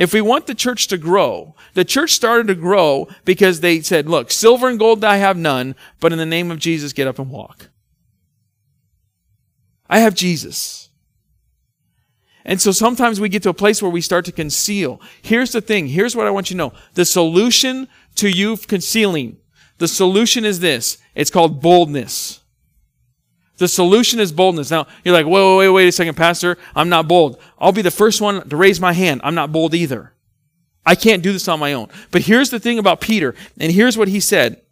If 0.00 0.14
we 0.14 0.22
want 0.22 0.46
the 0.46 0.54
church 0.54 0.86
to 0.86 0.96
grow, 0.96 1.54
the 1.74 1.84
church 1.84 2.14
started 2.14 2.46
to 2.46 2.54
grow 2.54 3.06
because 3.26 3.60
they 3.60 3.82
said, 3.82 4.08
look, 4.08 4.30
silver 4.30 4.66
and 4.66 4.78
gold 4.78 5.04
I 5.04 5.18
have 5.18 5.36
none, 5.36 5.74
but 6.00 6.10
in 6.10 6.16
the 6.16 6.24
name 6.24 6.50
of 6.50 6.58
Jesus, 6.58 6.94
get 6.94 7.06
up 7.06 7.18
and 7.18 7.30
walk. 7.30 7.68
I 9.90 9.98
have 9.98 10.14
Jesus. 10.14 10.88
And 12.46 12.62
so 12.62 12.72
sometimes 12.72 13.20
we 13.20 13.28
get 13.28 13.42
to 13.42 13.50
a 13.50 13.54
place 13.54 13.82
where 13.82 13.90
we 13.90 14.00
start 14.00 14.24
to 14.24 14.32
conceal. 14.32 15.02
Here's 15.20 15.52
the 15.52 15.60
thing. 15.60 15.88
Here's 15.88 16.16
what 16.16 16.26
I 16.26 16.30
want 16.30 16.48
you 16.48 16.54
to 16.54 16.58
know. 16.58 16.72
The 16.94 17.04
solution 17.04 17.86
to 18.14 18.30
you 18.30 18.56
concealing, 18.56 19.36
the 19.76 19.86
solution 19.86 20.46
is 20.46 20.60
this. 20.60 20.96
It's 21.14 21.30
called 21.30 21.60
boldness. 21.60 22.39
The 23.60 23.68
solution 23.68 24.20
is 24.20 24.32
boldness. 24.32 24.70
Now, 24.70 24.86
you're 25.04 25.12
like, 25.12 25.26
wait, 25.26 25.58
wait, 25.58 25.68
wait 25.68 25.86
a 25.86 25.92
second, 25.92 26.14
Pastor. 26.16 26.56
I'm 26.74 26.88
not 26.88 27.06
bold. 27.06 27.38
I'll 27.58 27.72
be 27.72 27.82
the 27.82 27.90
first 27.90 28.22
one 28.22 28.48
to 28.48 28.56
raise 28.56 28.80
my 28.80 28.94
hand. 28.94 29.20
I'm 29.22 29.34
not 29.34 29.52
bold 29.52 29.74
either. 29.74 30.14
I 30.86 30.94
can't 30.94 31.22
do 31.22 31.30
this 31.30 31.46
on 31.46 31.60
my 31.60 31.74
own. 31.74 31.88
But 32.10 32.22
here's 32.22 32.48
the 32.48 32.58
thing 32.58 32.78
about 32.78 33.02
Peter, 33.02 33.34
and 33.58 33.70
here's 33.70 33.98
what 33.98 34.08
he 34.08 34.18
said. 34.18 34.62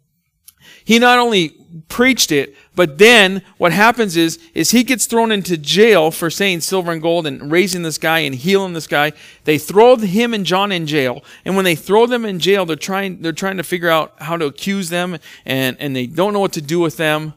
He 0.83 0.97
not 0.97 1.19
only 1.19 1.49
preached 1.87 2.31
it, 2.31 2.55
but 2.73 2.97
then 2.97 3.43
what 3.59 3.71
happens 3.71 4.17
is, 4.17 4.39
is 4.55 4.71
he 4.71 4.83
gets 4.83 5.05
thrown 5.05 5.31
into 5.31 5.55
jail 5.55 6.09
for 6.09 6.31
saying 6.31 6.61
silver 6.61 6.91
and 6.91 6.99
gold 6.99 7.27
and 7.27 7.51
raising 7.51 7.83
this 7.83 7.99
guy 7.99 8.19
and 8.19 8.33
healing 8.33 8.73
this 8.73 8.87
guy. 8.87 9.11
They 9.43 9.59
throw 9.59 9.97
him 9.97 10.33
and 10.33 10.47
John 10.47 10.71
in 10.71 10.87
jail. 10.87 11.23
And 11.45 11.55
when 11.55 11.65
they 11.65 11.75
throw 11.75 12.07
them 12.07 12.25
in 12.25 12.39
jail, 12.39 12.65
they're 12.65 12.75
trying, 12.75 13.21
they're 13.21 13.33
trying 13.33 13.57
to 13.57 13.63
figure 13.63 13.89
out 13.89 14.15
how 14.17 14.35
to 14.35 14.47
accuse 14.47 14.89
them 14.89 15.19
and, 15.45 15.77
and 15.79 15.95
they 15.95 16.07
don't 16.07 16.33
know 16.33 16.39
what 16.39 16.53
to 16.53 16.61
do 16.61 16.79
with 16.79 16.97
them. 16.97 17.35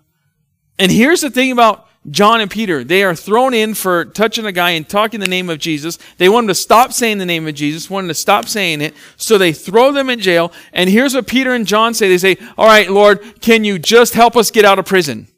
And 0.78 0.90
here's 0.90 1.20
the 1.20 1.30
thing 1.30 1.52
about 1.52 1.88
John 2.10 2.40
and 2.40 2.50
Peter. 2.50 2.82
They 2.82 3.04
are 3.04 3.14
thrown 3.14 3.54
in 3.54 3.74
for 3.74 4.04
touching 4.04 4.44
a 4.44 4.52
guy 4.52 4.70
and 4.70 4.88
talking 4.88 5.20
the 5.20 5.28
name 5.28 5.48
of 5.48 5.58
Jesus. 5.58 5.98
They 6.18 6.28
want 6.28 6.44
him 6.44 6.48
to 6.48 6.54
stop 6.54 6.92
saying 6.92 7.18
the 7.18 7.26
name 7.26 7.46
of 7.46 7.54
Jesus, 7.54 7.88
want 7.88 8.08
to 8.08 8.14
stop 8.14 8.46
saying 8.46 8.80
it. 8.80 8.94
So 9.16 9.38
they 9.38 9.52
throw 9.52 9.92
them 9.92 10.10
in 10.10 10.18
jail. 10.18 10.52
And 10.72 10.90
here's 10.90 11.14
what 11.14 11.28
Peter 11.28 11.54
and 11.54 11.66
John 11.66 11.94
say. 11.94 12.08
They 12.08 12.18
say, 12.18 12.36
all 12.58 12.66
right, 12.66 12.90
Lord, 12.90 13.40
can 13.40 13.64
you 13.64 13.78
just 13.78 14.14
help 14.14 14.36
us 14.36 14.50
get 14.50 14.64
out 14.64 14.78
of 14.78 14.86
prison? 14.86 15.28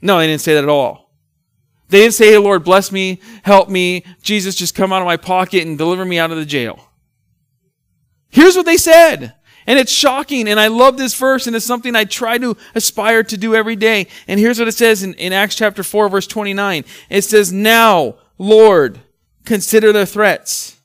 No, 0.00 0.18
they 0.18 0.26
didn't 0.26 0.40
say 0.40 0.54
that 0.54 0.64
at 0.64 0.70
all. 0.70 1.10
They 1.90 2.00
didn't 2.00 2.14
say, 2.14 2.32
hey, 2.32 2.38
Lord, 2.38 2.64
bless 2.64 2.92
me, 2.92 3.20
help 3.42 3.68
me. 3.68 4.04
Jesus, 4.22 4.54
just 4.54 4.74
come 4.74 4.92
out 4.92 5.00
of 5.00 5.06
my 5.06 5.16
pocket 5.16 5.66
and 5.66 5.76
deliver 5.76 6.04
me 6.04 6.18
out 6.18 6.30
of 6.30 6.36
the 6.36 6.44
jail. 6.44 6.78
Here's 8.30 8.56
what 8.56 8.66
they 8.66 8.76
said. 8.76 9.34
And 9.68 9.78
it's 9.78 9.92
shocking. 9.92 10.48
And 10.48 10.58
I 10.58 10.68
love 10.68 10.96
this 10.96 11.14
verse, 11.14 11.46
and 11.46 11.54
it's 11.54 11.66
something 11.66 11.94
I 11.94 12.04
try 12.04 12.38
to 12.38 12.56
aspire 12.74 13.22
to 13.24 13.36
do 13.36 13.54
every 13.54 13.76
day. 13.76 14.06
And 14.26 14.40
here's 14.40 14.58
what 14.58 14.66
it 14.66 14.72
says 14.72 15.02
in, 15.02 15.12
in 15.14 15.34
Acts 15.34 15.56
chapter 15.56 15.82
4, 15.82 16.08
verse 16.08 16.26
29. 16.26 16.86
It 17.10 17.22
says, 17.22 17.52
Now, 17.52 18.16
Lord, 18.38 18.98
consider 19.44 19.92
their 19.92 20.06
threats 20.06 20.78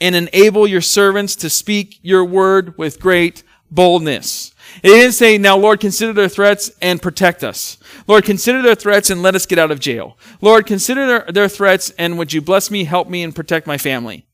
and 0.00 0.16
enable 0.16 0.66
your 0.66 0.80
servants 0.80 1.36
to 1.36 1.50
speak 1.50 1.98
your 2.00 2.24
word 2.24 2.78
with 2.78 2.98
great 2.98 3.42
boldness. 3.70 4.54
It 4.82 4.88
didn't 4.88 5.12
say, 5.12 5.36
now 5.36 5.58
Lord, 5.58 5.80
consider 5.80 6.14
their 6.14 6.28
threats 6.28 6.70
and 6.80 7.02
protect 7.02 7.44
us. 7.44 7.76
Lord, 8.06 8.24
consider 8.24 8.62
their 8.62 8.74
threats 8.74 9.10
and 9.10 9.22
let 9.22 9.34
us 9.34 9.44
get 9.44 9.58
out 9.58 9.70
of 9.70 9.78
jail. 9.78 10.16
Lord, 10.40 10.66
consider 10.66 11.06
their, 11.06 11.24
their 11.32 11.48
threats 11.48 11.90
and 11.98 12.18
would 12.18 12.32
you 12.32 12.40
bless 12.40 12.70
me, 12.70 12.84
help 12.84 13.08
me, 13.08 13.22
and 13.22 13.34
protect 13.34 13.66
my 13.66 13.76
family. 13.76 14.26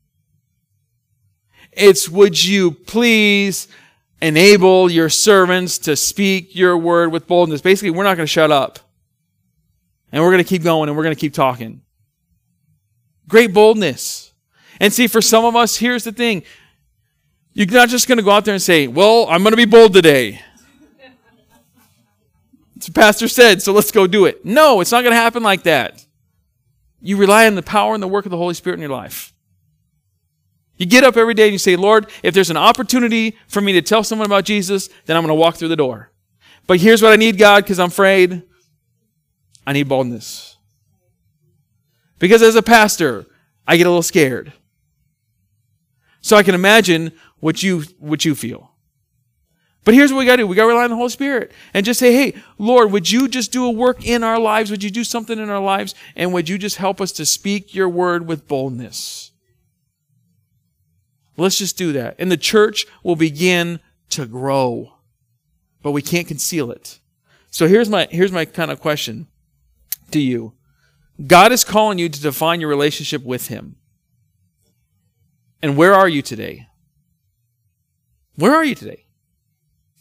It's 1.72 2.08
would 2.08 2.42
you 2.44 2.70
please 2.70 3.68
enable 4.20 4.90
your 4.90 5.08
servants 5.08 5.78
to 5.78 5.96
speak 5.96 6.54
your 6.54 6.76
word 6.76 7.12
with 7.12 7.26
boldness. 7.26 7.60
Basically, 7.60 7.90
we're 7.90 8.04
not 8.04 8.16
going 8.16 8.26
to 8.26 8.32
shut 8.32 8.50
up. 8.50 8.78
And 10.10 10.22
we're 10.22 10.30
going 10.30 10.42
to 10.42 10.48
keep 10.48 10.62
going 10.62 10.88
and 10.88 10.96
we're 10.96 11.04
going 11.04 11.14
to 11.14 11.20
keep 11.20 11.34
talking. 11.34 11.82
Great 13.28 13.52
boldness. 13.52 14.32
And 14.80 14.92
see, 14.92 15.06
for 15.06 15.20
some 15.20 15.44
of 15.44 15.54
us, 15.54 15.76
here's 15.76 16.04
the 16.04 16.12
thing. 16.12 16.42
You're 17.52 17.66
not 17.66 17.88
just 17.88 18.08
going 18.08 18.18
to 18.18 18.24
go 18.24 18.30
out 18.30 18.44
there 18.44 18.54
and 18.54 18.62
say, 18.62 18.86
well, 18.86 19.26
I'm 19.28 19.42
going 19.42 19.52
to 19.52 19.56
be 19.56 19.64
bold 19.64 19.92
today. 19.92 20.40
the 22.76 22.92
pastor 22.92 23.28
said, 23.28 23.60
so 23.60 23.72
let's 23.72 23.90
go 23.90 24.06
do 24.06 24.24
it. 24.24 24.44
No, 24.44 24.80
it's 24.80 24.92
not 24.92 25.02
going 25.02 25.12
to 25.12 25.16
happen 25.16 25.42
like 25.42 25.64
that. 25.64 26.04
You 27.00 27.16
rely 27.16 27.46
on 27.46 27.54
the 27.54 27.62
power 27.62 27.94
and 27.94 28.02
the 28.02 28.08
work 28.08 28.24
of 28.26 28.30
the 28.30 28.36
Holy 28.36 28.54
Spirit 28.54 28.74
in 28.74 28.80
your 28.80 28.90
life. 28.90 29.34
You 30.78 30.86
get 30.86 31.04
up 31.04 31.16
every 31.16 31.34
day 31.34 31.44
and 31.44 31.52
you 31.52 31.58
say, 31.58 31.76
Lord, 31.76 32.08
if 32.22 32.32
there's 32.32 32.50
an 32.50 32.56
opportunity 32.56 33.36
for 33.48 33.60
me 33.60 33.72
to 33.74 33.82
tell 33.82 34.04
someone 34.04 34.26
about 34.26 34.44
Jesus, 34.44 34.88
then 35.06 35.16
I'm 35.16 35.22
going 35.22 35.36
to 35.36 35.40
walk 35.40 35.56
through 35.56 35.68
the 35.68 35.76
door. 35.76 36.12
But 36.66 36.78
here's 36.78 37.02
what 37.02 37.12
I 37.12 37.16
need, 37.16 37.36
God, 37.36 37.64
because 37.64 37.80
I'm 37.80 37.88
afraid. 37.88 38.42
I 39.66 39.72
need 39.72 39.88
boldness. 39.88 40.56
Because 42.18 42.42
as 42.42 42.54
a 42.54 42.62
pastor, 42.62 43.26
I 43.66 43.76
get 43.76 43.86
a 43.86 43.90
little 43.90 44.02
scared. 44.02 44.52
So 46.20 46.36
I 46.36 46.42
can 46.42 46.54
imagine 46.54 47.12
what 47.40 47.62
you, 47.62 47.82
what 47.98 48.24
you 48.24 48.34
feel. 48.34 48.72
But 49.84 49.94
here's 49.94 50.12
what 50.12 50.18
we 50.18 50.26
got 50.26 50.36
to 50.36 50.42
do. 50.42 50.46
We 50.46 50.56
got 50.56 50.64
to 50.64 50.68
rely 50.68 50.84
on 50.84 50.90
the 50.90 50.96
Holy 50.96 51.08
Spirit 51.08 51.52
and 51.72 51.86
just 51.86 51.98
say, 51.98 52.12
hey, 52.12 52.40
Lord, 52.58 52.92
would 52.92 53.10
you 53.10 53.26
just 53.26 53.52
do 53.52 53.64
a 53.64 53.70
work 53.70 54.06
in 54.06 54.22
our 54.22 54.38
lives? 54.38 54.70
Would 54.70 54.82
you 54.82 54.90
do 54.90 55.02
something 55.04 55.38
in 55.38 55.48
our 55.48 55.60
lives? 55.60 55.94
And 56.14 56.32
would 56.34 56.48
you 56.48 56.58
just 56.58 56.76
help 56.76 57.00
us 57.00 57.10
to 57.12 57.24
speak 57.24 57.74
your 57.74 57.88
word 57.88 58.26
with 58.26 58.46
boldness? 58.46 59.27
Let's 61.38 61.58
just 61.58 61.78
do 61.78 61.92
that. 61.92 62.16
And 62.18 62.30
the 62.30 62.36
church 62.36 62.86
will 63.02 63.16
begin 63.16 63.80
to 64.10 64.26
grow. 64.26 64.94
But 65.82 65.92
we 65.92 66.02
can't 66.02 66.26
conceal 66.26 66.70
it. 66.70 66.98
So 67.50 67.68
here's 67.68 67.88
my 67.88 68.08
here's 68.10 68.32
my 68.32 68.44
kind 68.44 68.70
of 68.70 68.80
question 68.80 69.28
to 70.10 70.20
you. 70.20 70.54
God 71.26 71.52
is 71.52 71.64
calling 71.64 71.98
you 71.98 72.08
to 72.08 72.20
define 72.20 72.60
your 72.60 72.68
relationship 72.68 73.24
with 73.24 73.48
him. 73.48 73.76
And 75.62 75.76
where 75.76 75.94
are 75.94 76.08
you 76.08 76.22
today? 76.22 76.68
Where 78.36 78.54
are 78.54 78.64
you 78.64 78.74
today? 78.74 79.06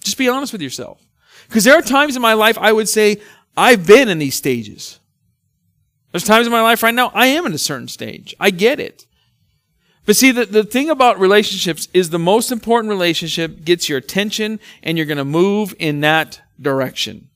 Just 0.04 0.18
be 0.18 0.30
honest 0.30 0.52
with 0.52 0.62
yourself. 0.62 1.02
Because 1.48 1.64
there 1.64 1.76
are 1.76 1.82
times 1.82 2.16
in 2.16 2.22
my 2.22 2.34
life 2.34 2.58
I 2.60 2.72
would 2.72 2.90
say 2.90 3.22
I've 3.56 3.88
been 3.88 4.10
in 4.10 4.20
these 4.20 4.36
stages. 4.36 5.00
There's 6.12 6.24
times 6.24 6.48
in 6.48 6.52
my 6.52 6.62
life 6.62 6.84
right 6.84 6.94
now 6.94 7.12
I 7.14 7.28
am 7.28 7.46
in 7.46 7.54
a 7.54 7.60
certain 7.60 7.88
stage. 7.88 8.36
I 8.40 8.50
get 8.50 8.80
it. 8.80 9.07
But 10.08 10.16
see, 10.16 10.32
the, 10.32 10.46
the 10.46 10.64
thing 10.64 10.90
about 10.90 11.20
relationships 11.20 11.90
is 11.94 12.10
the 12.10 12.18
most 12.18 12.50
important 12.50 12.90
relationship 12.90 13.66
gets 13.66 13.90
your 13.90 13.98
attention 13.98 14.62
and 14.82 14.98
you're 14.98 15.06
going 15.06 15.18
to 15.18 15.26
move 15.26 15.76
in 15.80 16.00
that 16.00 16.40
direction. 16.60 17.30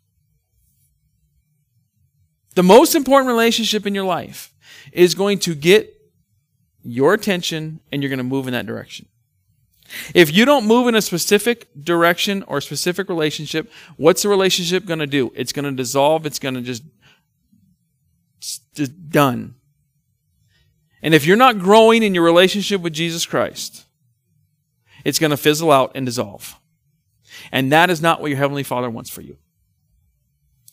The 2.56 2.64
most 2.64 2.96
important 2.96 3.28
relationship 3.28 3.86
in 3.86 3.94
your 3.94 4.06
life 4.06 4.54
is 4.94 5.16
going 5.16 5.40
to 5.40 5.54
get 5.54 5.94
your 6.82 7.14
attention 7.14 7.82
and 7.92 8.02
you're 8.02 8.10
going 8.10 8.20
to 8.20 8.24
move 8.24 8.48
in 8.48 8.54
that 8.54 8.66
direction. 8.66 9.06
If 10.14 10.34
you 10.34 10.46
don't 10.46 10.66
move 10.66 10.88
in 10.88 10.96
a 10.96 11.02
specific 11.02 11.68
direction 11.84 12.42
or 12.48 12.62
specific 12.62 13.10
relationship, 13.10 13.70
what's 13.98 14.24
the 14.24 14.30
relationship 14.30 14.86
going 14.86 15.00
to 15.00 15.08
do? 15.08 15.34
It's 15.36 15.52
going 15.52 15.66
to 15.66 15.72
dissolve. 15.74 16.26
It's 16.26 16.40
going 16.40 16.56
to 16.56 16.62
just, 16.62 16.84
just 18.74 19.10
done. 19.10 19.56
And 21.02 21.14
if 21.14 21.26
you're 21.26 21.38
not 21.38 21.60
growing 21.60 22.04
in 22.04 22.14
your 22.14 22.24
relationship 22.24 22.82
with 22.82 22.94
Jesus 22.94 23.26
Christ, 23.26 23.86
it's 25.04 25.20
going 25.20 25.32
to 25.32 25.38
fizzle 25.38 25.72
out 25.72 25.92
and 25.96 26.06
dissolve. 26.06 26.56
And 27.52 27.72
that 27.72 27.90
is 27.90 28.02
not 28.02 28.22
what 28.22 28.30
your 28.30 28.38
Heavenly 28.38 28.64
Father 28.64 28.90
wants 28.90 29.10
for 29.10 29.22
you. 29.22 29.38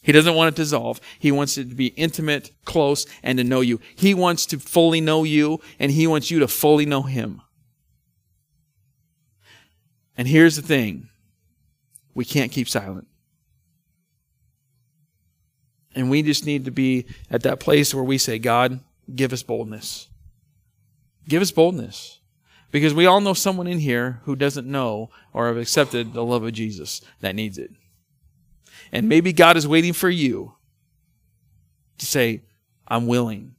He 0.03 0.13
doesn't 0.13 0.35
want 0.35 0.49
it 0.49 0.57
to 0.57 0.63
dissolve. 0.63 1.01
He 1.19 1.33
wants 1.33 1.59
it 1.59 1.69
to 1.71 1.75
be 1.75 1.89
intimate, 1.89 2.53
close, 2.65 3.07
and 3.23 3.39
to 3.39 3.45
know 3.45 3.61
you. 3.61 3.81
He 3.97 4.15
wants 4.15 4.47
to 4.47 4.59
fully 4.59 5.01
know 5.01 5.25
you, 5.25 5.61
and 5.79 5.93
He 5.93 6.07
wants 6.07 6.31
you 6.31 6.39
to 6.41 6.49
fully 6.49 6.87
know 6.87 7.03
Him. 7.03 7.43
And 10.17 10.27
here's 10.27 10.57
the 10.57 10.63
thing 10.63 11.09
we 12.15 12.25
can't 12.25 12.51
keep 12.51 12.69
silent. 12.69 13.07
And 15.95 16.11
we 16.11 16.23
just 16.23 16.47
need 16.47 16.65
to 16.67 16.71
be 16.71 17.07
at 17.31 17.43
that 17.43 17.61
place 17.61 17.95
where 17.95 18.05
we 18.05 18.19
say, 18.19 18.39
God, 18.39 18.81
give 19.15 19.33
us 19.33 19.43
boldness. 19.43 20.08
Give 21.29 21.43
us 21.43 21.53
boldness. 21.53 22.19
Because 22.71 22.93
we 22.93 23.07
all 23.07 23.21
know 23.21 23.35
someone 23.35 23.67
in 23.67 23.79
here 23.79 24.21
who 24.25 24.37
doesn't 24.37 24.67
know 24.67 25.11
or 25.33 25.47
have 25.47 25.57
accepted 25.57 26.13
the 26.13 26.25
love 26.25 26.43
of 26.43 26.53
Jesus 26.53 27.01
that 27.21 27.35
needs 27.35 27.57
it. 27.57 27.71
And 28.93 29.09
maybe 29.09 29.33
God 29.33 29.57
is 29.57 29.67
waiting 29.67 29.93
for 29.93 30.11
you 30.11 30.55
to 31.99 32.07
say, 32.07 32.43
I'm 32.87 33.07
willing. 33.07 33.55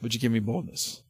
Would 0.00 0.14
you 0.14 0.20
give 0.20 0.32
me 0.32 0.38
boldness? 0.38 1.02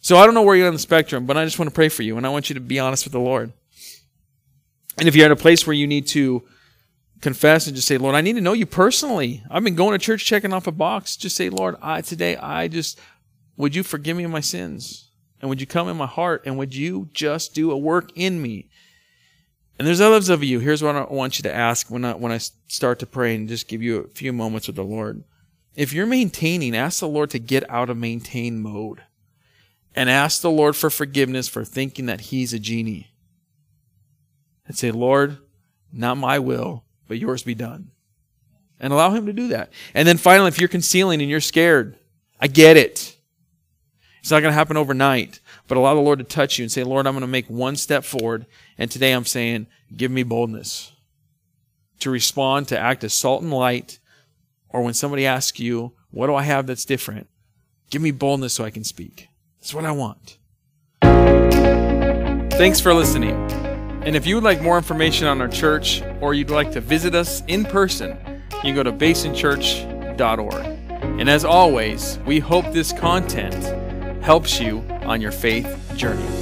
So 0.00 0.16
I 0.16 0.24
don't 0.24 0.34
know 0.34 0.42
where 0.42 0.56
you're 0.56 0.66
on 0.66 0.72
the 0.72 0.78
spectrum, 0.78 1.26
but 1.26 1.36
I 1.36 1.44
just 1.44 1.58
want 1.58 1.70
to 1.70 1.74
pray 1.74 1.88
for 1.88 2.02
you 2.02 2.16
and 2.16 2.26
I 2.26 2.30
want 2.30 2.50
you 2.50 2.54
to 2.54 2.60
be 2.60 2.78
honest 2.78 3.04
with 3.04 3.12
the 3.12 3.20
Lord. 3.20 3.52
And 4.98 5.08
if 5.08 5.14
you're 5.14 5.26
at 5.26 5.32
a 5.32 5.36
place 5.36 5.66
where 5.66 5.74
you 5.74 5.86
need 5.86 6.06
to 6.08 6.42
confess 7.20 7.66
and 7.66 7.76
just 7.76 7.88
say, 7.88 7.96
Lord, 7.96 8.14
I 8.14 8.20
need 8.20 8.34
to 8.34 8.40
know 8.40 8.52
you 8.52 8.66
personally. 8.66 9.42
I've 9.48 9.64
been 9.64 9.76
going 9.76 9.98
to 9.98 10.04
church 10.04 10.24
checking 10.24 10.52
off 10.52 10.66
a 10.66 10.72
box. 10.72 11.16
Just 11.16 11.36
say, 11.36 11.48
Lord, 11.48 11.76
I 11.80 12.00
today 12.02 12.36
I 12.36 12.68
just 12.68 13.00
would 13.62 13.76
you 13.76 13.84
forgive 13.84 14.16
me 14.16 14.24
of 14.24 14.30
my 14.32 14.40
sins? 14.40 15.08
And 15.40 15.48
would 15.48 15.60
you 15.60 15.68
come 15.68 15.88
in 15.88 15.96
my 15.96 16.06
heart? 16.06 16.42
And 16.44 16.58
would 16.58 16.74
you 16.74 17.08
just 17.12 17.54
do 17.54 17.70
a 17.70 17.76
work 17.76 18.10
in 18.16 18.42
me? 18.42 18.68
And 19.78 19.86
there's 19.86 20.00
others 20.00 20.28
of 20.28 20.42
you. 20.42 20.58
Here's 20.58 20.82
what 20.82 20.96
I 20.96 21.04
want 21.04 21.38
you 21.38 21.44
to 21.44 21.54
ask 21.54 21.88
when 21.88 22.04
I, 22.04 22.14
when 22.14 22.32
I 22.32 22.38
start 22.38 22.98
to 22.98 23.06
pray 23.06 23.36
and 23.36 23.48
just 23.48 23.68
give 23.68 23.80
you 23.80 23.98
a 23.98 24.08
few 24.08 24.32
moments 24.32 24.66
with 24.66 24.74
the 24.74 24.82
Lord. 24.82 25.22
If 25.76 25.92
you're 25.92 26.06
maintaining, 26.06 26.76
ask 26.76 26.98
the 26.98 27.06
Lord 27.06 27.30
to 27.30 27.38
get 27.38 27.68
out 27.70 27.88
of 27.88 27.96
maintain 27.96 28.60
mode. 28.60 29.04
And 29.94 30.10
ask 30.10 30.40
the 30.40 30.50
Lord 30.50 30.74
for 30.74 30.90
forgiveness 30.90 31.46
for 31.46 31.64
thinking 31.64 32.06
that 32.06 32.22
He's 32.22 32.52
a 32.52 32.58
genie. 32.58 33.12
And 34.66 34.76
say, 34.76 34.90
Lord, 34.90 35.38
not 35.92 36.16
my 36.16 36.40
will, 36.40 36.82
but 37.06 37.18
yours 37.18 37.44
be 37.44 37.54
done. 37.54 37.92
And 38.80 38.92
allow 38.92 39.12
Him 39.12 39.26
to 39.26 39.32
do 39.32 39.46
that. 39.48 39.72
And 39.94 40.08
then 40.08 40.16
finally, 40.16 40.48
if 40.48 40.58
you're 40.58 40.68
concealing 40.68 41.20
and 41.20 41.30
you're 41.30 41.40
scared, 41.40 41.96
I 42.40 42.48
get 42.48 42.76
it. 42.76 43.18
It's 44.22 44.30
not 44.30 44.38
going 44.38 44.52
to 44.52 44.56
happen 44.56 44.76
overnight, 44.76 45.40
but 45.66 45.76
allow 45.76 45.96
the 45.96 46.00
Lord 46.00 46.20
to 46.20 46.24
touch 46.24 46.56
you 46.56 46.62
and 46.62 46.70
say, 46.70 46.84
Lord, 46.84 47.08
I'm 47.08 47.14
going 47.14 47.22
to 47.22 47.26
make 47.26 47.50
one 47.50 47.74
step 47.74 48.04
forward. 48.04 48.46
And 48.78 48.88
today 48.88 49.10
I'm 49.10 49.24
saying, 49.24 49.66
give 49.96 50.12
me 50.12 50.22
boldness 50.22 50.92
to 51.98 52.08
respond, 52.08 52.68
to 52.68 52.78
act 52.78 53.02
as 53.02 53.12
salt 53.12 53.42
and 53.42 53.52
light. 53.52 53.98
Or 54.68 54.82
when 54.82 54.94
somebody 54.94 55.26
asks 55.26 55.58
you, 55.58 55.94
what 56.12 56.28
do 56.28 56.36
I 56.36 56.44
have 56.44 56.68
that's 56.68 56.84
different? 56.84 57.28
Give 57.90 58.00
me 58.00 58.12
boldness 58.12 58.52
so 58.52 58.64
I 58.64 58.70
can 58.70 58.84
speak. 58.84 59.26
That's 59.58 59.74
what 59.74 59.84
I 59.84 59.90
want. 59.90 60.38
Thanks 62.52 62.78
for 62.78 62.94
listening. 62.94 63.34
And 64.04 64.14
if 64.14 64.24
you 64.24 64.36
would 64.36 64.44
like 64.44 64.62
more 64.62 64.76
information 64.76 65.26
on 65.26 65.40
our 65.40 65.48
church 65.48 66.00
or 66.20 66.32
you'd 66.32 66.48
like 66.48 66.70
to 66.72 66.80
visit 66.80 67.16
us 67.16 67.42
in 67.48 67.64
person, 67.64 68.16
you 68.52 68.72
can 68.72 68.76
go 68.76 68.84
to 68.84 68.92
basinchurch.org. 68.92 70.64
And 71.18 71.28
as 71.28 71.44
always, 71.44 72.20
we 72.24 72.38
hope 72.38 72.72
this 72.72 72.92
content 72.92 73.82
helps 74.22 74.60
you 74.60 74.78
on 75.02 75.20
your 75.20 75.32
faith 75.32 75.92
journey. 75.96 76.41